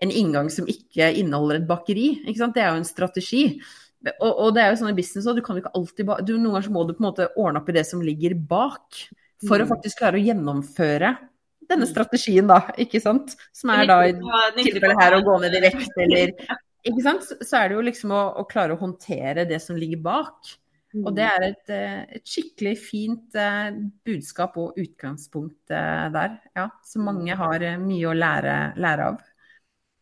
en 0.01 0.09
inngang 0.09 0.49
som 0.49 0.66
ikke 0.66 1.14
inneholder 1.20 1.55
et 1.59 1.68
bakeri. 1.68 2.24
ikke 2.26 2.38
sant? 2.38 2.53
Det 2.55 2.64
er 2.64 2.72
jo 2.72 2.78
en 2.78 2.84
strategi. 2.86 3.62
Og, 4.20 4.32
og 4.47 4.53
det 4.55 4.64
er 4.64 4.72
jo 4.72 4.80
sånn 4.82 4.89
i 4.89 4.97
business 4.97 5.28
òg, 5.28 5.36
du 5.36 5.41
kan 5.45 5.55
jo 5.55 5.62
ikke 5.62 5.76
alltid 5.76 6.05
ba 6.07 6.16
du, 6.26 6.38
Noen 6.39 6.55
ganger 6.55 6.72
må 6.72 6.88
du 6.88 6.93
på 6.93 7.03
en 7.03 7.12
måte 7.12 7.28
ordne 7.38 7.57
opp 7.62 7.70
i 7.70 7.74
det 7.74 7.86
som 7.86 8.01
ligger 8.01 8.34
bak, 8.47 8.95
for 9.47 9.59
å 9.59 9.66
Mm. 9.68 9.70
faktisk 9.76 9.97
klare 9.99 10.18
å 10.18 10.26
gjennomføre 10.26 11.18
denne 11.70 11.86
Mm. 11.86 11.93
strategien, 11.93 12.47
da, 12.47 12.62
ikke 12.78 12.99
sant? 13.01 13.36
Som 13.53 13.70
er 13.70 13.86
da 13.86 14.01
i 14.07 14.14
tilfellet 14.14 14.99
her 14.99 15.14
å 15.20 15.24
gå 15.24 15.39
ned 15.41 15.53
i 15.53 15.62
vekt, 15.70 15.91
eller 15.97 16.32
Ikke 16.88 17.04
sant? 17.06 17.28
Så- 17.30 17.58
er 17.58 17.70
det 17.70 17.78
jo 17.78 17.86
liksom 17.86 18.14
å, 18.16 18.24
å 18.42 18.48
klare 18.50 18.76
å 18.76 18.82
håndtere 18.82 19.46
det 19.50 19.62
som 19.62 19.78
ligger 19.78 20.02
bak. 20.02 20.58
Og 20.92 21.14
det 21.16 21.24
er 21.24 21.44
et, 21.46 21.70
eh, 21.72 22.00
et 22.18 22.28
skikkelig 22.28 22.74
fint 22.84 23.36
eh, 23.40 23.70
budskap 24.04 24.58
og 24.60 24.80
utgangspunkt 24.82 25.72
eh, 25.72 26.08
der, 26.12 26.34
ja. 26.58 26.66
Som 26.84 27.06
mange 27.08 27.38
har 27.40 27.64
eh, 27.64 27.78
mye 27.80 28.10
å 28.10 28.16
lære, 28.18 28.56
lære 28.76 29.06
av. 29.14 29.22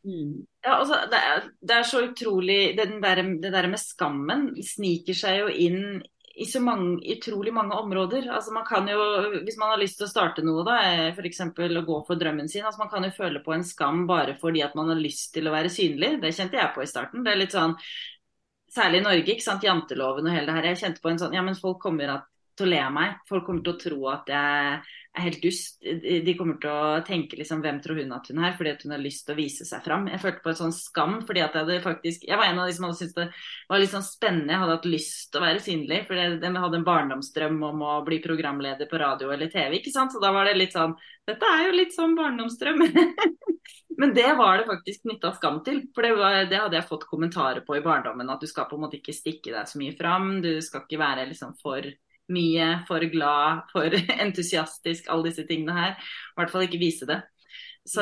Mm. 0.08 0.48
Ja, 0.66 0.80
altså, 0.80 0.98
det, 1.12 1.20
er, 1.20 1.44
det 1.62 1.76
er 1.76 1.86
så 1.86 2.02
utrolig 2.08 2.60
den 2.80 2.98
der, 3.04 3.22
Det 3.44 3.52
der 3.54 3.68
med 3.70 3.82
skammen 3.84 4.50
sniker 4.66 5.18
seg 5.18 5.44
jo 5.44 5.52
inn 5.52 6.00
i 6.40 6.46
så 6.48 6.62
mange, 6.64 7.00
utrolig 7.14 7.52
mange 7.54 7.76
områder. 7.76 8.30
Altså 8.32 8.54
man 8.56 8.66
kan 8.68 8.88
jo, 8.88 9.00
Hvis 9.44 9.58
man 9.60 9.74
har 9.74 9.82
lyst 9.82 10.00
til 10.00 10.08
å 10.08 10.12
starte 10.12 10.44
noe, 10.46 10.64
da, 10.68 10.78
f.eks. 11.12 11.42
å 11.44 11.84
gå 11.90 11.98
for 12.08 12.20
drømmen 12.20 12.48
sin 12.52 12.64
altså 12.66 12.84
Man 12.84 12.92
kan 12.94 13.04
jo 13.04 13.12
føle 13.16 13.42
på 13.44 13.54
en 13.56 13.66
skam 13.68 14.06
bare 14.08 14.38
fordi 14.40 14.64
at 14.64 14.78
man 14.80 14.94
har 14.94 15.02
lyst 15.02 15.34
til 15.36 15.50
å 15.50 15.56
være 15.56 15.72
synlig. 15.74 16.16
Det 16.24 16.32
kjente 16.36 16.60
jeg 16.62 16.74
på 16.76 16.86
i 16.86 16.90
starten. 16.90 17.26
Det 17.26 17.34
er 17.34 17.44
litt 17.44 17.58
sånn, 17.58 17.76
Særlig 18.70 19.00
i 19.00 19.02
Norge, 19.02 19.34
ikke 19.34 19.42
sant, 19.42 19.64
janteloven 19.66 20.28
og 20.30 20.36
hele 20.36 20.46
det 20.46 20.56
her. 20.60 20.68
Jeg 20.70 20.82
kjente 20.84 21.02
på 21.02 21.10
en 21.10 21.18
sånn 21.18 21.34
Ja, 21.34 21.42
men 21.42 21.58
folk 21.58 21.80
kommer 21.82 22.20
til 22.56 22.68
å 22.68 22.70
le 22.70 22.82
av 22.86 22.94
meg. 22.94 23.16
Folk 23.30 23.48
kommer 23.48 23.66
til 23.66 23.74
å 23.74 23.82
tro 23.82 24.00
at 24.14 24.30
jeg 24.30 24.82
helt 25.24 25.42
dust. 25.44 25.78
De 25.82 26.34
kommer 26.38 26.58
til 26.62 26.72
å 26.72 27.00
tenke 27.08 27.38
liksom 27.40 27.64
Hvem 27.64 27.80
tror 27.84 28.00
hun 28.02 28.16
at 28.16 28.30
hun 28.32 28.42
er? 28.44 28.56
Fordi 28.58 28.74
at 28.74 28.84
hun 28.86 28.94
har 28.96 29.02
lyst 29.04 29.26
til 29.28 29.36
å 29.36 29.40
vise 29.40 29.68
seg 29.68 29.84
fram. 29.86 30.08
Jeg 30.12 30.22
følte 30.24 30.44
på 30.44 30.52
et 30.54 30.62
sånn 30.62 30.76
skam 30.76 31.20
fordi 31.28 31.44
at 31.46 31.56
jeg 31.56 31.66
hadde 31.66 31.78
faktisk 31.84 32.26
Jeg 32.28 32.40
var 32.40 32.50
en 32.50 32.62
av 32.64 32.70
de 32.70 32.76
som 32.78 32.88
hadde 32.88 33.00
syntes 33.00 33.18
det 33.18 33.28
var 33.72 33.84
litt 33.84 33.94
sånn 33.94 34.08
spennende. 34.08 34.54
Jeg 34.54 34.64
hadde 34.64 34.78
hatt 34.78 34.90
lyst 34.90 35.30
til 35.30 35.42
å 35.42 35.46
være 35.46 35.64
synlig. 35.66 36.02
For 36.08 36.20
jeg 36.20 36.40
hadde 36.40 36.80
en 36.80 36.90
barndomsdrøm 36.90 37.62
om 37.70 37.86
å 37.86 37.94
bli 38.08 38.22
programleder 38.24 38.90
på 38.90 39.02
radio 39.02 39.34
eller 39.36 39.52
TV, 39.54 39.80
ikke 39.80 39.96
sant. 39.96 40.16
Så 40.16 40.24
da 40.24 40.34
var 40.36 40.50
det 40.50 40.58
litt 40.60 40.76
sånn 40.76 40.98
Dette 41.30 41.46
er 41.46 41.68
jo 41.68 41.78
litt 41.78 41.94
sånn 41.94 42.18
barndomsdrøm. 42.18 42.86
Men 44.00 44.14
det 44.16 44.30
var 44.40 44.58
det 44.58 44.70
faktisk 44.70 45.04
knytta 45.04 45.34
skam 45.36 45.60
til. 45.66 45.82
For 45.96 46.08
det, 46.08 46.14
var, 46.16 46.38
det 46.48 46.62
hadde 46.64 46.78
jeg 46.80 46.88
fått 46.88 47.10
kommentarer 47.10 47.66
på 47.68 47.76
i 47.76 47.84
barndommen. 47.84 48.30
At 48.32 48.40
du 48.40 48.48
skal 48.48 48.70
på 48.70 48.78
en 48.78 48.86
måte 48.86 48.98
ikke 49.02 49.16
stikke 49.16 49.52
deg 49.52 49.68
så 49.68 49.82
mye 49.82 49.98
fram. 49.98 50.38
Du 50.46 50.54
skal 50.64 50.86
ikke 50.86 51.02
være 51.02 51.28
liksom 51.34 51.58
for 51.60 51.84
mye, 52.34 52.70
for 52.88 53.04
glad, 53.12 53.66
for 53.74 54.00
entusiastisk, 54.26 55.10
alle 55.10 55.30
disse 55.32 55.48
tingene 55.50 55.76
her. 55.78 56.00
I 56.00 56.42
hvert 56.42 56.54
fall 56.54 56.68
ikke 56.68 56.82
vise 56.82 57.10
det. 57.10 57.22
Så 57.90 58.02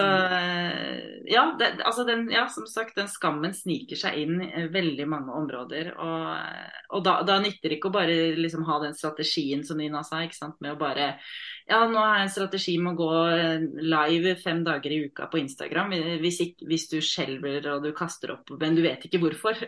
ja, 1.32 1.44
det, 1.60 1.68
altså 1.86 2.04
den, 2.04 2.26
ja, 2.32 2.48
som 2.50 2.66
sagt, 2.68 2.98
den 2.98 3.08
skammen 3.08 3.54
sniker 3.56 3.96
seg 3.96 4.18
inn 4.20 4.42
i 4.44 4.66
veldig 4.74 5.06
mange 5.08 5.36
områder. 5.38 5.94
Og, 6.04 6.98
og 6.98 7.06
da, 7.06 7.14
da 7.28 7.38
nytter 7.40 7.70
det 7.70 7.78
ikke 7.78 7.92
å 7.92 7.96
bare 7.96 8.18
liksom 8.36 8.66
ha 8.68 8.80
den 8.84 8.98
strategien 8.98 9.64
som 9.64 9.80
Nina 9.80 10.02
sa, 10.04 10.24
ikke 10.26 10.40
sant, 10.40 10.58
med 10.64 10.76
å 10.76 10.82
bare 10.82 11.14
Ja, 11.70 11.86
nå 11.88 12.02
har 12.02 12.18
jeg 12.18 12.26
en 12.26 12.34
strategi 12.34 12.76
med 12.84 12.98
å 12.98 13.06
gå 13.06 13.14
live 13.86 14.36
fem 14.42 14.66
dager 14.68 14.92
i 14.92 15.00
uka 15.08 15.30
på 15.32 15.40
Instagram. 15.44 15.96
Hvis, 16.24 16.42
ikke, 16.44 16.68
hvis 16.68 16.90
du 16.92 16.98
skjelver 17.04 17.72
og 17.76 17.88
du 17.88 17.94
kaster 17.96 18.36
opp, 18.36 18.52
men 18.60 18.76
du 18.76 18.84
vet 18.84 19.08
ikke 19.08 19.24
hvorfor. 19.24 19.64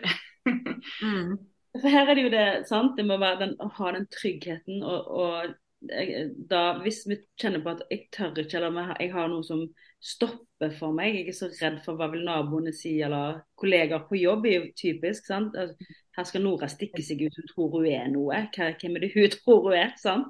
Mm. 1.04 1.34
For 1.76 1.88
her 1.92 2.08
er 2.10 2.18
det 2.18 2.22
jo 2.24 2.30
det, 2.32 2.46
sant? 2.66 2.96
Det 2.98 3.06
må 3.06 3.18
være 3.20 3.44
den, 3.44 3.56
å 3.62 3.68
ha 3.76 3.92
den 3.94 4.08
tryggheten 4.10 4.82
og, 4.82 5.10
og 5.14 5.52
da, 5.80 6.60
hvis 6.82 7.04
vi 7.08 7.16
kjenner 7.40 7.62
på 7.64 7.72
at 7.72 7.86
jeg 7.88 8.08
tør 8.12 8.36
ikke, 8.42 8.58
eller 8.58 8.92
jeg 9.00 9.12
har 9.14 9.30
noe 9.32 9.44
som 9.46 9.62
stopper 10.00 10.74
for 10.76 10.92
meg, 10.96 11.16
jeg 11.16 11.32
er 11.32 11.36
så 11.36 11.48
redd 11.54 11.78
for 11.84 11.96
hva 11.96 12.10
vil 12.12 12.26
naboene 12.26 12.72
si, 12.76 12.98
eller 13.04 13.40
kollegaer 13.60 14.04
på 14.08 14.18
jobb 14.20 14.46
er 14.48 14.56
jo 14.58 14.72
typisk. 14.76 15.26
sant? 15.28 15.56
Altså, 15.56 15.96
her 16.16 16.28
skal 16.28 16.44
Nora 16.44 16.68
stikke 16.68 17.04
seg 17.04 17.22
ut, 17.24 17.36
hun 17.36 17.48
tror 17.52 17.70
hun 17.78 17.88
er 17.88 18.08
noe. 18.12 18.42
Hvem 18.56 18.96
er 18.96 19.06
det 19.06 19.12
hun 19.14 19.28
tror 19.38 19.68
hun 19.68 19.76
er? 19.78 19.94
sant? 20.00 20.28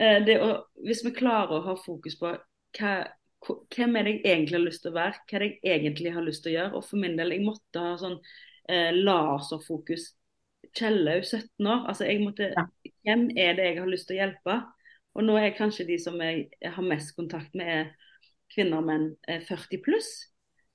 Eh, 0.00 0.32
å, 0.40 0.52
hvis 0.86 1.04
vi 1.04 1.12
klarer 1.16 1.58
å 1.58 1.64
ha 1.66 1.76
fokus 1.76 2.16
på 2.20 2.32
hva, 2.78 2.94
hvem 3.74 3.98
er 3.98 4.06
det 4.06 4.14
jeg 4.14 4.24
egentlig 4.30 4.56
har 4.56 4.64
lyst 4.64 4.84
til 4.86 4.94
å 4.94 4.96
være, 4.96 5.24
hva 5.26 5.36
er 5.36 5.44
det 5.44 5.50
jeg 5.50 5.74
egentlig 5.76 6.14
har 6.14 6.24
lyst 6.24 6.44
til 6.46 6.54
å 6.54 6.56
gjøre. 6.56 6.72
Og 6.78 6.88
for 6.88 7.04
min 7.04 7.20
del, 7.20 7.36
jeg 7.36 7.44
måtte 7.44 7.84
ha 7.84 7.92
sånn 8.00 8.16
eh, 8.16 8.96
laserfokus. 8.96 10.08
Kjellaug 10.76 11.24
17 11.24 11.66
år. 11.66 11.86
altså 11.88 12.04
jeg 12.04 12.20
måtte, 12.24 12.52
Ja. 12.56 12.64
Hvem 13.04 13.30
er 13.36 13.54
det 13.56 13.64
jeg 13.64 13.78
har 13.78 13.86
lyst 13.90 14.06
til 14.08 14.16
å 14.16 14.20
hjelpe? 14.26 14.58
Og 15.14 15.24
nå 15.24 15.36
er 15.36 15.56
kanskje 15.56 15.86
de 15.88 15.98
som 15.98 16.20
jeg, 16.20 16.48
har 16.62 16.82
mest 16.82 17.16
kontakt 17.16 17.54
med, 17.54 17.66
er 17.66 17.90
kvinner 18.54 18.78
og 18.78 18.86
menn 18.86 19.16
eh, 19.28 19.40
40 19.42 19.82
pluss. 19.82 20.10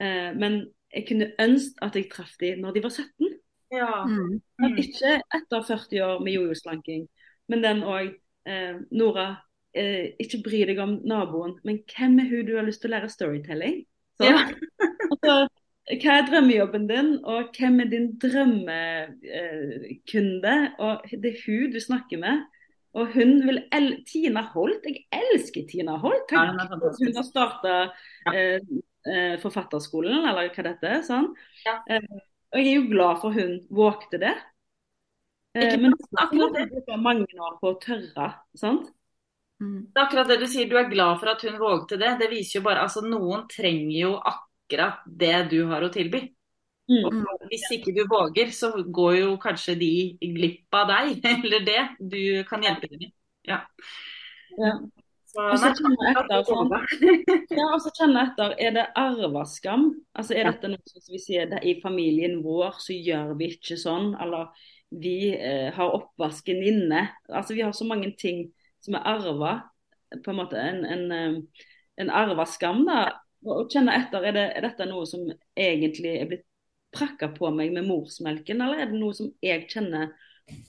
Eh, 0.02 0.34
men 0.36 0.66
jeg 0.93 1.08
kunne 1.08 1.32
ønske 1.39 1.80
at 1.86 1.96
jeg 1.96 2.10
traff 2.12 2.36
de 2.39 2.56
når 2.60 2.74
de 2.76 2.84
var 2.84 2.89
17. 2.89 3.32
Ja. 3.72 4.06
Mm. 4.06 4.41
Mm. 4.62 4.78
ikke 4.78 5.22
etter 5.36 5.64
40 5.68 6.02
år 6.04 6.20
med 6.24 6.34
jojo-slanking. 6.36 7.08
Men 7.48 7.64
den 7.64 7.84
òg 7.84 8.14
eh, 8.48 8.78
Nora, 8.91 9.28
eh, 9.76 10.14
ikke 10.20 10.43
bry 10.43 10.64
deg 10.70 10.80
om 10.80 11.00
naboen, 11.08 11.58
men 11.64 11.82
hvem 11.89 12.20
er 12.20 12.30
hun 12.30 12.46
du 12.48 12.56
har 12.58 12.66
lyst 12.68 12.82
til 12.82 12.91
å 12.91 12.96
lære 12.98 13.10
storytelling? 13.10 13.84
Så, 14.18 14.26
Ja. 14.30 14.38
altså, 15.12 15.48
hva 15.86 16.16
er 16.18 16.24
drømmejobben 16.26 16.88
din, 16.90 17.12
og 17.30 17.52
hvem 17.54 17.76
er 17.84 17.90
din 17.92 18.08
drømmekunde? 18.22 20.54
og 20.82 20.94
det 21.12 21.30
er 21.30 21.42
hun 21.46 21.72
du 21.74 21.80
snakker 21.80 22.18
med. 22.18 22.36
Og 22.96 23.08
hun 23.12 23.44
vil 23.44 23.60
el 23.76 24.06
Tina 24.08 24.42
Holt, 24.54 24.86
jeg 24.88 25.04
elsker 25.14 25.62
Tina 25.70 25.98
Holt. 26.00 26.32
Ja, 26.32 26.46
hun 26.48 26.60
hun 26.82 27.16
har 27.16 27.24
starta 27.28 27.92
ja. 28.26 28.34
eh, 28.34 28.60
Forfatterskolen, 29.42 30.26
eller 30.26 30.50
hva 30.56 30.64
dette 30.70 30.88
er. 30.88 31.02
Sånn. 31.04 31.36
Ja. 31.68 31.76
Eh, 31.92 32.02
og 32.56 32.60
jeg 32.62 32.68
er 32.72 32.76
jo 32.80 32.90
glad 32.90 33.16
for 33.22 33.32
hun 33.36 33.68
vågte 33.70 34.18
det. 34.24 34.36
Eh, 35.60 35.80
men 35.80 35.92
det. 35.92 35.98
det 36.56 36.72
bruker 36.72 36.98
mange 37.04 37.28
år 37.36 37.60
på 37.60 37.68
å 37.74 37.80
tørre. 37.84 38.28
sant? 38.58 38.88
Det 39.60 40.00
er 40.00 40.06
akkurat 40.08 40.28
det 40.32 40.40
du 40.42 40.48
sier, 40.52 40.68
du 40.68 40.78
er 40.80 40.92
glad 40.92 41.20
for 41.20 41.28
at 41.36 41.42
hun 41.46 41.60
vågte 41.60 41.96
det. 42.00 42.20
Det 42.24 42.30
viser 42.32 42.60
jo 42.60 42.66
bare 42.66 42.82
altså 42.88 43.02
Noen 43.06 43.42
trenger 43.52 44.00
jo 44.00 44.12
akkurat 44.18 44.52
det 44.70 45.36
du 45.51 45.59
har 45.70 45.86
å 45.86 45.91
tilby. 45.93 46.26
Mm. 46.86 47.05
Og 47.09 47.47
hvis 47.49 47.66
ikke 47.74 47.93
du 47.95 48.03
våger, 48.09 48.51
så 48.53 48.70
går 48.84 49.13
jo 49.20 49.30
kanskje 49.41 49.78
de 49.80 49.93
glipp 50.22 50.76
av 50.78 50.91
deg, 50.91 51.24
eller 51.45 51.66
det 51.66 51.82
du 51.99 52.43
kan 52.49 52.66
hjelpe 52.66 52.91
dem 52.91 53.07
med. 53.07 53.16
Ja. 53.45 53.63
Ja. 54.57 54.76
Så, 55.36 55.43
Og 55.51 55.57
så 55.59 55.70
kjenne 55.76 56.11
etter, 56.13 56.51
ja, 57.57 57.66
og 57.66 57.82
så 57.84 57.91
kjenner 57.97 58.30
etter, 58.30 58.53
er 58.55 58.76
det 58.78 58.86
arveskam? 58.95 59.89
Altså 60.16 60.38
Er 60.38 60.47
dette 60.47 60.70
noe 60.72 60.93
som 60.93 61.11
vi 61.11 61.20
sier 61.20 61.49
det, 61.51 61.59
i 61.68 61.74
familien 61.82 62.38
vår, 62.45 62.78
så 62.80 62.95
gjør 62.95 63.34
vi 63.41 63.49
ikke 63.57 63.76
sånn? 63.82 64.13
Eller 64.24 64.53
vi 64.95 65.34
eh, 65.36 65.74
har 65.76 65.97
oppvasken 65.97 66.63
inne. 66.63 67.09
Altså 67.28 67.57
Vi 67.57 67.66
har 67.66 67.76
så 67.76 67.88
mange 67.89 68.13
ting 68.16 68.45
som 68.86 68.95
er 68.95 69.03
arva. 69.11 69.53
På 70.24 70.32
en 70.32 70.39
måte 70.39 70.61
en, 70.61 70.86
en, 70.88 71.05
eh, 71.11 71.68
en 71.99 72.13
arva 72.16 72.47
skam. 72.47 72.86
da, 72.88 73.09
og 73.46 73.64
og 73.64 73.72
kjenne 73.72 73.96
etter, 73.96 74.26
er, 74.26 74.36
det, 74.36 74.46
er 74.58 74.68
dette 74.68 74.88
noe 74.89 75.08
som 75.10 75.26
egentlig 75.56 76.14
er 76.20 76.30
blitt 76.30 76.46
prakka 76.96 77.30
på 77.36 77.50
meg 77.52 77.74
med 77.76 77.88
morsmelken, 77.89 78.62
eller 78.64 78.84
er 78.84 78.91
det 78.91 79.00
noe 79.02 79.16
som 79.16 79.32
jeg 79.43 79.68
kjenner 79.72 80.14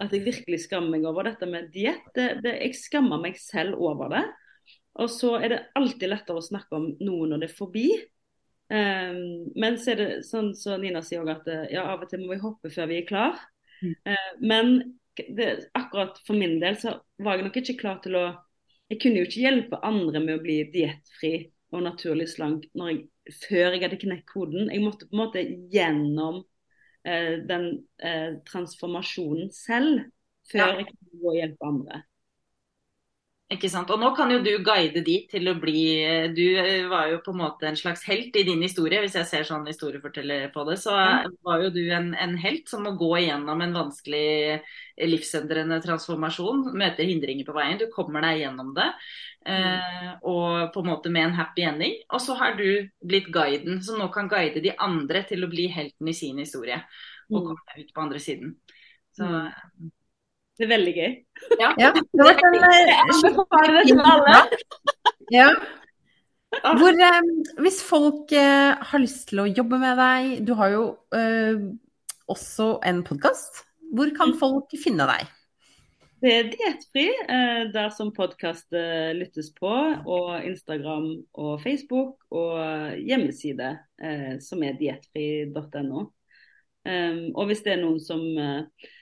at 0.03 0.13
jeg 0.13 0.25
virkelig 0.25 0.65
skammer 0.65 0.97
meg 0.97 1.07
over? 1.09 1.29
Dette 1.29 1.49
med 1.49 1.71
diett, 1.75 2.07
det, 2.17 2.41
det, 2.45 2.57
jeg 2.65 2.79
skammer 2.79 3.21
meg 3.23 3.39
selv 3.41 3.79
over 3.83 4.11
det. 4.13 4.25
Og 5.03 5.11
så 5.13 5.35
er 5.37 5.53
det 5.53 5.65
alltid 5.77 6.09
lettere 6.09 6.41
å 6.41 6.45
snakke 6.45 6.79
om 6.79 6.87
noe 7.05 7.29
når 7.29 7.43
det 7.43 7.51
er 7.51 7.59
forbi. 7.59 7.89
Um, 8.73 9.53
men 9.55 9.77
så 9.79 9.93
er 9.93 10.01
det 10.01 10.09
sånn 10.27 10.55
som 10.57 10.79
så 10.79 10.81
Nina 10.83 11.03
sier 11.05 11.23
også, 11.23 11.37
at 11.37 11.75
ja, 11.75 11.85
av 11.93 12.03
og 12.03 12.09
til 12.11 12.25
må 12.25 12.33
vi 12.33 12.41
hoppe 12.43 12.73
før 12.73 12.89
vi 12.91 13.03
er 13.03 13.09
klar. 13.09 13.37
Mm. 13.85 13.93
Uh, 14.09 14.31
men 14.41 14.73
det, 15.37 15.51
akkurat 15.77 16.19
for 16.27 16.39
min 16.39 16.57
del 16.63 16.79
så 16.81 16.97
var 17.23 17.37
jeg 17.37 17.47
nok 17.47 17.61
ikke 17.61 17.81
klar 17.85 18.03
til 18.05 18.19
å 18.19 18.27
Jeg 18.87 19.01
kunne 19.03 19.19
jo 19.19 19.27
ikke 19.27 19.41
hjelpe 19.43 19.79
andre 19.83 20.21
med 20.23 20.37
å 20.37 20.43
bli 20.45 20.61
diettfri 20.71 21.31
og 21.77 21.85
naturlig 21.87 22.29
slank 22.33 22.67
jeg, 22.73 23.07
før 23.47 23.75
jeg 23.75 23.83
hadde 23.85 24.01
knekt 24.01 24.29
koden. 24.31 24.71
Jeg 24.73 24.85
måtte 24.85 25.09
på 25.09 25.17
en 25.17 25.23
måte 25.23 25.45
gjennom 25.73 26.43
eh, 27.07 27.37
den 27.47 27.71
eh, 28.01 28.39
transformasjonen 28.49 29.51
selv 29.55 30.07
før 30.51 30.63
ja. 30.63 30.77
jeg 30.81 30.89
kunne 30.91 31.23
gå 31.23 31.33
og 31.33 31.41
hjelpe 31.41 31.71
andre. 31.71 32.03
Ikke 33.47 33.69
sant? 33.71 33.91
Og 33.95 34.01
nå 34.03 34.09
kan 34.17 34.33
jo 34.33 34.41
du 34.43 34.49
guide 34.67 35.05
de 35.07 35.21
til 35.31 35.47
å 35.47 35.53
bli 35.63 35.83
Du 36.35 36.43
var 36.91 37.13
jo 37.13 37.21
på 37.23 37.31
en 37.31 37.39
måte 37.45 37.69
en 37.69 37.79
slags 37.79 38.03
helt 38.09 38.35
i 38.35 38.43
din 38.49 38.65
historie. 38.65 38.99
Hvis 39.05 39.15
jeg 39.21 39.29
ser 39.31 39.47
sånn 39.47 39.69
historieforteller 39.71 40.49
på 40.55 40.65
det, 40.67 40.75
så 40.83 40.97
var 41.47 41.63
jo 41.63 41.71
du 41.71 41.85
en, 41.95 42.11
en 42.19 42.35
helt 42.43 42.67
som 42.67 42.83
må 42.83 42.97
gå 42.99 43.13
igjennom 43.21 43.63
en 43.63 43.77
vanskelig 43.79 44.59
livsendrende 44.99 45.79
transformasjon. 45.85 46.73
Møter 46.75 47.07
hindringer 47.07 47.47
på 47.47 47.55
veien. 47.55 47.79
Du 47.79 47.87
kommer 47.93 48.27
deg 48.27 48.43
gjennom 48.43 48.75
det. 48.75 48.89
Eh, 49.47 50.09
og 50.27 50.73
på 50.75 50.83
en 50.83 50.89
måte 50.91 51.13
med 51.15 51.29
en 51.29 51.37
happy 51.39 51.69
ending. 51.69 52.01
Og 52.11 52.23
så 52.25 52.35
har 52.41 52.57
du 52.59 52.67
blitt 52.99 53.29
guiden, 53.35 53.79
som 53.87 54.01
nå 54.01 54.09
kan 54.15 54.31
guide 54.33 54.63
de 54.65 54.75
andre 54.75 55.23
til 55.29 55.47
å 55.47 55.51
bli 55.53 55.69
helten 55.71 56.11
i 56.11 56.17
sin 56.19 56.43
historie. 56.43 56.81
Og 57.31 57.39
mm. 57.39 57.47
komme 57.53 57.85
ut 57.85 57.95
på 57.95 58.07
andre 58.09 58.23
siden. 58.23 58.57
Så 59.15 59.29
mm. 59.31 59.93
Det 60.57 60.65
er 60.65 60.73
veldig 60.73 60.93
gøy. 60.97 61.11
Ja, 61.61 61.73
ja 61.77 61.91
det 61.93 62.25
var 62.25 62.39
en, 62.41 62.55
en, 63.77 64.55
ja. 65.35 65.51
Hvor, 66.79 66.97
eh, 66.97 67.19
hvis 67.61 67.83
folk 67.85 68.33
eh, 68.33 68.73
har 68.89 69.03
lyst 69.03 69.29
til 69.31 69.43
å 69.43 69.49
jobbe 69.51 69.81
med 69.83 70.01
deg, 70.01 70.39
du 70.49 70.55
har 70.57 70.73
jo 70.73 70.85
eh, 71.17 71.61
også 72.33 72.79
en 72.89 73.05
podkast. 73.05 73.67
Hvor 73.93 74.09
kan 74.17 74.33
mm. 74.33 74.39
folk 74.41 74.73
finne 74.81 75.05
deg? 75.11 75.29
Det 76.25 76.33
er 76.33 76.49
Diettfri, 76.49 77.07
eh, 77.29 77.63
der 77.77 77.93
som 77.93 78.15
podkast 78.17 78.73
eh, 78.73 79.13
lyttes 79.19 79.53
på. 79.61 79.75
Og 80.09 80.33
Instagram 80.41 81.11
og 81.37 81.61
Facebook 81.61 82.25
og 82.33 82.97
hjemmeside, 82.97 83.75
eh, 84.01 84.37
som 84.41 84.65
er 84.65 84.81
diettfri.no. 84.81 86.11
Um, 86.87 87.33
og 87.35 87.49
hvis 87.49 87.65
det 87.67 87.73
er 87.75 87.81
noen 87.83 87.99
som 87.99 88.21
uh, 88.39 88.63
Eh, 88.63 88.96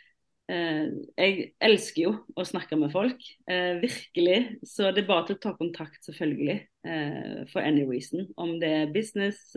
jeg 0.48 1.54
elsker 1.64 2.02
jo 2.02 2.10
å 2.36 2.44
snakke 2.44 2.76
med 2.76 2.92
folk, 2.92 3.20
eh, 3.48 3.80
virkelig. 3.80 4.58
Så 4.66 4.90
det 4.92 5.04
er 5.04 5.08
bare 5.08 5.26
til 5.28 5.38
å 5.38 5.40
ta 5.40 5.54
kontakt, 5.56 6.02
selvfølgelig, 6.04 6.58
eh, 6.84 7.44
for 7.52 7.64
any 7.64 7.84
reason. 7.88 8.26
Om 8.36 8.58
det 8.60 8.68
er 8.68 8.92
business 8.92 9.54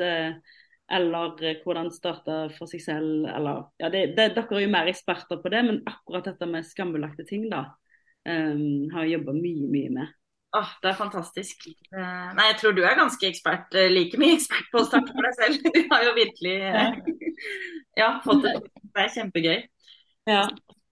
eller 0.89 1.61
hvordan 1.65 1.89
starte 1.91 2.35
for 2.55 2.69
seg 2.71 2.81
selv, 2.81 3.25
eller 3.27 3.65
ja, 3.81 3.89
det, 3.91 4.15
det, 4.15 4.29
Dere 4.37 4.55
er 4.55 4.63
jo 4.63 4.71
mer 4.71 4.87
eksperter 4.87 5.41
på 5.43 5.51
det, 5.51 5.63
men 5.67 5.81
akkurat 5.89 6.29
dette 6.29 6.47
med 6.47 6.63
skambelagte 6.63 7.25
ting, 7.27 7.49
da, 7.51 7.65
um, 8.23 8.87
har 8.93 9.03
jeg 9.03 9.17
jobba 9.17 9.35
mye, 9.35 9.67
mye 9.67 9.91
med. 9.97 10.13
Åh, 10.55 10.69
det 10.81 10.93
er 10.93 10.95
fantastisk. 10.95 11.67
Uh, 11.91 12.31
nei, 12.37 12.47
jeg 12.53 12.59
tror 12.61 12.77
du 12.77 12.85
er 12.87 12.95
ganske 12.95 13.27
ekspert, 13.27 13.67
uh, 13.75 13.89
like 13.91 14.19
mye 14.21 14.37
ekspert 14.37 14.71
på 14.71 14.79
å 14.79 14.87
starte 14.87 15.11
for 15.11 15.27
deg 15.27 15.35
selv. 15.41 15.67
Du 15.75 15.81
har 15.91 16.07
jo 16.07 16.15
virkelig 16.15 16.55
uh, 16.71 17.35
ja, 18.01 18.13
fått 18.23 18.47
det. 18.47 18.55
Det 18.87 19.03
er 19.03 19.13
kjempegøy. 19.19 19.59
Ja. 20.27 20.47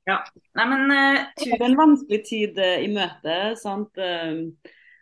Ja. 0.06 0.20
Nei, 0.54 0.66
men 0.70 0.92
uh, 0.92 1.20
Det 1.42 1.56
er 1.58 1.66
en 1.66 1.80
vanskelig 1.80 2.22
tid 2.28 2.60
uh, 2.62 2.78
i 2.84 2.90
møte. 2.94 3.38
sant? 3.58 3.98
Uh, 3.98 4.54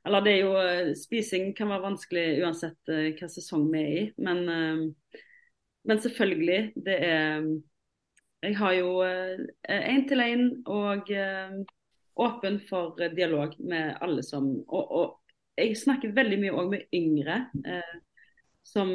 eller 0.04 0.24
det 0.24 0.34
er 0.34 0.42
jo 0.42 0.96
Spising 1.00 1.54
kan 1.56 1.70
være 1.72 1.86
vanskelig 1.86 2.24
uansett 2.44 2.90
hva 2.92 3.28
sesong 3.32 3.70
vi 3.72 3.80
er 3.80 3.94
i. 4.02 4.02
Men, 4.20 4.42
men 5.88 6.02
selvfølgelig, 6.04 6.58
det 6.76 6.98
er 7.08 7.46
Jeg 8.44 8.58
har 8.60 8.74
jo 8.76 8.90
én-til-én 9.00 10.44
og 10.68 11.08
åpen 12.20 12.60
for 12.68 13.00
dialog 13.16 13.56
med 13.64 13.96
alle 14.04 14.28
som 14.28 14.50
og, 14.68 14.92
og 14.92 15.16
jeg 15.56 15.80
snakker 15.80 16.12
veldig 16.20 16.42
mye 16.42 16.60
òg 16.60 16.76
med 16.76 17.00
yngre 17.00 17.40
som 18.68 18.92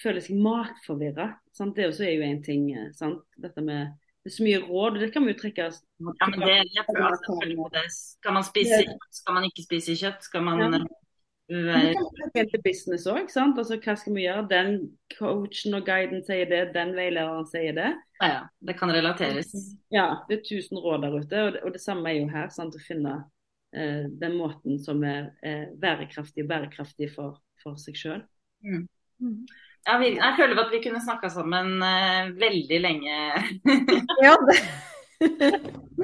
føler 0.00 0.24
seg 0.24 0.40
matforvirra. 0.40 1.34
Det 1.52 1.90
også 1.90 2.08
er 2.08 2.16
jo 2.16 2.26
en 2.30 2.42
ting. 2.48 2.72
sant? 2.96 3.28
Dette 3.36 3.60
med 3.60 3.92
det 4.26 4.32
er 4.32 4.34
så 4.34 4.42
mye 4.42 4.58
råd, 4.58 4.96
og 4.96 5.02
det 5.04 5.12
kan 5.14 5.22
vi 5.22 5.30
jo 5.30 5.38
trekke 5.38 5.64
ja, 5.70 6.26
men 6.26 6.40
det, 6.42 6.54
jeg 6.74 6.84
føler 6.88 7.18
på 7.54 7.66
det. 7.70 7.82
Skal 7.94 8.34
man 8.34 8.42
spise 8.42 8.80
skal 9.14 9.36
man 9.36 9.44
ikke 9.46 9.62
spise 9.62 9.94
kjøtt? 10.00 10.24
Skal 10.26 10.42
man 10.42 10.64
ja. 10.64 10.80
Helt 11.46 12.50
til 12.50 12.62
business 12.64 13.06
òg, 13.06 13.28
sant. 13.30 13.54
Altså, 13.62 13.78
hva 13.78 13.94
skal 13.94 14.16
vi 14.16 14.24
gjøre? 14.24 14.48
Den 14.50 14.72
coachen 15.14 15.78
og 15.78 15.86
guiden 15.86 16.24
sier 16.26 16.50
det, 16.50 16.72
den 16.74 16.90
veilederen 16.96 17.46
sier 17.46 17.76
det. 17.76 17.92
Ja, 18.18 18.30
ja. 18.32 18.40
Det 18.66 18.74
kan 18.80 18.90
relateres. 18.90 19.54
Ja, 19.94 20.08
det 20.26 20.40
er 20.40 20.42
tusen 20.48 20.82
råd 20.82 21.06
der 21.06 21.14
ute. 21.14 21.44
Og 21.46 21.54
det, 21.54 21.62
og 21.62 21.76
det 21.76 21.84
samme 21.84 22.10
er 22.10 22.18
jo 22.18 22.26
her. 22.34 22.50
Sant? 22.50 22.74
Å 22.74 22.82
finne 22.82 23.14
uh, 23.78 24.04
den 24.10 24.34
måten 24.40 24.82
som 24.82 25.06
er, 25.06 25.30
er 25.46 25.68
bærekraftig 25.78 26.48
bærekraftig 26.50 27.12
for, 27.14 27.38
for 27.62 27.78
seg 27.78 28.02
sjøl. 28.02 28.26
Mm. 28.66 28.88
Mm. 29.22 29.38
Ja, 29.86 30.00
vi, 30.02 30.08
jeg 30.18 30.34
føler 30.34 30.58
at 30.58 30.72
vi 30.74 30.80
kunne 30.82 31.00
snakka 31.02 31.28
sammen 31.30 31.76
uh, 31.78 32.32
veldig 32.40 32.78
lenge. 32.82 33.18
ja, 34.24 34.32
det. 34.48 34.56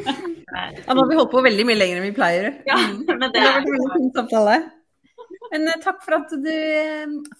ja, 0.07 0.95
nå 0.95 1.01
har 1.01 1.09
vi 1.11 1.17
holdt 1.19 1.33
på 1.33 1.43
veldig 1.43 1.65
mye 1.67 1.81
lenger 1.81 1.99
enn 1.99 2.07
vi 2.07 2.15
pleier. 2.15 2.47
Ja, 2.69 2.79
men 3.09 3.27
det, 3.27 3.33
det 3.35 3.43
har 3.43 3.59
vært 3.59 3.73
en 3.75 3.91
fin 3.97 4.13
samtale. 4.15 4.55
Men 5.51 5.67
uh, 5.67 5.81
takk 5.83 5.99
for 6.07 6.21
at, 6.21 6.37
du, 6.45 6.55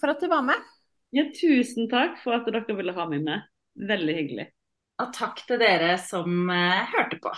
for 0.01 0.11
at, 0.11 0.19
du, 0.19 0.27
var 0.33 0.43
med. 0.49 0.67
Ja, 1.15 1.29
tusen 1.31 1.87
takk 1.91 2.19
for 2.25 2.35
at 2.35 2.51
dere 2.51 2.75
ville 2.75 2.97
ha 2.97 3.07
meg 3.07 3.23
med. 3.23 3.47
Veldig 3.93 4.19
hyggelig. 4.19 4.49
Og 4.99 5.15
takk 5.15 5.39
til 5.47 5.63
dere 5.63 5.95
som 6.01 6.51
uh, 6.51 6.83
hørte 6.91 7.23
på. 7.23 7.31